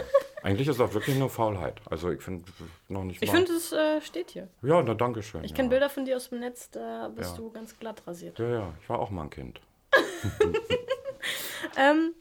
Eigentlich 0.42 0.68
ist 0.68 0.80
das 0.80 0.94
wirklich 0.94 1.18
nur 1.18 1.30
Faulheit. 1.30 1.80
Also 1.86 2.10
ich 2.10 2.22
finde 2.22 2.50
noch 2.88 3.04
nicht 3.04 3.22
Ich 3.22 3.30
finde, 3.30 3.54
es 3.54 3.72
äh, 3.72 4.02
steht 4.02 4.32
hier. 4.32 4.48
Ja, 4.64 4.82
na 4.82 4.96
danke 4.96 5.22
schön. 5.22 5.44
Ich 5.44 5.54
kenne 5.54 5.70
Bilder 5.70 5.90
von 5.90 6.06
dir 6.06 6.16
aus 6.16 6.30
dem 6.30 6.40
Netz, 6.40 6.72
da 6.72 7.10
bist 7.10 7.32
ja. 7.32 7.38
du 7.38 7.52
ganz 7.52 7.78
glatt 7.78 8.02
rasiert. 8.08 8.40
Ja, 8.40 8.50
ja, 8.50 8.74
ich 8.82 8.90
war 8.90 9.00
auch 9.00 9.12
mal 9.12 9.24
ein 9.24 9.30
Kind. 9.30 9.62
ähm, 11.78 12.14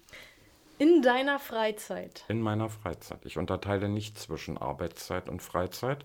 in 0.78 1.00
deiner 1.00 1.38
Freizeit? 1.38 2.24
In 2.28 2.42
meiner 2.42 2.68
Freizeit. 2.68 3.24
Ich 3.24 3.38
unterteile 3.38 3.88
nicht 3.88 4.18
zwischen 4.18 4.58
Arbeitszeit 4.58 5.28
und 5.28 5.40
Freizeit. 5.40 6.04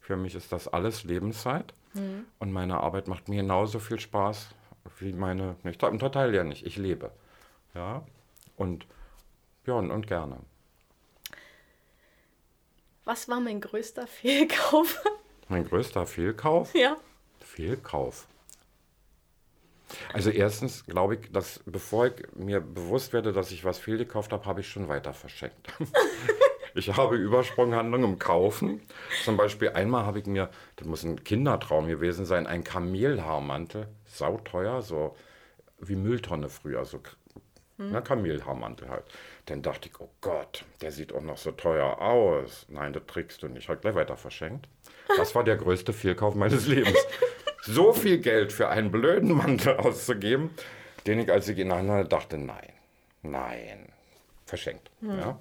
Für 0.00 0.16
mich 0.16 0.34
ist 0.34 0.52
das 0.52 0.68
alles 0.68 1.04
Lebenszeit. 1.04 1.74
Mhm. 1.92 2.24
Und 2.38 2.52
meine 2.52 2.80
Arbeit 2.80 3.08
macht 3.08 3.28
mir 3.28 3.42
genauso 3.42 3.78
viel 3.78 4.00
Spaß 4.00 4.48
wie 5.00 5.12
meine. 5.12 5.56
Ich 5.64 5.82
unterteile 5.82 6.34
ja 6.34 6.44
nicht, 6.44 6.64
ich 6.64 6.76
lebe. 6.76 7.10
Ja, 7.74 8.02
und 8.56 8.86
ja, 9.66 9.74
und, 9.74 9.90
und 9.90 10.06
gerne. 10.06 10.38
Was 13.04 13.28
war 13.28 13.40
mein 13.40 13.60
größter 13.60 14.06
Fehlkauf? 14.06 15.02
Mein 15.48 15.64
größter 15.64 16.06
Fehlkauf? 16.06 16.74
Ja. 16.74 16.96
Fehlkauf. 17.40 18.26
Also 20.12 20.30
erstens 20.30 20.84
glaube 20.84 21.14
ich, 21.16 21.30
dass 21.30 21.60
bevor 21.64 22.06
ich 22.06 22.14
mir 22.34 22.60
bewusst 22.60 23.12
werde, 23.12 23.32
dass 23.32 23.52
ich 23.52 23.64
was 23.64 23.78
fehlgekauft 23.78 24.32
habe, 24.32 24.44
habe 24.44 24.60
ich 24.60 24.68
schon 24.68 24.88
weiter 24.88 25.14
verschenkt. 25.14 25.72
ich 26.74 26.96
habe 26.96 27.16
Übersprunghandlungen 27.16 28.12
im 28.12 28.18
Kaufen. 28.18 28.80
Zum 29.24 29.36
Beispiel 29.36 29.70
einmal 29.70 30.04
habe 30.04 30.18
ich 30.18 30.26
mir, 30.26 30.50
das 30.74 30.88
muss 30.88 31.04
ein 31.04 31.22
Kindertraum 31.22 31.86
gewesen 31.86 32.26
sein, 32.26 32.48
ein 32.48 32.64
Kamelhaarmantel, 32.64 33.86
sauteuer, 34.06 34.82
so 34.82 35.14
wie 35.78 35.96
Mülltonne 35.96 36.48
früher, 36.48 36.84
so 36.84 37.00
hm. 37.78 37.92
Na, 37.92 38.00
Kamelhaarmantel 38.00 38.88
halt. 38.88 39.04
Dann 39.46 39.62
dachte 39.62 39.88
ich, 39.88 40.00
oh 40.00 40.08
Gott, 40.20 40.64
der 40.80 40.92
sieht 40.92 41.12
auch 41.12 41.22
noch 41.22 41.36
so 41.36 41.52
teuer 41.52 42.00
aus. 42.00 42.66
Nein, 42.68 42.92
das 42.92 43.02
trägst 43.06 43.42
du 43.42 43.48
nicht. 43.48 43.68
Hat 43.68 43.82
gleich 43.82 43.94
weiter 43.94 44.16
verschenkt. 44.16 44.68
Das 45.16 45.34
war 45.34 45.44
der 45.44 45.56
größte 45.56 45.92
Fehlkauf 45.92 46.34
meines 46.34 46.66
Lebens. 46.68 46.98
so 47.62 47.92
viel 47.92 48.18
Geld 48.18 48.52
für 48.52 48.68
einen 48.68 48.90
blöden 48.90 49.32
Mantel 49.32 49.76
auszugeben, 49.76 50.50
den 51.06 51.20
ich, 51.20 51.30
als 51.30 51.48
ich 51.48 51.58
ihn 51.58 51.70
anhatte, 51.70 52.08
dachte, 52.08 52.38
nein, 52.38 52.72
nein, 53.22 53.92
verschenkt. 54.46 54.90
Hm. 55.00 55.18
Ja? 55.18 55.38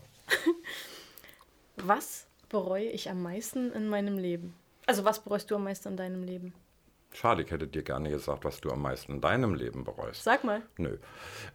Was 1.78 2.28
bereue 2.50 2.90
ich 2.90 3.10
am 3.10 3.22
meisten 3.22 3.72
in 3.72 3.88
meinem 3.88 4.18
Leben? 4.18 4.56
Also 4.86 5.04
was 5.04 5.24
bereust 5.24 5.50
du 5.52 5.56
am 5.56 5.64
meisten 5.64 5.90
in 5.90 5.98
deinem 5.98 6.24
Leben? 6.24 6.54
Schade, 7.16 7.44
ich 7.44 7.52
hätte 7.52 7.68
dir 7.68 7.84
gerne 7.84 8.10
gesagt, 8.10 8.44
was 8.44 8.60
du 8.60 8.70
am 8.72 8.82
meisten 8.82 9.14
in 9.14 9.22
deinem 9.22 9.56
Leben 9.56 9.84
bereust. 9.84 10.24
Sag 10.24 10.44
mal. 10.44 10.62
Nö. 10.78 10.98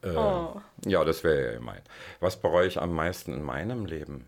Äh, 0.02 0.10
oh. 0.10 0.60
Ja, 0.86 1.04
das 1.04 1.22
wäre 1.22 1.44
ja 1.44 1.52
gemein. 1.52 1.82
Was 2.20 2.40
bereue 2.40 2.66
ich 2.66 2.80
am 2.80 2.94
meisten 2.94 3.34
in 3.34 3.42
meinem 3.42 3.84
Leben? 3.84 4.26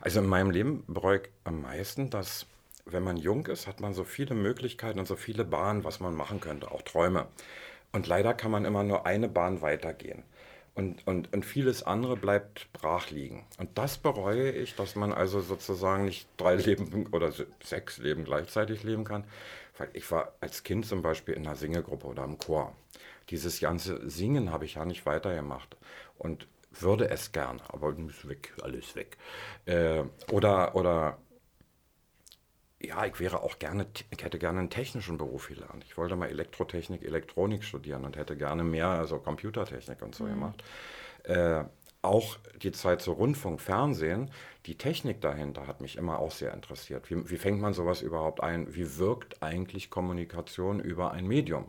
Also 0.00 0.20
in 0.20 0.26
meinem 0.26 0.50
Leben 0.50 0.84
bereue 0.88 1.18
ich 1.18 1.28
am 1.44 1.62
meisten, 1.62 2.10
dass, 2.10 2.46
wenn 2.86 3.04
man 3.04 3.16
jung 3.16 3.46
ist, 3.46 3.66
hat 3.66 3.80
man 3.80 3.94
so 3.94 4.04
viele 4.04 4.34
Möglichkeiten 4.34 4.98
und 4.98 5.06
so 5.06 5.16
viele 5.16 5.44
Bahnen, 5.44 5.84
was 5.84 6.00
man 6.00 6.14
machen 6.14 6.40
könnte, 6.40 6.70
auch 6.72 6.82
Träume. 6.82 7.26
Und 7.92 8.06
leider 8.06 8.34
kann 8.34 8.50
man 8.50 8.64
immer 8.64 8.82
nur 8.82 9.06
eine 9.06 9.28
Bahn 9.28 9.62
weitergehen. 9.62 10.24
Und, 10.74 11.06
und, 11.06 11.32
und 11.34 11.44
vieles 11.44 11.82
andere 11.82 12.16
bleibt 12.16 12.72
brach 12.72 13.10
liegen. 13.10 13.44
Und 13.58 13.76
das 13.76 13.98
bereue 13.98 14.50
ich, 14.50 14.74
dass 14.74 14.96
man 14.96 15.12
also 15.12 15.40
sozusagen 15.40 16.06
nicht 16.06 16.26
drei 16.38 16.54
Leben 16.56 17.06
oder 17.12 17.30
sechs 17.62 17.98
Leben 17.98 18.24
gleichzeitig 18.24 18.82
leben 18.82 19.04
kann, 19.04 19.24
weil 19.78 19.88
ich 19.92 20.10
war 20.10 20.34
als 20.40 20.62
Kind 20.62 20.86
zum 20.86 21.02
Beispiel 21.02 21.34
in 21.34 21.46
einer 21.46 21.56
Singegruppe 21.56 22.06
oder 22.06 22.24
im 22.24 22.38
Chor. 22.38 22.76
Dieses 23.30 23.60
ganze 23.60 24.08
Singen 24.08 24.52
habe 24.52 24.64
ich 24.64 24.74
ja 24.74 24.84
nicht 24.84 25.06
weitergemacht 25.06 25.76
und 26.18 26.46
würde 26.70 27.08
es 27.10 27.32
gern, 27.32 27.60
aber 27.68 27.94
ist 28.08 28.28
weg, 28.28 28.52
alles 28.62 28.94
weg. 28.96 29.18
Äh, 29.66 30.04
oder, 30.30 30.74
oder 30.74 31.18
ja, 32.80 33.04
ich 33.06 33.18
wäre 33.20 33.42
auch 33.42 33.58
gerne, 33.58 33.86
ich 34.10 34.24
hätte 34.24 34.38
gerne 34.38 34.58
einen 34.58 34.70
technischen 34.70 35.18
Beruf 35.18 35.48
gelernt. 35.48 35.84
Ich 35.84 35.96
wollte 35.96 36.16
mal 36.16 36.28
Elektrotechnik, 36.28 37.04
Elektronik 37.04 37.62
studieren 37.62 38.04
und 38.04 38.16
hätte 38.16 38.36
gerne 38.36 38.64
mehr, 38.64 38.88
also 38.88 39.18
Computertechnik 39.18 40.02
und 40.02 40.14
so 40.14 40.24
mhm. 40.24 40.28
gemacht. 40.30 40.64
Äh, 41.24 41.64
auch 42.02 42.36
die 42.60 42.72
Zeit 42.72 43.00
zu 43.00 43.12
Rundfunk, 43.12 43.60
Fernsehen, 43.60 44.30
die 44.66 44.76
Technik 44.76 45.20
dahinter 45.20 45.66
hat 45.66 45.80
mich 45.80 45.96
immer 45.96 46.18
auch 46.18 46.30
sehr 46.30 46.54
interessiert. 46.54 47.10
Wie, 47.10 47.28
wie 47.30 47.36
fängt 47.36 47.60
man 47.60 47.74
sowas 47.74 48.00
überhaupt 48.00 48.42
ein? 48.42 48.74
Wie 48.74 48.98
wirkt 48.98 49.42
eigentlich 49.42 49.90
Kommunikation 49.90 50.80
über 50.80 51.12
ein 51.12 51.26
Medium? 51.26 51.66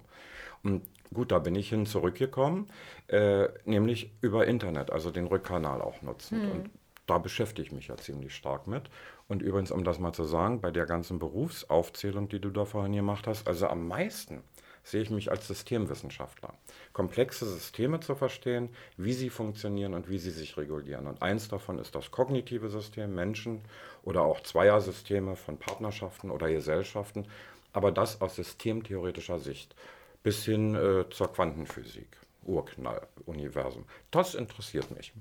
Und 0.64 0.84
gut, 1.14 1.32
da 1.32 1.40
bin 1.40 1.56
ich 1.56 1.70
hin 1.70 1.86
zurückgekommen, 1.86 2.70
äh, 3.08 3.48
nämlich 3.66 4.12
über 4.22 4.48
Internet, 4.48 4.92
also 4.92 5.12
den 5.12 5.26
Rückkanal 5.26 5.82
auch 5.82 6.02
nutzend. 6.02 6.44
Hm. 6.44 6.52
Und 6.52 6.70
da 7.06 7.18
beschäftige 7.18 7.68
ich 7.68 7.74
mich 7.74 7.88
ja 7.88 7.98
ziemlich 7.98 8.36
stark 8.36 8.68
mit. 8.68 8.84
Und 9.28 9.42
übrigens, 9.42 9.72
um 9.72 9.84
das 9.84 10.00
mal 10.00 10.14
zu 10.14 10.24
sagen, 10.24 10.62
bei 10.62 10.72
der 10.72 10.86
ganzen 10.86 11.20
Berufsaufzählung, 11.20 12.30
die 12.30 12.40
du 12.40 12.50
da 12.50 12.66
vorhin 12.66 12.94
gemacht 12.94 13.28
hast, 13.28 13.48
also 13.48 13.68
am 13.68 13.88
meisten 13.88 14.44
sehe 14.84 15.02
ich 15.02 15.10
mich 15.10 15.32
als 15.32 15.48
Systemwissenschaftler. 15.48 16.54
Komplexe 16.92 17.46
Systeme 17.46 18.00
zu 18.00 18.16
verstehen, 18.16 18.70
wie 18.98 19.14
sie 19.14 19.30
funktionieren 19.30 19.94
und 19.94 20.10
wie 20.10 20.20
sie 20.20 20.32
sich 20.32 20.58
regulieren. 20.58 21.08
Und 21.08 21.22
eins 21.22 21.48
davon 21.48 21.80
ist 21.80 21.96
das 21.96 22.12
kognitive 22.12 22.70
System, 22.70 23.16
Menschen 23.16 23.62
oder 24.04 24.24
auch 24.24 24.42
Zweiersysteme 24.42 25.36
von 25.36 25.58
Partnerschaften 25.58 26.30
oder 26.30 26.50
Gesellschaften, 26.50 27.26
aber 27.72 27.92
das 27.92 28.22
aus 28.22 28.36
systemtheoretischer 28.36 29.40
Sicht 29.40 29.76
bis 30.22 30.46
hin 30.46 30.76
äh, 30.76 31.10
zur 31.10 31.32
Quantenphysik, 31.34 32.18
Urknall, 32.44 33.08
Universum. 33.26 33.86
Das 34.12 34.36
interessiert 34.36 34.92
mich. 34.92 35.14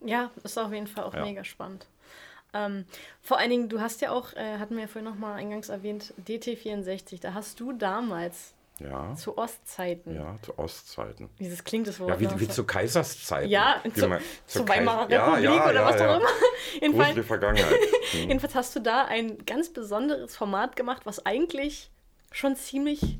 Ja, 0.00 0.30
ist 0.42 0.58
auf 0.58 0.72
jeden 0.72 0.86
Fall 0.86 1.04
auch 1.04 1.14
ja. 1.14 1.24
mega 1.24 1.44
spannend. 1.44 1.86
Ähm, 2.54 2.86
vor 3.20 3.38
allen 3.38 3.50
Dingen, 3.50 3.68
du 3.68 3.80
hast 3.80 4.00
ja 4.00 4.10
auch, 4.10 4.32
äh, 4.34 4.58
hatten 4.58 4.74
wir 4.74 4.82
ja 4.82 4.88
vorhin 4.88 5.10
noch 5.10 5.18
mal 5.18 5.34
eingangs 5.34 5.68
erwähnt, 5.68 6.14
DT64. 6.26 7.20
Da 7.20 7.34
hast 7.34 7.60
du 7.60 7.72
damals 7.72 8.54
ja. 8.78 9.14
Zu 9.14 9.36
Ostzeiten. 9.36 10.14
Ja, 10.14 10.36
zu 10.42 10.58
Ostzeiten. 10.58 11.28
Wie 11.38 11.48
das 11.48 11.64
klingt 11.64 11.86
das 11.86 11.98
Wort. 11.98 12.10
Ja, 12.10 12.20
wie, 12.20 12.40
wie 12.40 12.48
zu 12.48 12.64
Kaiserszeiten. 12.64 13.50
Ja, 13.50 13.82
zu, 13.94 14.08
man, 14.08 14.20
zu 14.46 14.68
Weimarer 14.68 15.08
Republik 15.08 15.44
ja, 15.44 15.54
ja, 15.54 15.70
oder 15.70 15.84
was 15.84 16.00
auch 16.00 16.16
immer. 16.16 16.28
Jedenfalls, 16.80 17.14
die 17.14 17.22
Vergangenheit. 17.22 17.74
Hm. 18.10 18.20
Jedenfalls 18.20 18.54
hast 18.54 18.74
du 18.74 18.80
da 18.80 19.04
ein 19.04 19.44
ganz 19.44 19.70
besonderes 19.70 20.34
Format 20.34 20.76
gemacht, 20.76 21.02
was 21.04 21.26
eigentlich 21.26 21.90
schon 22.32 22.56
ziemlich 22.56 23.18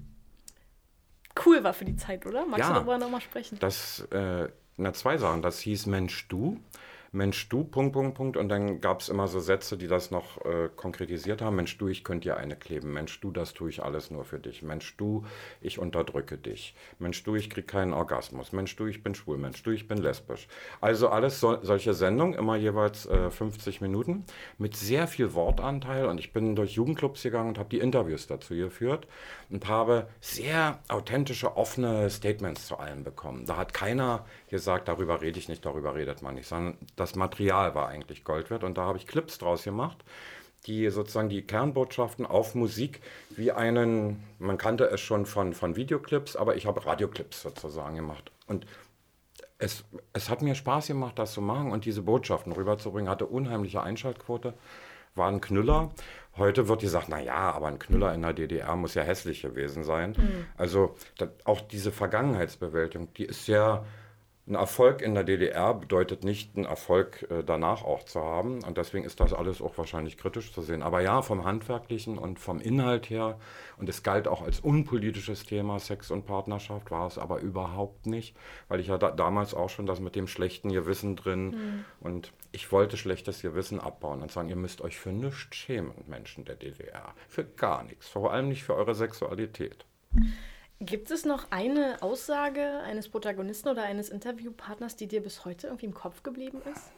cool 1.44 1.62
war 1.62 1.74
für 1.74 1.84
die 1.84 1.96
Zeit, 1.96 2.24
oder? 2.24 2.46
Magst 2.46 2.70
du 2.70 2.72
darüber 2.72 2.96
nochmal 2.96 3.20
sprechen? 3.20 3.58
Das, 3.58 4.00
äh, 4.10 4.48
na, 4.78 4.92
zwei 4.94 5.18
Sachen. 5.18 5.42
Das 5.42 5.60
hieß 5.60 5.84
Mensch, 5.86 6.26
du. 6.28 6.58
Mensch, 7.12 7.48
du, 7.48 7.64
Punkt, 7.64 7.92
Punkt, 7.92 8.16
Punkt. 8.16 8.36
Und 8.36 8.48
dann 8.48 8.80
gab 8.80 9.00
es 9.00 9.08
immer 9.08 9.28
so 9.28 9.40
Sätze, 9.40 9.78
die 9.78 9.86
das 9.86 10.10
noch 10.10 10.44
äh, 10.44 10.68
konkretisiert 10.76 11.40
haben. 11.40 11.56
Mensch, 11.56 11.78
du, 11.78 11.88
ich 11.88 12.04
könnte 12.04 12.28
dir 12.28 12.36
eine 12.36 12.56
kleben. 12.56 12.92
Mensch, 12.92 13.20
du, 13.20 13.30
das 13.30 13.54
tue 13.54 13.70
ich 13.70 13.82
alles 13.82 14.10
nur 14.10 14.24
für 14.24 14.38
dich. 14.38 14.62
Mensch, 14.62 14.96
du, 14.96 15.24
ich 15.60 15.78
unterdrücke 15.78 16.36
dich. 16.36 16.74
Mensch, 16.98 17.22
du, 17.24 17.34
ich 17.34 17.48
kriege 17.48 17.66
keinen 17.66 17.92
Orgasmus. 17.92 18.52
Mensch, 18.52 18.76
du, 18.76 18.86
ich 18.86 19.02
bin 19.02 19.14
schwul. 19.14 19.38
Mensch, 19.38 19.62
du, 19.62 19.70
ich 19.70 19.88
bin 19.88 19.98
lesbisch. 19.98 20.48
Also 20.80 21.08
alles 21.08 21.40
so, 21.40 21.58
solche 21.62 21.94
Sendungen, 21.94 22.34
immer 22.34 22.56
jeweils 22.56 23.06
äh, 23.06 23.30
50 23.30 23.80
Minuten 23.80 24.24
mit 24.58 24.76
sehr 24.76 25.06
viel 25.06 25.34
Wortanteil. 25.34 26.06
Und 26.06 26.18
ich 26.18 26.32
bin 26.32 26.56
durch 26.56 26.72
Jugendclubs 26.72 27.22
gegangen 27.22 27.48
und 27.48 27.58
habe 27.58 27.70
die 27.70 27.78
Interviews 27.78 28.26
dazu 28.26 28.54
geführt 28.54 29.06
und 29.50 29.66
habe 29.68 30.08
sehr 30.20 30.78
authentische, 30.88 31.56
offene 31.56 32.10
Statements 32.10 32.66
zu 32.66 32.76
allem 32.78 33.04
bekommen. 33.04 33.46
Da 33.46 33.56
hat 33.56 33.72
keiner 33.72 34.26
gesagt, 34.50 34.88
darüber 34.88 35.20
rede 35.20 35.38
ich 35.38 35.48
nicht, 35.48 35.64
darüber 35.64 35.94
redet 35.94 36.22
man 36.22 36.34
nicht, 36.34 36.48
sondern 36.48 36.76
das 36.96 37.07
Material 37.16 37.74
war 37.74 37.88
eigentlich 37.88 38.24
Gold 38.24 38.50
wert. 38.50 38.64
Und 38.64 38.78
da 38.78 38.82
habe 38.82 38.98
ich 38.98 39.06
Clips 39.06 39.38
draus 39.38 39.64
gemacht, 39.64 40.04
die 40.66 40.88
sozusagen 40.90 41.28
die 41.28 41.42
Kernbotschaften 41.42 42.26
auf 42.26 42.54
Musik 42.54 43.00
wie 43.30 43.52
einen, 43.52 44.22
man 44.38 44.58
kannte 44.58 44.84
es 44.90 45.00
schon 45.00 45.26
von, 45.26 45.54
von 45.54 45.76
Videoclips, 45.76 46.36
aber 46.36 46.56
ich 46.56 46.66
habe 46.66 46.84
Radioclips 46.84 47.42
sozusagen 47.42 47.96
gemacht. 47.96 48.32
Und 48.46 48.66
es, 49.58 49.84
es 50.12 50.30
hat 50.30 50.42
mir 50.42 50.54
Spaß 50.54 50.88
gemacht, 50.88 51.18
das 51.18 51.32
zu 51.32 51.40
machen 51.40 51.72
und 51.72 51.84
diese 51.84 52.02
Botschaften 52.02 52.52
rüberzubringen. 52.52 53.10
Hatte 53.10 53.26
unheimliche 53.26 53.82
Einschaltquote, 53.82 54.54
war 55.14 55.28
ein 55.28 55.40
Knüller. 55.40 55.90
Heute 56.36 56.68
wird 56.68 56.80
gesagt, 56.80 57.06
na 57.08 57.20
ja, 57.20 57.50
aber 57.50 57.66
ein 57.66 57.80
Knüller 57.80 58.14
in 58.14 58.22
der 58.22 58.32
DDR 58.32 58.76
muss 58.76 58.94
ja 58.94 59.02
hässlich 59.02 59.42
gewesen 59.42 59.82
sein. 59.82 60.14
Mhm. 60.16 60.46
Also 60.56 60.94
das, 61.18 61.30
auch 61.44 61.60
diese 61.60 61.90
Vergangenheitsbewältigung, 61.90 63.12
die 63.14 63.24
ist 63.24 63.48
ja 63.48 63.84
ein 64.48 64.54
Erfolg 64.54 65.02
in 65.02 65.14
der 65.14 65.24
DDR 65.24 65.74
bedeutet 65.74 66.24
nicht, 66.24 66.56
einen 66.56 66.64
Erfolg 66.64 67.26
äh, 67.30 67.44
danach 67.44 67.84
auch 67.84 68.04
zu 68.04 68.20
haben. 68.20 68.62
Und 68.64 68.78
deswegen 68.78 69.04
ist 69.04 69.20
das 69.20 69.32
alles 69.32 69.60
auch 69.60 69.76
wahrscheinlich 69.76 70.16
kritisch 70.16 70.52
zu 70.52 70.62
sehen. 70.62 70.82
Aber 70.82 71.00
ja, 71.00 71.20
vom 71.20 71.44
Handwerklichen 71.44 72.16
und 72.16 72.38
vom 72.38 72.60
Inhalt 72.60 73.10
her, 73.10 73.38
und 73.76 73.88
es 73.88 74.02
galt 74.02 74.26
auch 74.26 74.42
als 74.42 74.60
unpolitisches 74.60 75.44
Thema, 75.44 75.78
Sex 75.78 76.10
und 76.10 76.24
Partnerschaft, 76.26 76.90
war 76.90 77.06
es 77.06 77.18
aber 77.18 77.40
überhaupt 77.40 78.06
nicht, 78.06 78.34
weil 78.68 78.80
ich 78.80 78.86
ja 78.86 78.96
da, 78.96 79.10
damals 79.10 79.52
auch 79.54 79.68
schon 79.68 79.86
das 79.86 80.00
mit 80.00 80.16
dem 80.16 80.26
schlechten 80.26 80.70
Gewissen 80.70 81.14
drin 81.14 81.50
mhm. 81.50 81.84
und 82.00 82.32
ich 82.50 82.72
wollte 82.72 82.96
schlechtes 82.96 83.42
Gewissen 83.42 83.78
abbauen 83.78 84.22
und 84.22 84.32
sagen, 84.32 84.48
ihr 84.48 84.56
müsst 84.56 84.80
euch 84.80 84.98
für 84.98 85.12
nichts 85.12 85.56
schämen, 85.56 85.92
Menschen 86.06 86.44
der 86.44 86.56
DDR. 86.56 87.14
Für 87.28 87.44
gar 87.44 87.84
nichts, 87.84 88.08
vor 88.08 88.32
allem 88.32 88.48
nicht 88.48 88.64
für 88.64 88.74
eure 88.74 88.94
Sexualität. 88.94 89.84
Gibt 90.80 91.10
es 91.10 91.24
noch 91.24 91.50
eine 91.50 91.96
Aussage 92.02 92.80
eines 92.84 93.08
Protagonisten 93.08 93.68
oder 93.68 93.82
eines 93.82 94.10
Interviewpartners, 94.10 94.94
die 94.94 95.08
dir 95.08 95.20
bis 95.20 95.44
heute 95.44 95.66
irgendwie 95.66 95.86
im 95.86 95.94
Kopf 95.94 96.22
geblieben 96.22 96.58
ist? 96.72 96.92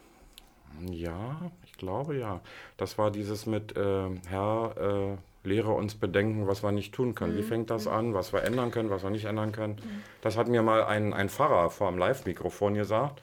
Ja, 0.89 1.51
ich 1.65 1.73
glaube 1.73 2.17
ja. 2.17 2.41
Das 2.77 2.97
war 2.97 3.09
dieses 3.09 3.47
mit 3.47 3.75
äh, 3.75 4.09
Herr, 4.27 5.17
äh, 5.43 5.47
lehre 5.47 5.71
uns 5.71 5.95
bedenken, 5.95 6.47
was 6.47 6.63
wir 6.63 6.71
nicht 6.71 6.93
tun 6.93 7.15
können. 7.15 7.33
Mhm. 7.33 7.37
Wie 7.39 7.43
fängt 7.43 7.69
das 7.71 7.85
mhm. 7.85 7.91
an, 7.91 8.13
was 8.13 8.33
wir 8.33 8.43
ändern 8.43 8.69
können, 8.69 8.91
was 8.91 9.01
wir 9.01 9.09
nicht 9.09 9.25
ändern 9.25 9.51
können. 9.51 9.75
Mhm. 9.75 10.03
Das 10.21 10.37
hat 10.37 10.47
mir 10.47 10.61
mal 10.61 10.83
ein, 10.83 11.13
ein 11.13 11.29
Pfarrer 11.29 11.71
vor 11.71 11.89
dem 11.89 11.97
Live-Mikrofon 11.97 12.75
gesagt. 12.75 13.21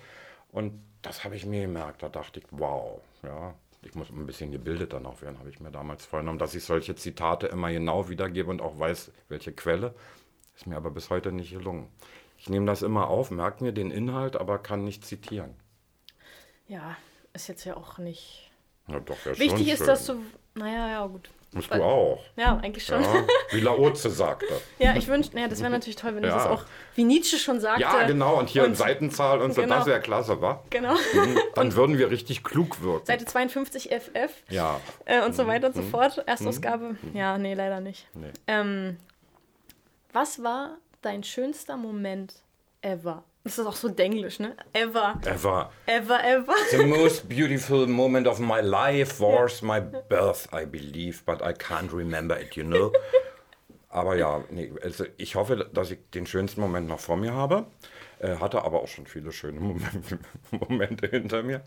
Und 0.50 0.72
das 1.02 1.24
habe 1.24 1.36
ich 1.36 1.46
mir 1.46 1.62
gemerkt. 1.62 2.02
Da 2.02 2.08
dachte 2.08 2.40
ich, 2.40 2.46
wow, 2.50 3.00
ja, 3.22 3.54
ich 3.82 3.94
muss 3.94 4.10
ein 4.10 4.26
bisschen 4.26 4.50
gebildeter 4.50 4.98
noch 4.98 5.22
werden, 5.22 5.38
habe 5.38 5.50
ich 5.50 5.60
mir 5.60 5.70
damals 5.70 6.04
vorgenommen, 6.04 6.38
dass 6.38 6.54
ich 6.54 6.64
solche 6.64 6.96
Zitate 6.96 7.46
immer 7.46 7.70
genau 7.70 8.08
wiedergebe 8.08 8.50
und 8.50 8.60
auch 8.60 8.78
weiß, 8.78 9.12
welche 9.28 9.52
Quelle. 9.52 9.94
Ist 10.58 10.66
mir 10.66 10.76
aber 10.76 10.90
bis 10.90 11.08
heute 11.08 11.30
nicht 11.30 11.52
gelungen. 11.52 11.88
Ich 12.36 12.48
nehme 12.48 12.66
das 12.66 12.82
immer 12.82 13.06
auf, 13.06 13.30
merke 13.30 13.62
mir 13.62 13.70
den 13.70 13.92
Inhalt, 13.92 14.34
aber 14.34 14.58
kann 14.58 14.82
nicht 14.82 15.06
zitieren. 15.06 15.54
Ja, 16.66 16.96
ist 17.32 17.46
jetzt 17.46 17.64
ja 17.64 17.76
auch 17.76 17.98
nicht. 17.98 18.50
Ja, 18.88 18.98
doch, 18.98 19.16
ja 19.24 19.38
Wichtig 19.38 19.68
ist, 19.68 19.78
schön. 19.78 19.86
dass 19.86 20.06
du. 20.06 20.20
Naja, 20.56 20.88
ja, 20.90 21.06
gut. 21.06 21.30
Musst 21.52 21.72
du 21.72 21.80
auch. 21.80 22.24
Ja, 22.36 22.56
eigentlich 22.56 22.84
schon. 22.84 23.00
Ja, 23.00 23.24
wie 23.52 23.60
Laoze 23.60 24.10
sagte. 24.10 24.46
ja, 24.80 24.96
ich 24.96 25.06
wünschte, 25.06 25.36
naja, 25.36 25.46
das 25.46 25.60
wäre 25.60 25.70
natürlich 25.70 25.94
toll, 25.94 26.16
wenn 26.16 26.24
ja. 26.24 26.30
du 26.30 26.34
das 26.34 26.46
auch, 26.46 26.64
wie 26.96 27.04
Nietzsche 27.04 27.38
schon 27.38 27.60
sagte. 27.60 27.82
Ja, 27.82 28.04
genau, 28.04 28.36
und 28.36 28.48
hier 28.48 28.64
und, 28.64 28.70
in 28.70 28.74
Seitenzahl 28.74 29.40
und 29.40 29.54
so, 29.54 29.62
genau. 29.62 29.76
das 29.76 29.86
wäre 29.86 30.00
klasse, 30.00 30.42
wa? 30.42 30.64
Genau. 30.70 30.94
Mhm, 30.94 31.38
dann 31.54 31.72
würden 31.76 31.98
wir 31.98 32.10
richtig 32.10 32.42
klug 32.42 32.82
wirken. 32.82 33.06
Seite 33.06 33.26
52 33.26 33.90
FF. 33.90 34.32
Ja. 34.48 34.80
Äh, 35.04 35.24
und 35.24 35.36
so 35.36 35.44
mhm. 35.44 35.48
weiter 35.48 35.68
und 35.68 35.76
so 35.76 35.82
mhm. 35.82 35.90
fort. 35.90 36.18
Erstausgabe. 36.26 36.96
Mhm. 37.00 37.16
Ja, 37.16 37.38
nee, 37.38 37.54
leider 37.54 37.80
nicht. 37.80 38.08
Nee. 38.14 38.32
Ähm, 38.48 38.96
was 40.12 40.42
war 40.42 40.78
dein 41.02 41.22
schönster 41.22 41.76
Moment 41.76 42.42
ever? 42.82 43.24
Das 43.44 43.58
ist 43.58 43.66
auch 43.66 43.76
so 43.76 43.88
denglisch, 43.88 44.40
ne? 44.40 44.56
Ever. 44.72 45.18
Ever. 45.24 45.70
Ever, 45.86 46.22
ever. 46.22 46.54
The 46.70 46.84
most 46.84 47.28
beautiful 47.28 47.86
moment 47.86 48.26
of 48.26 48.38
my 48.40 48.60
life 48.60 49.20
was 49.20 49.62
my 49.62 49.80
birth, 49.80 50.48
I 50.52 50.66
believe, 50.66 51.22
but 51.24 51.40
I 51.40 51.52
can't 51.52 51.92
remember 51.92 52.38
it, 52.38 52.56
you 52.56 52.64
know. 52.64 52.92
Aber 53.88 54.16
ja, 54.16 54.44
nee, 54.50 54.70
also 54.82 55.06
ich 55.16 55.34
hoffe, 55.34 55.70
dass 55.72 55.90
ich 55.90 55.98
den 56.12 56.26
schönsten 56.26 56.60
Moment 56.60 56.88
noch 56.88 57.00
vor 57.00 57.16
mir 57.16 57.32
habe. 57.32 57.66
Äh, 58.18 58.36
hatte 58.36 58.62
aber 58.62 58.82
auch 58.82 58.88
schon 58.88 59.06
viele 59.06 59.32
schöne 59.32 59.60
Momente, 59.60 60.18
Momente 60.50 61.06
hinter 61.06 61.42
mir 61.42 61.62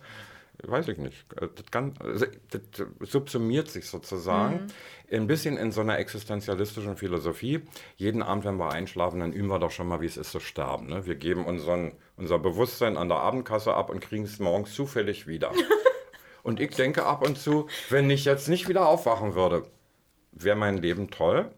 weiß 0.65 0.87
ich 0.89 0.97
nicht. 0.97 1.25
Äh, 1.39 1.47
das, 1.55 1.71
kann, 1.71 1.93
also, 1.99 2.25
das 2.49 3.09
subsumiert 3.09 3.69
sich 3.69 3.87
sozusagen 3.87 4.67
mhm. 5.09 5.17
ein 5.17 5.27
bisschen 5.27 5.57
in 5.57 5.71
so 5.71 5.81
einer 5.81 5.97
existenzialistischen 5.99 6.97
Philosophie. 6.97 7.61
Jeden 7.95 8.21
Abend, 8.21 8.45
wenn 8.45 8.57
wir 8.57 8.71
einschlafen, 8.71 9.19
dann 9.19 9.33
üben 9.33 9.49
wir 9.49 9.59
doch 9.59 9.71
schon 9.71 9.87
mal, 9.87 10.01
wie 10.01 10.05
es 10.05 10.17
ist 10.17 10.31
zu 10.31 10.39
sterben. 10.39 10.87
Ne? 10.87 11.05
Wir 11.05 11.15
geben 11.15 11.45
unseren, 11.45 11.93
unser 12.17 12.39
Bewusstsein 12.39 12.97
an 12.97 13.09
der 13.09 13.17
Abendkasse 13.17 13.73
ab 13.73 13.89
und 13.89 14.01
kriegen 14.01 14.23
es 14.23 14.39
morgens 14.39 14.73
zufällig 14.73 15.27
wieder. 15.27 15.51
und 16.43 16.59
ich 16.59 16.75
denke 16.75 17.05
ab 17.05 17.25
und 17.25 17.37
zu, 17.37 17.67
wenn 17.89 18.09
ich 18.09 18.25
jetzt 18.25 18.47
nicht 18.47 18.67
wieder 18.67 18.87
aufwachen 18.87 19.35
würde, 19.35 19.63
wäre 20.31 20.55
mein 20.55 20.77
Leben 20.77 21.09
toll. 21.09 21.51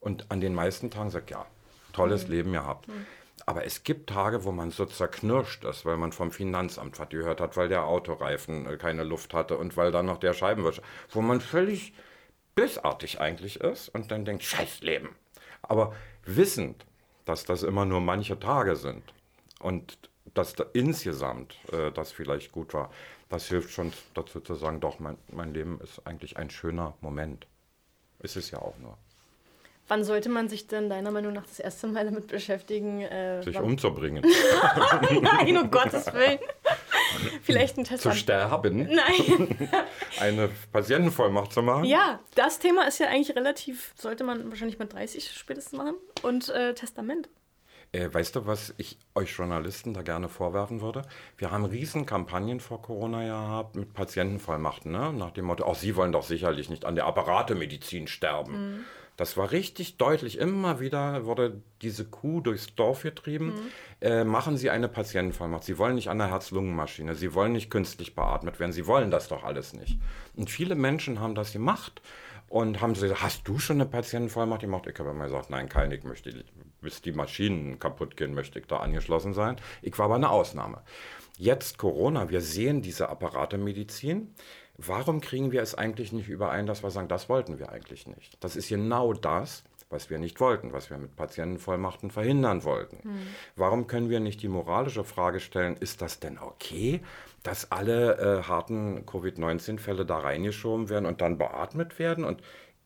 Und 0.00 0.30
an 0.30 0.40
den 0.40 0.54
meisten 0.54 0.90
Tagen 0.90 1.10
sagt 1.10 1.30
ja, 1.30 1.46
tolles 1.92 2.26
mhm. 2.26 2.32
Leben 2.32 2.52
gehabt. 2.52 2.88
Mhm. 2.88 3.06
Aber 3.44 3.64
es 3.64 3.84
gibt 3.84 4.08
Tage, 4.08 4.44
wo 4.44 4.52
man 4.52 4.70
so 4.70 4.86
zerknirscht 4.86 5.64
ist, 5.64 5.84
weil 5.84 5.96
man 5.98 6.12
vom 6.12 6.30
Finanzamt 6.30 6.98
was 6.98 7.08
gehört 7.10 7.40
hat, 7.40 7.56
weil 7.56 7.68
der 7.68 7.84
Autoreifen 7.84 8.66
äh, 8.66 8.76
keine 8.76 9.04
Luft 9.04 9.34
hatte 9.34 9.58
und 9.58 9.76
weil 9.76 9.92
dann 9.92 10.06
noch 10.06 10.18
der 10.18 10.32
Scheibenwischer, 10.32 10.82
wo 11.10 11.20
man 11.20 11.40
völlig 11.40 11.92
bösartig 12.54 13.20
eigentlich 13.20 13.60
ist 13.60 13.90
und 13.90 14.10
dann 14.10 14.24
denkt, 14.24 14.42
scheiß 14.42 14.80
Leben. 14.80 15.10
Aber 15.62 15.94
wissend, 16.24 16.86
dass 17.24 17.44
das 17.44 17.62
immer 17.62 17.84
nur 17.84 18.00
manche 18.00 18.40
Tage 18.40 18.76
sind 18.76 19.02
und 19.60 19.98
dass 20.34 20.54
da 20.54 20.64
insgesamt 20.72 21.56
äh, 21.72 21.92
das 21.92 22.12
vielleicht 22.12 22.52
gut 22.52 22.72
war, 22.74 22.90
das 23.28 23.48
hilft 23.48 23.70
schon 23.70 23.92
dazu 24.14 24.40
zu 24.40 24.54
sagen, 24.54 24.80
doch, 24.80 24.98
mein, 24.98 25.18
mein 25.28 25.52
Leben 25.52 25.80
ist 25.80 26.06
eigentlich 26.06 26.36
ein 26.36 26.50
schöner 26.50 26.94
Moment. 27.00 27.46
Ist 28.20 28.36
es 28.36 28.50
ja 28.50 28.58
auch 28.58 28.78
nur. 28.78 28.96
Wann 29.88 30.02
sollte 30.02 30.28
man 30.28 30.48
sich 30.48 30.66
denn 30.66 30.88
deiner 30.90 31.12
Meinung 31.12 31.32
nach 31.32 31.46
das 31.46 31.60
erste 31.60 31.86
Mal 31.86 32.04
damit 32.04 32.26
beschäftigen? 32.26 33.02
Äh, 33.02 33.42
sich 33.42 33.58
umzubringen. 33.58 34.24
Nein, 35.22 35.56
um 35.56 35.70
Gottes 35.70 36.12
Willen. 36.12 36.38
Vielleicht 37.42 37.78
ein 37.78 37.84
Test. 37.84 38.02
Zu 38.02 38.12
sterben? 38.12 38.88
Nein. 38.90 39.70
Eine 40.20 40.50
Patientenvollmacht 40.72 41.52
zu 41.52 41.62
machen? 41.62 41.84
Ja, 41.84 42.20
das 42.34 42.58
Thema 42.58 42.86
ist 42.86 42.98
ja 42.98 43.08
eigentlich 43.08 43.34
relativ, 43.36 43.92
sollte 43.96 44.24
man 44.24 44.50
wahrscheinlich 44.50 44.78
mit 44.78 44.92
30 44.92 45.30
spätestens 45.32 45.78
machen. 45.78 45.94
Und 46.22 46.48
äh, 46.48 46.74
Testament. 46.74 47.28
Äh, 47.92 48.12
weißt 48.12 48.36
du, 48.36 48.46
was 48.46 48.74
ich 48.78 48.98
euch 49.14 49.30
Journalisten 49.30 49.94
da 49.94 50.02
gerne 50.02 50.28
vorwerfen 50.28 50.80
würde? 50.80 51.02
Wir 51.38 51.50
haben 51.50 51.64
Riesenkampagnen 51.64 52.60
vor 52.60 52.82
Corona 52.82 53.24
gehabt 53.24 53.76
mit 53.76 53.94
Patientenvollmachten, 53.94 54.90
ne? 54.90 55.12
nach 55.12 55.30
dem 55.30 55.44
Motto, 55.44 55.64
auch 55.64 55.76
Sie 55.76 55.94
wollen 55.96 56.12
doch 56.12 56.24
sicherlich 56.24 56.68
nicht 56.68 56.84
an 56.84 56.96
der 56.96 57.06
Apparatemedizin 57.06 58.08
sterben. 58.08 58.52
Mhm. 58.52 58.84
Das 59.16 59.36
war 59.36 59.50
richtig 59.50 59.96
deutlich. 59.96 60.38
Immer 60.38 60.78
wieder 60.80 61.24
wurde 61.24 61.62
diese 61.80 62.04
Kuh 62.04 62.40
durchs 62.40 62.74
Dorf 62.74 63.02
getrieben. 63.02 63.46
Mhm. 63.46 63.52
Äh, 64.00 64.24
machen 64.24 64.56
Sie 64.56 64.70
eine 64.70 64.88
Patientenvollmacht. 64.88 65.64
Sie 65.64 65.78
wollen 65.78 65.94
nicht 65.94 66.08
an 66.08 66.18
der 66.18 66.30
Herz-Lungen-Maschine. 66.30 67.14
Sie 67.14 67.32
wollen 67.34 67.52
nicht 67.52 67.70
künstlich 67.70 68.14
beatmet 68.14 68.60
werden. 68.60 68.72
Sie 68.72 68.86
wollen 68.86 69.10
das 69.10 69.28
doch 69.28 69.42
alles 69.42 69.72
nicht. 69.72 69.98
Und 70.34 70.50
viele 70.50 70.74
Menschen 70.74 71.20
haben 71.20 71.34
das 71.34 71.52
gemacht 71.52 72.02
und 72.48 72.80
haben 72.80 72.94
gesagt, 72.94 73.22
hast 73.22 73.48
du 73.48 73.58
schon 73.58 73.76
eine 73.80 73.86
Patientenvollmacht 73.86 74.60
gemacht? 74.60 74.86
Ich 74.86 74.98
habe 74.98 75.10
immer 75.10 75.24
gesagt, 75.24 75.50
nein, 75.50 75.68
keine. 75.68 75.96
Ich 75.96 76.04
möchte, 76.04 76.44
bis 76.80 77.00
die 77.00 77.12
Maschinen 77.12 77.78
kaputt 77.78 78.16
gehen, 78.16 78.34
möchte 78.34 78.58
ich 78.58 78.66
da 78.66 78.78
angeschlossen 78.78 79.32
sein. 79.32 79.56
Ich 79.82 79.98
war 79.98 80.06
aber 80.06 80.16
eine 80.16 80.30
Ausnahme. 80.30 80.82
Jetzt 81.38 81.76
Corona, 81.76 82.30
wir 82.30 82.40
sehen 82.40 82.82
diese 82.82 83.08
Apparatemedizin. 83.08 84.34
Warum 84.78 85.20
kriegen 85.20 85.52
wir 85.52 85.62
es 85.62 85.74
eigentlich 85.74 86.12
nicht 86.12 86.28
überein, 86.28 86.66
dass 86.66 86.82
wir 86.82 86.90
sagen, 86.90 87.08
das 87.08 87.28
wollten 87.28 87.58
wir 87.58 87.70
eigentlich 87.70 88.06
nicht? 88.06 88.36
Das 88.44 88.56
ist 88.56 88.68
genau 88.68 89.12
das, 89.12 89.64
was 89.88 90.10
wir 90.10 90.18
nicht 90.18 90.40
wollten, 90.40 90.72
was 90.72 90.90
wir 90.90 90.98
mit 90.98 91.16
Patientenvollmachten 91.16 92.10
verhindern 92.10 92.64
wollten. 92.64 92.98
Hm. 93.02 93.26
Warum 93.54 93.86
können 93.86 94.10
wir 94.10 94.20
nicht 94.20 94.42
die 94.42 94.48
moralische 94.48 95.04
Frage 95.04 95.40
stellen, 95.40 95.76
ist 95.76 96.02
das 96.02 96.18
denn 96.20 96.38
okay, 96.38 97.00
dass 97.42 97.70
alle 97.70 98.18
äh, 98.18 98.42
harten 98.42 99.06
Covid-19-Fälle 99.06 100.04
da 100.04 100.18
reingeschoben 100.18 100.88
werden 100.88 101.06
und 101.06 101.20
dann 101.20 101.38
beatmet 101.38 101.98
werden? 101.98 102.24
Und 102.24 102.42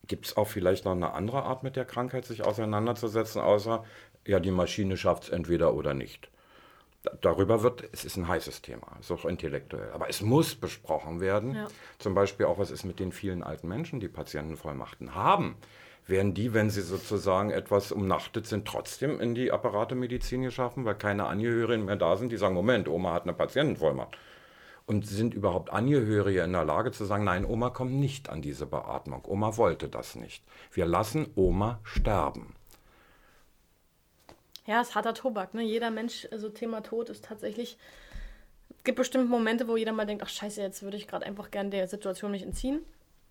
gibt 0.06 0.26
es 0.26 0.36
auch 0.36 0.46
vielleicht 0.46 0.84
noch 0.84 0.92
eine 0.92 1.14
andere 1.14 1.44
Art, 1.44 1.62
mit 1.62 1.76
der 1.76 1.84
Krankheit 1.86 2.26
sich 2.26 2.44
auseinanderzusetzen, 2.44 3.40
außer, 3.40 3.84
ja, 4.26 4.38
die 4.38 4.50
Maschine 4.50 4.96
schafft 4.96 5.24
es 5.24 5.28
entweder 5.30 5.72
oder 5.72 5.94
nicht? 5.94 6.30
Darüber 7.20 7.62
wird, 7.62 7.88
es 7.92 8.04
ist 8.04 8.16
ein 8.16 8.28
heißes 8.28 8.62
Thema, 8.62 8.86
es 8.98 9.10
ist 9.10 9.12
auch 9.12 9.24
intellektuell, 9.24 9.90
aber 9.92 10.08
es 10.08 10.20
muss 10.20 10.54
besprochen 10.54 11.20
werden. 11.20 11.54
Ja. 11.54 11.68
Zum 11.98 12.14
Beispiel 12.14 12.46
auch, 12.46 12.58
was 12.58 12.70
ist 12.70 12.84
mit 12.84 13.00
den 13.00 13.12
vielen 13.12 13.42
alten 13.42 13.68
Menschen, 13.68 14.00
die 14.00 14.08
Patientenvollmachten 14.08 15.14
haben. 15.14 15.56
Werden 16.06 16.34
die, 16.34 16.54
wenn 16.54 16.70
sie 16.70 16.80
sozusagen 16.80 17.50
etwas 17.50 17.92
umnachtet 17.92 18.46
sind, 18.46 18.66
trotzdem 18.66 19.20
in 19.20 19.34
die 19.34 19.52
Apparate 19.52 19.94
Medizin 19.94 20.42
geschaffen, 20.42 20.84
weil 20.84 20.96
keine 20.96 21.26
Angehörigen 21.26 21.84
mehr 21.84 21.96
da 21.96 22.16
sind, 22.16 22.32
die 22.32 22.36
sagen, 22.36 22.54
Moment, 22.54 22.88
Oma 22.88 23.12
hat 23.12 23.24
eine 23.24 23.32
Patientenvollmacht. 23.32 24.16
Und 24.86 25.06
sind 25.06 25.34
überhaupt 25.34 25.70
Angehörige 25.70 26.42
in 26.42 26.52
der 26.52 26.64
Lage 26.64 26.90
zu 26.90 27.04
sagen, 27.04 27.22
nein, 27.22 27.44
Oma 27.44 27.70
kommt 27.70 27.92
nicht 27.92 28.28
an 28.28 28.42
diese 28.42 28.66
Beatmung. 28.66 29.24
Oma 29.24 29.56
wollte 29.56 29.88
das 29.88 30.16
nicht. 30.16 30.42
Wir 30.72 30.84
lassen 30.84 31.28
Oma 31.36 31.78
sterben. 31.84 32.56
Ja, 34.70 34.82
es 34.82 34.90
ist 34.90 34.94
harter 34.94 35.14
Tobak. 35.14 35.52
Ne? 35.52 35.64
Jeder 35.64 35.90
Mensch, 35.90 36.28
also 36.30 36.48
Thema 36.48 36.80
Tod 36.80 37.10
ist 37.10 37.24
tatsächlich. 37.24 37.76
Es 38.78 38.84
gibt 38.84 38.98
bestimmt 38.98 39.28
Momente, 39.28 39.66
wo 39.66 39.76
jeder 39.76 39.90
mal 39.90 40.06
denkt, 40.06 40.22
ach 40.24 40.28
scheiße, 40.28 40.62
jetzt 40.62 40.84
würde 40.84 40.96
ich 40.96 41.08
gerade 41.08 41.26
einfach 41.26 41.50
gerne 41.50 41.70
der 41.70 41.88
Situation 41.88 42.30
mich 42.30 42.44
entziehen. 42.44 42.78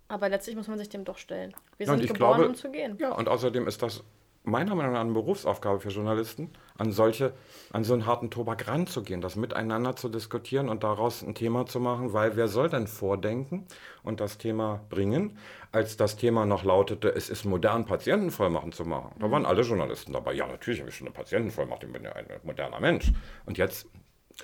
Aber 0.10 0.28
letztlich 0.28 0.58
muss 0.58 0.68
man 0.68 0.78
sich 0.78 0.90
dem 0.90 1.06
doch 1.06 1.18
stellen. 1.18 1.54
Wir 1.78 1.86
sind 1.86 2.02
geboren, 2.02 2.18
glaube, 2.18 2.48
um 2.50 2.56
zu 2.56 2.70
gehen. 2.70 2.98
Ja, 3.00 3.14
und 3.14 3.30
außerdem 3.30 3.68
ist 3.68 3.82
das 3.82 4.04
meiner 4.50 4.76
Meinung 4.76 4.94
nach 4.94 5.02
eine 5.02 5.14
Berufsaufgabe 5.14 5.80
für 5.80 5.90
Journalisten, 5.90 6.52
an 6.78 6.92
solche, 6.92 7.34
an 7.72 7.84
so 7.84 7.94
einen 7.94 8.06
harten 8.06 8.30
Tobak 8.30 8.68
ranzugehen, 8.68 9.22
das 9.22 9.36
miteinander 9.36 9.96
zu 9.96 10.10
diskutieren 10.10 10.70
und 10.70 10.84
daraus 10.84 11.24
ein 11.24 11.36
Thema 11.36 11.66
zu 11.66 11.80
machen, 11.80 12.14
weil 12.14 12.36
wer 12.36 12.48
soll 12.48 12.70
denn 12.70 12.88
vordenken 12.88 13.66
und 14.04 14.20
das 14.20 14.38
Thema 14.38 14.82
bringen, 14.90 15.38
als 15.72 15.98
das 15.98 16.16
Thema 16.16 16.46
noch 16.46 16.64
lautete, 16.64 17.10
es 17.10 17.30
ist 17.30 17.46
modern, 17.46 17.86
Patientenvollmachen 17.86 18.72
zu 18.72 18.86
machen. 18.86 19.12
Da 19.20 19.30
waren 19.30 19.46
alle 19.46 19.62
Journalisten 19.62 20.14
dabei. 20.14 20.34
Ja, 20.34 20.48
natürlich 20.48 20.80
habe 20.80 20.90
ich 20.90 20.96
schon 20.96 21.08
eine 21.08 21.14
Patientenvollmacht, 21.14 21.84
ich 21.84 21.92
bin 21.92 22.04
ja 22.04 22.14
ein 22.14 22.26
moderner 22.44 22.80
Mensch. 22.80 23.12
Und 23.46 23.58
jetzt 23.58 23.88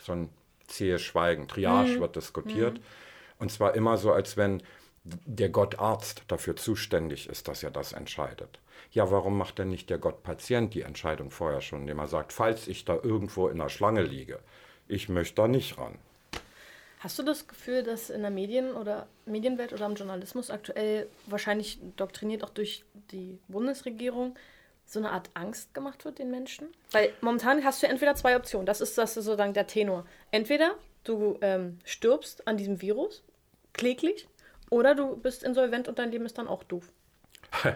so 0.02 0.12
ein 0.12 0.30
zähes 0.68 1.02
Schweigen, 1.02 1.48
Triage 1.48 1.98
mhm. 1.98 2.00
wird 2.02 2.16
diskutiert. 2.16 2.78
Mhm. 2.80 2.84
Und 3.40 3.52
zwar 3.52 3.76
immer 3.76 3.98
so, 3.98 4.12
als 4.12 4.38
wenn 4.38 4.62
der 5.06 5.50
Gott 5.50 5.80
Arzt 5.80 6.24
dafür 6.28 6.56
zuständig 6.56 7.30
ist, 7.30 7.48
dass 7.48 7.64
er 7.64 7.72
das 7.72 7.94
entscheidet. 7.94 8.60
Ja, 8.92 9.12
warum 9.12 9.38
macht 9.38 9.60
denn 9.60 9.70
nicht 9.70 9.90
der 9.90 10.00
Gott 10.00 10.24
Patient 10.24 10.74
die 10.74 10.82
Entscheidung 10.82 11.32
vorher 11.32 11.62
schon, 11.62 11.82
indem 11.82 12.00
er 12.00 12.08
sagt, 12.08 12.34
falls 12.34 12.68
ich 12.68 12.86
da 12.86 12.96
irgendwo 13.02 13.48
in 13.48 13.60
der 13.60 13.70
Schlange 13.70 14.02
liege, 14.02 14.40
ich 14.88 15.10
möchte 15.10 15.36
da 15.36 15.48
nicht 15.48 15.78
ran. 15.78 15.98
Hast 17.00 17.20
du 17.20 17.24
das 17.24 17.48
Gefühl, 17.48 17.84
dass 17.84 18.10
in 18.10 18.22
der 18.22 18.32
Medien- 18.32 18.74
oder 18.74 19.08
Medienwelt 19.26 19.74
oder 19.74 19.86
im 19.86 19.94
Journalismus 19.94 20.50
aktuell 20.50 21.08
wahrscheinlich 21.28 21.80
doktriniert 21.98 22.44
auch 22.44 22.50
durch 22.50 22.84
die 23.12 23.38
Bundesregierung 23.48 24.36
so 24.88 25.00
eine 25.00 25.12
Art 25.12 25.30
Angst 25.36 25.74
gemacht 25.76 26.04
wird 26.06 26.18
den 26.18 26.32
Menschen? 26.32 26.68
Weil 26.92 27.14
momentan 27.22 27.64
hast 27.64 27.84
du 27.84 27.88
entweder 27.88 28.16
zwei 28.16 28.36
Optionen. 28.36 28.66
Das 28.66 28.82
ist 28.82 28.98
das 28.98 29.14
sozusagen 29.14 29.54
der 29.54 29.68
Tenor. 29.68 30.06
Entweder 30.32 30.76
du 31.04 31.38
ähm, 31.42 31.78
stirbst 31.84 32.48
an 32.48 32.58
diesem 32.58 32.82
Virus, 32.82 33.24
kläglich, 33.74 34.28
oder 34.70 34.96
du 34.96 35.16
bist 35.16 35.44
insolvent 35.44 35.88
und 35.88 36.00
dein 36.00 36.12
Leben 36.12 36.26
ist 36.26 36.38
dann 36.38 36.48
auch 36.48 36.64
doof. 36.64 36.92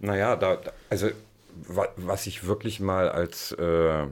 naja, 0.00 0.36
da, 0.36 0.60
also 0.90 1.10
was 1.96 2.26
ich 2.26 2.46
wirklich 2.46 2.80
mal 2.80 3.08
als 3.08 3.52
äh, 3.52 4.06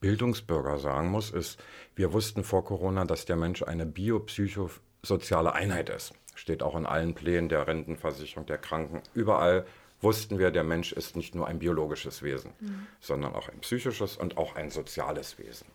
Bildungsbürger 0.00 0.78
sagen 0.78 1.08
muss, 1.08 1.30
ist, 1.30 1.58
wir 1.94 2.12
wussten 2.12 2.44
vor 2.44 2.64
Corona, 2.64 3.04
dass 3.04 3.24
der 3.24 3.36
Mensch 3.36 3.62
eine 3.62 3.86
biopsychosoziale 3.86 5.52
Einheit 5.52 5.88
ist. 5.88 6.12
Steht 6.34 6.62
auch 6.62 6.76
in 6.76 6.86
allen 6.86 7.14
Plänen 7.14 7.48
der 7.48 7.66
Rentenversicherung, 7.66 8.46
der 8.46 8.58
Kranken, 8.58 9.02
überall 9.14 9.66
wussten 10.00 10.38
wir, 10.38 10.50
der 10.50 10.62
Mensch 10.62 10.92
ist 10.92 11.16
nicht 11.16 11.34
nur 11.34 11.46
ein 11.46 11.58
biologisches 11.58 12.22
Wesen, 12.22 12.52
mhm. 12.60 12.86
sondern 13.00 13.34
auch 13.34 13.48
ein 13.48 13.60
psychisches 13.60 14.16
und 14.16 14.36
auch 14.36 14.54
ein 14.54 14.70
soziales 14.70 15.38
Wesen. 15.38 15.66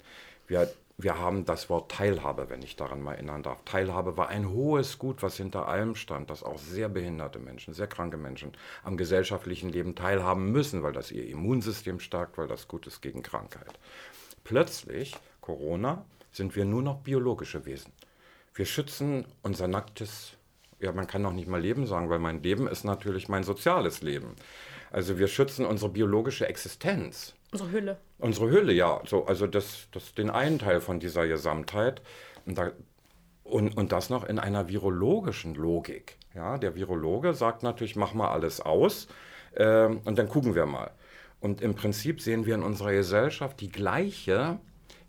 Wir 0.47 0.71
wir 1.03 1.17
haben 1.17 1.45
das 1.45 1.69
Wort 1.69 1.91
Teilhabe, 1.91 2.49
wenn 2.49 2.61
ich 2.61 2.75
daran 2.75 3.01
mal 3.01 3.13
erinnern 3.13 3.43
darf. 3.43 3.59
Teilhabe 3.65 4.17
war 4.17 4.29
ein 4.29 4.49
hohes 4.49 4.99
Gut, 4.99 5.23
was 5.23 5.37
hinter 5.37 5.67
allem 5.67 5.95
stand, 5.95 6.29
dass 6.29 6.43
auch 6.43 6.57
sehr 6.57 6.89
behinderte 6.89 7.39
Menschen, 7.39 7.73
sehr 7.73 7.87
kranke 7.87 8.17
Menschen 8.17 8.53
am 8.83 8.97
gesellschaftlichen 8.97 9.69
Leben 9.69 9.95
teilhaben 9.95 10.51
müssen, 10.51 10.83
weil 10.83 10.93
das 10.93 11.11
ihr 11.11 11.27
Immunsystem 11.27 11.99
stärkt, 11.99 12.37
weil 12.37 12.47
das 12.47 12.67
gut 12.67 12.87
ist 12.87 13.01
gegen 13.01 13.23
Krankheit. 13.23 13.79
Plötzlich, 14.43 15.15
Corona, 15.39 16.05
sind 16.31 16.55
wir 16.55 16.65
nur 16.65 16.81
noch 16.81 16.99
biologische 16.99 17.65
Wesen. 17.65 17.91
Wir 18.53 18.65
schützen 18.65 19.25
unser 19.43 19.67
nacktes, 19.67 20.33
ja, 20.79 20.91
man 20.91 21.07
kann 21.07 21.21
noch 21.21 21.33
nicht 21.33 21.47
mal 21.47 21.61
Leben 21.61 21.87
sagen, 21.87 22.09
weil 22.09 22.19
mein 22.19 22.43
Leben 22.43 22.67
ist 22.67 22.83
natürlich 22.83 23.29
mein 23.29 23.43
soziales 23.43 24.01
Leben. 24.01 24.35
Also 24.91 25.17
wir 25.17 25.27
schützen 25.27 25.65
unsere 25.65 25.91
biologische 25.91 26.47
Existenz. 26.47 27.33
Unsere 27.51 27.71
Hülle. 27.71 27.97
Unsere 28.17 28.49
Hülle, 28.49 28.73
ja. 28.73 29.01
So, 29.05 29.25
also 29.25 29.45
das, 29.45 29.87
das 29.91 30.13
den 30.13 30.29
einen 30.29 30.59
Teil 30.59 30.79
von 30.79 30.99
dieser 30.99 31.27
Gesamtheit. 31.27 32.01
Und, 32.45 32.57
da, 32.57 32.71
und, 33.43 33.77
und 33.77 33.91
das 33.91 34.09
noch 34.09 34.23
in 34.23 34.39
einer 34.39 34.69
virologischen 34.69 35.55
Logik. 35.55 36.17
Ja, 36.33 36.57
der 36.57 36.75
Virologe 36.75 37.33
sagt 37.33 37.61
natürlich, 37.61 37.95
mach 37.97 38.13
mal 38.13 38.29
alles 38.29 38.61
aus 38.61 39.07
äh, 39.53 39.85
und 39.85 40.17
dann 40.17 40.29
gucken 40.29 40.55
wir 40.55 40.65
mal. 40.65 40.91
Und 41.41 41.61
im 41.61 41.75
Prinzip 41.75 42.21
sehen 42.21 42.45
wir 42.45 42.55
in 42.55 42.63
unserer 42.63 42.93
Gesellschaft 42.93 43.59
die 43.59 43.71
gleiche 43.71 44.59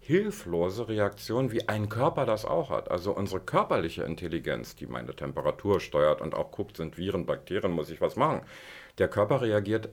hilflose 0.01 0.88
Reaktion, 0.88 1.53
wie 1.53 1.68
ein 1.68 1.88
Körper 1.88 2.26
das 2.26 2.45
auch 2.45 2.70
hat. 2.70 2.90
Also 2.90 3.14
unsere 3.14 3.40
körperliche 3.40 4.03
Intelligenz, 4.03 4.74
die 4.74 4.86
meine 4.86 5.14
Temperatur 5.14 5.78
steuert 5.78 6.20
und 6.20 6.34
auch 6.34 6.51
guckt, 6.51 6.76
sind 6.76 6.99
Viren, 6.99 7.24
Bakterien, 7.24 7.70
muss 7.70 7.88
ich 7.88 8.01
was 8.01 8.16
machen. 8.16 8.40
Der 8.99 9.07
Körper 9.07 9.43
reagiert 9.43 9.90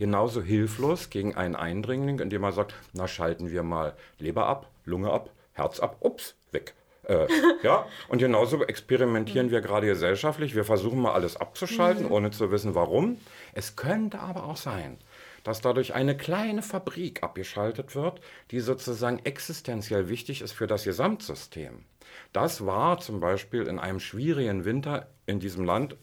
genauso 0.00 0.40
hilflos 0.40 1.10
gegen 1.10 1.36
einen 1.36 1.54
Eindringling, 1.54 2.20
indem 2.20 2.42
er 2.42 2.52
sagt, 2.52 2.74
na 2.94 3.06
schalten 3.06 3.50
wir 3.50 3.62
mal 3.62 3.94
Leber 4.18 4.46
ab, 4.46 4.70
Lunge 4.86 5.12
ab, 5.12 5.28
Herz 5.52 5.78
ab, 5.78 5.98
ups, 6.00 6.34
weg. 6.52 6.72
Äh, 7.06 7.26
ja, 7.62 7.86
und 8.08 8.18
genauso 8.18 8.64
experimentieren 8.64 9.50
wir 9.50 9.60
gerade 9.60 9.86
gesellschaftlich. 9.86 10.54
Wir 10.56 10.64
versuchen 10.64 11.00
mal 11.00 11.12
alles 11.12 11.36
abzuschalten, 11.36 12.06
mhm. 12.06 12.12
ohne 12.12 12.30
zu 12.30 12.50
wissen, 12.50 12.74
warum. 12.74 13.18
Es 13.52 13.76
könnte 13.76 14.20
aber 14.20 14.44
auch 14.44 14.56
sein, 14.56 14.96
dass 15.44 15.60
dadurch 15.60 15.92
eine 15.92 16.16
kleine 16.16 16.62
Fabrik 16.62 17.22
abgeschaltet 17.22 17.94
wird, 17.94 18.22
die 18.52 18.60
sozusagen 18.60 19.18
existenziell 19.24 20.08
wichtig 20.08 20.40
ist 20.40 20.52
für 20.52 20.66
das 20.66 20.84
Gesamtsystem. 20.84 21.84
Das 22.32 22.64
war 22.64 23.00
zum 23.00 23.20
Beispiel 23.20 23.66
in 23.66 23.78
einem 23.78 24.00
schwierigen 24.00 24.64
Winter 24.64 25.08
in 25.26 25.40
diesem 25.40 25.66
Land, 25.66 25.94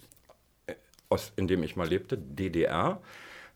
äh, 0.68 0.76
in 1.36 1.48
dem 1.48 1.64
ich 1.64 1.76
mal 1.76 1.88
lebte, 1.88 2.16
DDR, 2.16 3.02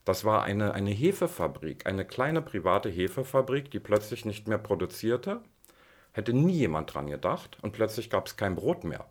das 0.06 0.26
war 0.26 0.44
eine, 0.44 0.74
eine 0.74 0.92
Hefefabrik, 0.92 1.86
eine 1.86 2.06
kleine 2.06 2.42
private 2.42 2.90
Hefefabrik, 2.90 3.70
die 3.70 3.80
plötzlich 3.80 4.26
nicht 4.26 4.48
mehr 4.48 4.58
produzierte. 4.58 5.42
Hätte 6.12 6.34
nie 6.34 6.54
jemand 6.54 6.94
dran 6.94 7.08
gedacht 7.08 7.58
und 7.62 7.72
plötzlich 7.72 8.10
gab 8.10 8.28
es 8.28 8.36
kein 8.36 8.56
Brot 8.56 8.84
mehr. 8.84 9.06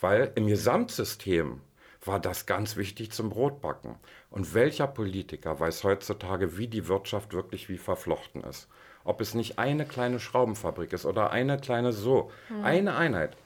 Weil 0.00 0.32
im 0.34 0.46
Gesamtsystem 0.46 1.60
war 2.04 2.18
das 2.18 2.46
ganz 2.46 2.76
wichtig 2.76 3.12
zum 3.12 3.28
Brotbacken. 3.30 3.96
Und 4.30 4.54
welcher 4.54 4.86
Politiker 4.86 5.60
weiß 5.60 5.84
heutzutage, 5.84 6.58
wie 6.58 6.66
die 6.66 6.88
Wirtschaft 6.88 7.32
wirklich 7.32 7.68
wie 7.68 7.78
verflochten 7.78 8.42
ist? 8.42 8.68
Ob 9.04 9.20
es 9.20 9.34
nicht 9.34 9.58
eine 9.58 9.84
kleine 9.84 10.18
Schraubenfabrik 10.18 10.92
ist 10.92 11.06
oder 11.06 11.30
eine 11.30 11.58
kleine 11.58 11.92
so, 11.92 12.30
mhm. 12.48 12.64
eine 12.64 12.96
Einheit, 12.96 13.36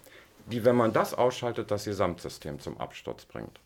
die, 0.46 0.64
wenn 0.64 0.76
man 0.76 0.92
das 0.92 1.12
ausschaltet, 1.12 1.70
das 1.70 1.84
Gesamtsystem 1.84 2.60
zum 2.60 2.78
Absturz 2.78 3.24
bringt. 3.24 3.60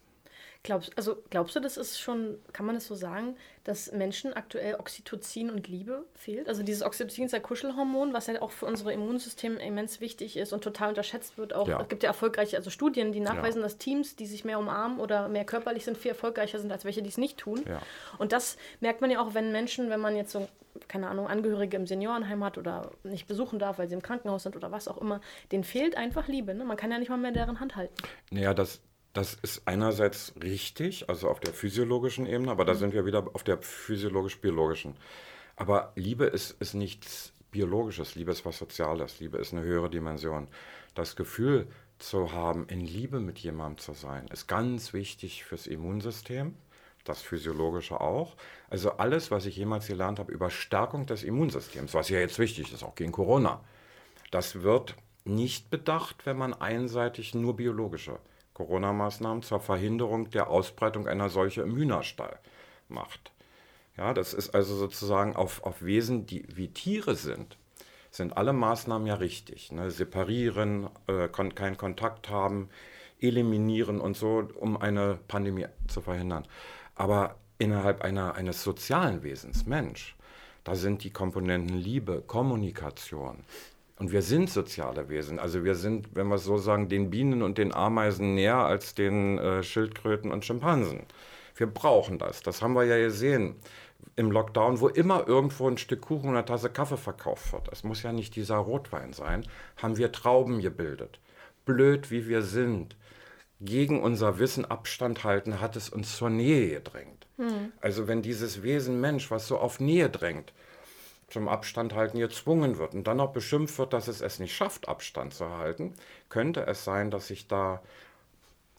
Glaubst, 0.63 0.93
also 0.99 1.17
glaubst 1.31 1.57
du, 1.57 1.61
das 1.61 1.79
ist 1.79 1.99
schon, 1.99 2.39
kann 2.53 2.67
man 2.67 2.75
das 2.75 2.87
so 2.87 2.95
sagen, 2.95 3.37
dass 3.65 3.93
Menschen 3.93 4.35
aktuell 4.35 4.75
Oxytocin 4.75 5.49
und 5.51 5.69
Liebe 5.69 6.05
fehlt? 6.15 6.49
Also 6.49 6.63
dieses 6.63 6.83
Oxytocin 6.83 7.25
ist 7.25 7.35
ein 7.35 7.43
Kuschelhormon, 7.43 8.13
was 8.13 8.27
ja 8.27 8.43
auch 8.43 8.51
für 8.51 8.67
unser 8.67 8.93
Immunsystem 8.93 9.57
immens 9.57 10.03
wichtig 10.03 10.37
ist 10.37 10.53
und 10.53 10.63
total 10.63 10.91
unterschätzt 10.91 11.39
wird. 11.39 11.55
Auch 11.55 11.67
ja. 11.67 11.81
es 11.81 11.89
gibt 11.89 12.03
ja 12.03 12.11
erfolgreiche 12.11 12.59
also 12.59 12.69
Studien, 12.69 13.11
die 13.11 13.21
nachweisen, 13.21 13.61
ja. 13.61 13.65
dass 13.65 13.79
Teams, 13.79 14.17
die 14.17 14.27
sich 14.27 14.45
mehr 14.45 14.59
umarmen 14.59 15.01
oder 15.01 15.29
mehr 15.29 15.47
körperlich 15.47 15.87
sind, 15.87 15.97
viel 15.97 16.11
erfolgreicher 16.11 16.59
sind 16.59 16.71
als 16.71 16.85
welche, 16.85 17.01
die 17.01 17.09
es 17.09 17.17
nicht 17.17 17.39
tun. 17.39 17.65
Ja. 17.67 17.81
Und 18.19 18.33
das 18.33 18.59
merkt 18.81 19.01
man 19.01 19.11
ja 19.11 19.23
auch, 19.23 19.33
wenn 19.33 19.53
Menschen, 19.53 19.89
wenn 19.89 20.01
man 20.01 20.15
jetzt 20.15 20.33
so 20.33 20.47
keine 20.89 21.09
Ahnung, 21.09 21.27
Angehörige 21.27 21.77
im 21.77 21.87
Seniorenheim 21.87 22.45
hat 22.45 22.59
oder 22.59 22.93
nicht 23.03 23.27
besuchen 23.27 23.59
darf, 23.59 23.79
weil 23.79 23.89
sie 23.89 23.95
im 23.95 24.03
Krankenhaus 24.03 24.45
sind 24.45 24.57
oder 24.57 24.71
was 24.71 24.89
auch 24.89 24.99
immer, 24.99 25.21
denen 25.53 25.65
fehlt 25.65 25.97
einfach 25.97 26.29
Liebe. 26.29 26.55
Ne? 26.55 26.65
Man 26.65 26.77
kann 26.77 26.93
ja 26.93 26.99
nicht 26.99 27.09
mal 27.09 27.17
mehr 27.17 27.33
deren 27.33 27.61
Hand 27.61 27.77
halten. 27.77 27.95
Naja, 28.31 28.55
das, 28.55 28.81
das 29.13 29.35
ist 29.35 29.63
einerseits 29.67 30.35
richtig, 30.41 31.09
also 31.09 31.29
auf 31.29 31.41
der 31.41 31.53
physiologischen 31.53 32.27
Ebene, 32.27 32.51
aber 32.51 32.65
da 32.65 32.75
mhm. 32.75 32.79
sind 32.79 32.93
wir 32.95 33.07
wieder 33.07 33.27
auf 33.33 33.43
der 33.43 33.59
physiologisch-biologischen. 33.59 34.97
Aber 35.57 35.93
Liebe 35.97 36.27
ist, 36.27 36.53
ist 36.61 36.75
nichts 36.75 37.33
Biologisches, 37.51 38.15
Liebe 38.15 38.31
ist 38.31 38.47
was 38.47 38.59
Soziales, 38.59 39.19
Liebe 39.19 39.39
ist 39.39 39.53
eine 39.53 39.63
höhere 39.63 39.91
Dimension. 39.91 40.47
Das 40.95 41.17
Gefühl 41.17 41.67
zu 41.99 42.33
haben, 42.33 42.67
in 42.69 42.81
Liebe 42.81 43.19
mit 43.19 43.39
jemandem 43.41 43.79
zu 43.79 43.93
sein, 43.93 44.29
ist 44.29 44.47
ganz 44.47 44.93
wichtig 44.93 45.45
fürs 45.45 45.67
Immunsystem, 45.67 46.55
das 47.05 47.23
Physiologische 47.23 48.01
auch. 48.01 48.37
Also 48.69 48.93
alles, 48.93 49.33
was 49.33 49.47
ich 49.47 49.57
jemals 49.57 49.89
gelernt 49.89 50.21
habe 50.21 50.31
über 50.31 50.51
Stärkung 50.51 51.07
des 51.07 51.25
Immunsystems, 51.25 51.93
was 51.93 52.09
ja 52.09 52.21
jetzt 52.21 52.39
wichtig 52.39 52.73
ist, 52.73 52.85
auch 52.85 52.95
gegen 52.95 53.11
Corona, 53.11 53.65
das 54.31 54.63
wird 54.63 54.95
nicht 55.25 55.71
bedacht, 55.71 56.25
wenn 56.27 56.39
man 56.39 56.55
einseitig 56.55 57.35
nur 57.35 57.57
biologische 57.57 58.21
Corona-Maßnahmen 58.61 59.43
zur 59.43 59.59
Verhinderung 59.61 60.29
der 60.29 60.51
Ausbreitung 60.51 61.09
einer 61.09 61.31
solchen 61.31 61.65
im 61.65 61.77
Hühnerstall 61.77 62.39
macht. 62.89 63.33
Ja, 63.97 64.13
das 64.13 64.35
ist 64.35 64.55
also 64.55 64.77
sozusagen 64.77 65.35
auf, 65.35 65.63
auf 65.65 65.83
Wesen, 65.83 66.27
die 66.27 66.45
wie 66.55 66.69
Tiere 66.69 67.15
sind, 67.15 67.57
sind 68.11 68.37
alle 68.37 68.53
Maßnahmen 68.53 69.07
ja 69.07 69.15
richtig. 69.15 69.73
Ne? 69.73 69.91
Separieren, 69.91 70.91
äh, 71.07 71.29
keinen 71.29 71.79
Kontakt 71.79 72.29
haben, 72.29 72.69
eliminieren 73.19 73.99
und 73.99 74.15
so, 74.15 74.47
um 74.57 74.77
eine 74.77 75.19
Pandemie 75.27 75.67
zu 75.89 76.03
verhindern. 76.03 76.47
Aber 76.95 77.37
innerhalb 77.59 78.03
einer, 78.03 78.35
eines 78.35 78.63
sozialen 78.63 79.23
Wesens, 79.23 79.65
Mensch, 79.65 80.17
da 80.65 80.75
sind 80.75 81.03
die 81.03 81.11
Komponenten 81.11 81.79
Liebe, 81.79 82.23
Kommunikation. 82.27 83.45
Und 84.01 84.13
wir 84.13 84.23
sind 84.23 84.49
soziale 84.49 85.11
Wesen. 85.11 85.39
Also 85.39 85.63
wir 85.63 85.75
sind, 85.75 86.09
wenn 86.17 86.29
wir 86.29 86.37
es 86.37 86.45
so 86.45 86.57
sagen, 86.57 86.89
den 86.89 87.11
Bienen 87.11 87.43
und 87.43 87.59
den 87.59 87.75
Ameisen 87.75 88.35
näher 88.35 88.57
als 88.57 88.95
den 88.95 89.37
äh, 89.37 89.63
Schildkröten 89.63 90.33
und 90.33 90.43
Schimpansen. 90.43 91.03
Wir 91.55 91.67
brauchen 91.67 92.19
das. 92.19 92.41
Das 92.41 92.63
haben 92.63 92.73
wir 92.73 92.85
ja 92.85 92.97
gesehen 92.97 93.57
im 94.17 94.31
Lockdown, 94.31 94.81
wo 94.81 94.89
immer 94.89 95.29
irgendwo 95.29 95.69
ein 95.69 95.77
Stück 95.77 96.01
Kuchen 96.01 96.31
und 96.31 96.37
eine 96.37 96.47
Tasse 96.47 96.71
Kaffee 96.71 96.97
verkauft 96.97 97.53
wird. 97.53 97.69
Es 97.71 97.85
muss 97.85 98.03
ja 98.03 98.15
nicht 98.15 98.37
dieser 98.37 98.57
Rotwein 98.57 99.13
sein. 99.13 99.47
Haben 99.77 99.99
wir 99.99 100.11
Trauben 100.13 100.63
gebildet. 100.63 101.21
Blöd 101.67 102.11
wie 102.11 102.27
wir 102.27 102.41
sind, 102.41 102.97
gegen 103.61 104.03
unser 104.03 104.39
Wissen 104.39 104.65
Abstand 104.65 105.25
halten, 105.25 105.61
hat 105.61 105.77
es 105.77 105.91
uns 105.91 106.17
zur 106.17 106.31
Nähe 106.31 106.71
gedrängt. 106.71 107.27
Hm. 107.37 107.71
Also 107.83 108.09
wenn 108.09 108.23
dieses 108.23 108.63
Wesen 108.63 108.99
Mensch, 108.99 109.31
was 109.31 109.47
so 109.47 109.59
auf 109.59 109.79
Nähe 109.79 110.09
drängt, 110.09 110.55
zum 111.31 111.49
Abstand 111.49 111.95
halten 111.95 112.19
gezwungen 112.19 112.79
wird 112.79 112.95
und 112.95 113.07
dann 113.07 113.19
noch 113.19 113.33
beschimpft 113.33 113.79
wird, 113.79 113.93
dass 113.93 114.09
es 114.09 114.21
es 114.21 114.39
nicht 114.39 114.55
schafft, 114.55 114.89
Abstand 114.89 115.35
zu 115.35 115.49
halten, 115.49 115.95
könnte 116.29 116.67
es 116.67 116.85
sein, 116.85 117.11
dass 117.11 117.29
sich 117.29 117.47
da 117.47 117.83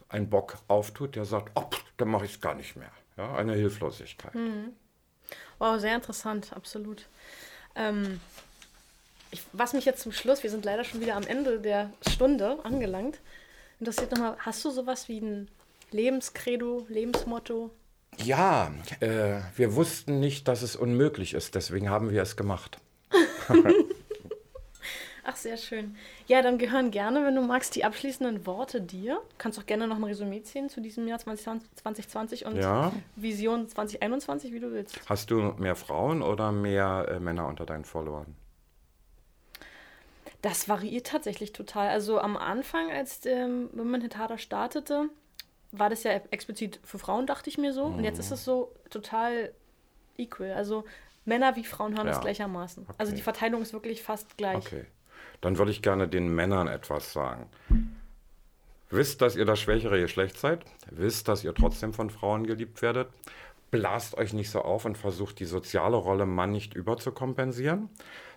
ein 0.10 0.30
Bock 0.30 0.58
auftut, 0.68 1.16
der 1.16 1.26
sagt, 1.26 1.52
oh, 1.56 1.70
dann 1.98 2.10
mache 2.10 2.26
ich 2.26 2.34
es 2.34 2.42
gar 2.42 2.54
nicht 2.54 2.76
mehr. 2.76 2.92
Ja, 3.18 3.36
eine 3.36 3.54
Hilflosigkeit. 3.54 4.34
Hm. 4.34 4.74
Wow, 5.60 5.80
sehr 5.80 5.96
interessant, 5.96 6.52
absolut. 6.54 7.08
Ähm, 7.76 8.20
ich, 9.32 9.42
was 9.54 9.74
mich 9.74 9.86
jetzt 9.86 10.02
zum 10.02 10.12
Schluss, 10.12 10.44
wir 10.44 10.50
sind 10.50 10.66
leider 10.66 10.84
schon 10.84 11.02
wieder 11.02 11.16
am 11.16 11.26
Ende 11.26 11.60
der 11.60 11.92
Stunde 12.10 12.60
angelangt, 12.64 13.20
interessiert 13.80 14.12
nochmal, 14.12 14.36
hast 14.40 14.64
du 14.66 14.72
sowas 14.72 15.08
wie 15.08 15.20
ein 15.20 15.48
Lebenskredo, 15.92 16.86
Lebensmotto? 16.90 17.72
Ja, 18.18 18.72
äh, 19.00 19.40
wir 19.56 19.76
wussten 19.76 20.20
nicht, 20.20 20.48
dass 20.48 20.62
es 20.62 20.76
unmöglich 20.76 21.34
ist, 21.34 21.56
deswegen 21.56 21.90
haben 21.90 22.12
wir 22.12 22.22
es 22.22 22.36
gemacht. 22.36 22.80
Ach, 25.24 25.36
sehr 25.36 25.58
schön. 25.58 25.96
Ja, 26.28 26.42
dann 26.42 26.58
gehören 26.58 26.90
gerne, 26.90 27.24
wenn 27.26 27.36
du 27.36 27.42
magst, 27.42 27.76
die 27.76 27.86
abschließenden 27.86 28.46
Worte 28.46 28.82
dir. 28.82 29.16
Du 29.16 29.36
kannst 29.38 29.60
auch 29.60 29.66
gerne 29.66 29.88
noch 29.88 29.98
ein 29.98 30.04
Resümee 30.04 30.42
ziehen 30.42 30.68
zu 30.70 30.82
diesem 30.82 31.08
Jahr 31.08 31.20
2020 31.20 32.46
und 32.46 32.58
ja. 32.58 32.92
Vision 33.16 33.68
2021, 33.68 34.52
wie 34.52 34.60
du 34.60 34.72
willst. 34.72 35.00
Hast 35.08 35.30
du 35.30 35.54
mehr 35.58 35.76
Frauen 35.76 36.22
oder 36.24 36.52
mehr 36.52 37.08
äh, 37.08 37.20
Männer 37.20 37.48
unter 37.48 37.66
deinen 37.66 37.86
Followern? 37.86 38.36
Das 40.42 40.68
variiert 40.68 41.06
tatsächlich 41.08 41.54
total. 41.54 41.90
Also 41.90 42.20
am 42.20 42.36
Anfang, 42.36 42.92
als 42.92 43.24
ähm, 43.26 43.70
Women 43.74 44.02
Hit 44.02 44.18
Harder 44.18 44.40
startete, 44.40 45.10
war 45.72 45.90
das 45.90 46.04
ja 46.04 46.12
explizit 46.32 46.80
für 46.84 47.00
Frauen, 47.00 47.28
dachte 47.28 47.50
ich 47.50 47.58
mir 47.58 47.74
so. 47.74 47.88
Mhm. 47.88 47.98
Und 47.98 48.04
jetzt 48.04 48.20
ist 48.20 48.30
mhm. 48.30 48.36
es 48.36 48.46
so 48.46 48.76
total 48.90 49.54
equal. 50.18 50.54
Also 50.54 50.86
Männer 51.26 51.56
wie 51.56 51.64
Frauen 51.64 51.96
hören 51.96 52.08
ja. 52.08 52.14
das 52.14 52.22
gleichermaßen. 52.22 52.84
Okay. 52.84 52.96
Also 52.98 53.16
die 53.16 53.22
Verteilung 53.22 53.62
ist 53.62 53.74
wirklich 53.74 54.02
fast 54.02 54.38
gleich. 54.38 54.58
Okay. 54.58 54.86
Dann 55.40 55.58
würde 55.58 55.72
ich 55.72 55.82
gerne 55.82 56.08
den 56.08 56.34
Männern 56.34 56.68
etwas 56.68 57.14
sagen. 57.14 57.50
Wisst, 58.90 59.22
dass 59.22 59.36
ihr 59.36 59.46
das 59.46 59.60
schwächere 59.60 60.00
Geschlecht 60.00 60.38
seid. 60.38 60.66
Wisst, 60.90 61.28
dass 61.28 61.44
ihr 61.44 61.54
trotzdem 61.54 61.94
von 61.94 62.10
Frauen 62.10 62.46
geliebt 62.46 62.82
werdet. 62.82 63.10
Blast 63.72 64.18
euch 64.18 64.34
nicht 64.34 64.52
so 64.52 64.62
auf 64.62 64.86
und 64.86 64.98
versucht 64.98 65.40
die 65.40 65.46
soziale 65.46 65.96
Rolle 65.96 66.26
Mann 66.26 66.52
nicht 66.52 66.74
überzukompensieren 66.74 67.90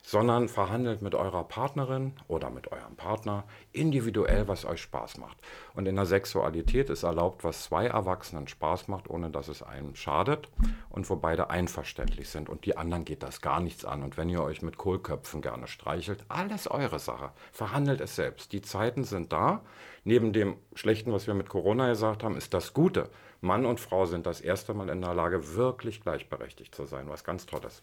sondern 0.07 0.49
verhandelt 0.49 1.01
mit 1.01 1.14
eurer 1.14 1.45
Partnerin 1.45 2.12
oder 2.28 2.51
mit 2.51 2.70
eurem 2.70 2.95
Partner 2.95 3.45
individuell, 3.72 4.47
was 4.47 4.66
euch 4.66 4.82
Spaß 4.82 5.16
macht. 5.16 5.39
Und 5.72 5.87
in 5.87 5.97
der 5.97 6.05
Sexualität 6.05 6.91
ist 6.91 7.05
erlaubt, 7.05 7.43
was 7.43 7.64
zwei 7.64 7.87
Erwachsenen 7.87 8.47
Spaß 8.47 8.89
macht, 8.89 9.09
ohne 9.09 9.30
dass 9.30 9.49
es 9.49 9.62
einem 9.62 9.97
schadet 9.97 10.51
und 10.91 11.09
wo 11.09 11.16
beide 11.16 11.49
einverständlich 11.49 12.28
sind. 12.28 12.51
Und 12.51 12.66
die 12.66 12.76
anderen 12.76 13.07
geht 13.07 13.22
das 13.22 13.41
gar 13.41 13.61
nichts 13.61 13.87
an. 13.87 14.03
Und 14.03 14.18
wenn 14.18 14.28
ihr 14.28 14.43
euch 14.43 14.61
mit 14.61 14.76
Kohlköpfen 14.76 15.41
gerne 15.41 15.66
streichelt, 15.66 16.26
alles 16.28 16.70
eure 16.70 16.99
Sache. 16.99 17.30
Verhandelt 17.51 18.03
es 18.03 18.14
selbst. 18.14 18.53
Die 18.53 18.61
Zeiten 18.61 19.05
sind 19.05 19.32
da. 19.32 19.62
Neben 20.05 20.35
dem 20.35 20.57
Schlechten, 20.74 21.12
was 21.12 21.26
wir 21.26 21.32
mit 21.32 21.49
Corona 21.49 21.89
gesagt 21.89 22.22
haben, 22.22 22.37
ist 22.37 22.53
das 22.53 22.74
Gute. 22.74 23.09
Mann 23.45 23.67
und 23.67 23.79
Frau 23.79 24.07
sind 24.07 24.25
das 24.25 24.41
erste 24.41 24.73
Mal 24.73 24.89
in 24.89 25.03
der 25.03 25.15
Lage, 25.15 25.55
wirklich 25.55 26.01
gleichberechtigt 26.01 26.75
zu 26.75 26.87
sein, 26.87 27.11
was 27.11 27.25
ganz 27.25 27.45
Tolles. 27.45 27.83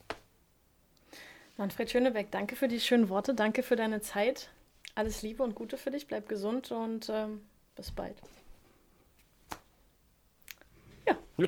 Manfred 1.56 1.92
Schönebeck, 1.92 2.32
danke 2.32 2.56
für 2.56 2.68
die 2.68 2.80
schönen 2.80 3.10
Worte, 3.10 3.36
danke 3.36 3.62
für 3.62 3.76
deine 3.76 4.02
Zeit. 4.02 4.50
Alles 4.96 5.22
Liebe 5.22 5.44
und 5.44 5.54
Gute 5.54 5.78
für 5.78 5.92
dich, 5.92 6.08
bleib 6.08 6.28
gesund 6.28 6.72
und 6.72 7.10
ähm, 7.10 7.42
bis 7.76 7.92
bald. 7.92 8.16
Ja. 11.06 11.16
ja. 11.38 11.48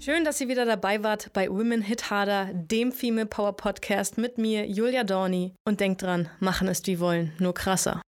Schön, 0.00 0.24
dass 0.24 0.40
ihr 0.40 0.46
wieder 0.46 0.64
dabei 0.64 1.02
wart 1.02 1.32
bei 1.32 1.50
Women 1.50 1.82
Hit 1.82 2.10
Harder, 2.10 2.50
dem 2.54 2.92
Female 2.92 3.26
Power 3.26 3.54
Podcast 3.54 4.18
mit 4.18 4.38
mir, 4.38 4.64
Julia 4.66 5.02
Dorni. 5.02 5.52
Und 5.66 5.80
denkt 5.80 6.02
dran, 6.02 6.30
machen 6.38 6.68
ist 6.68 6.86
wie 6.86 7.00
wollen, 7.00 7.32
nur 7.40 7.54
krasser. 7.54 8.02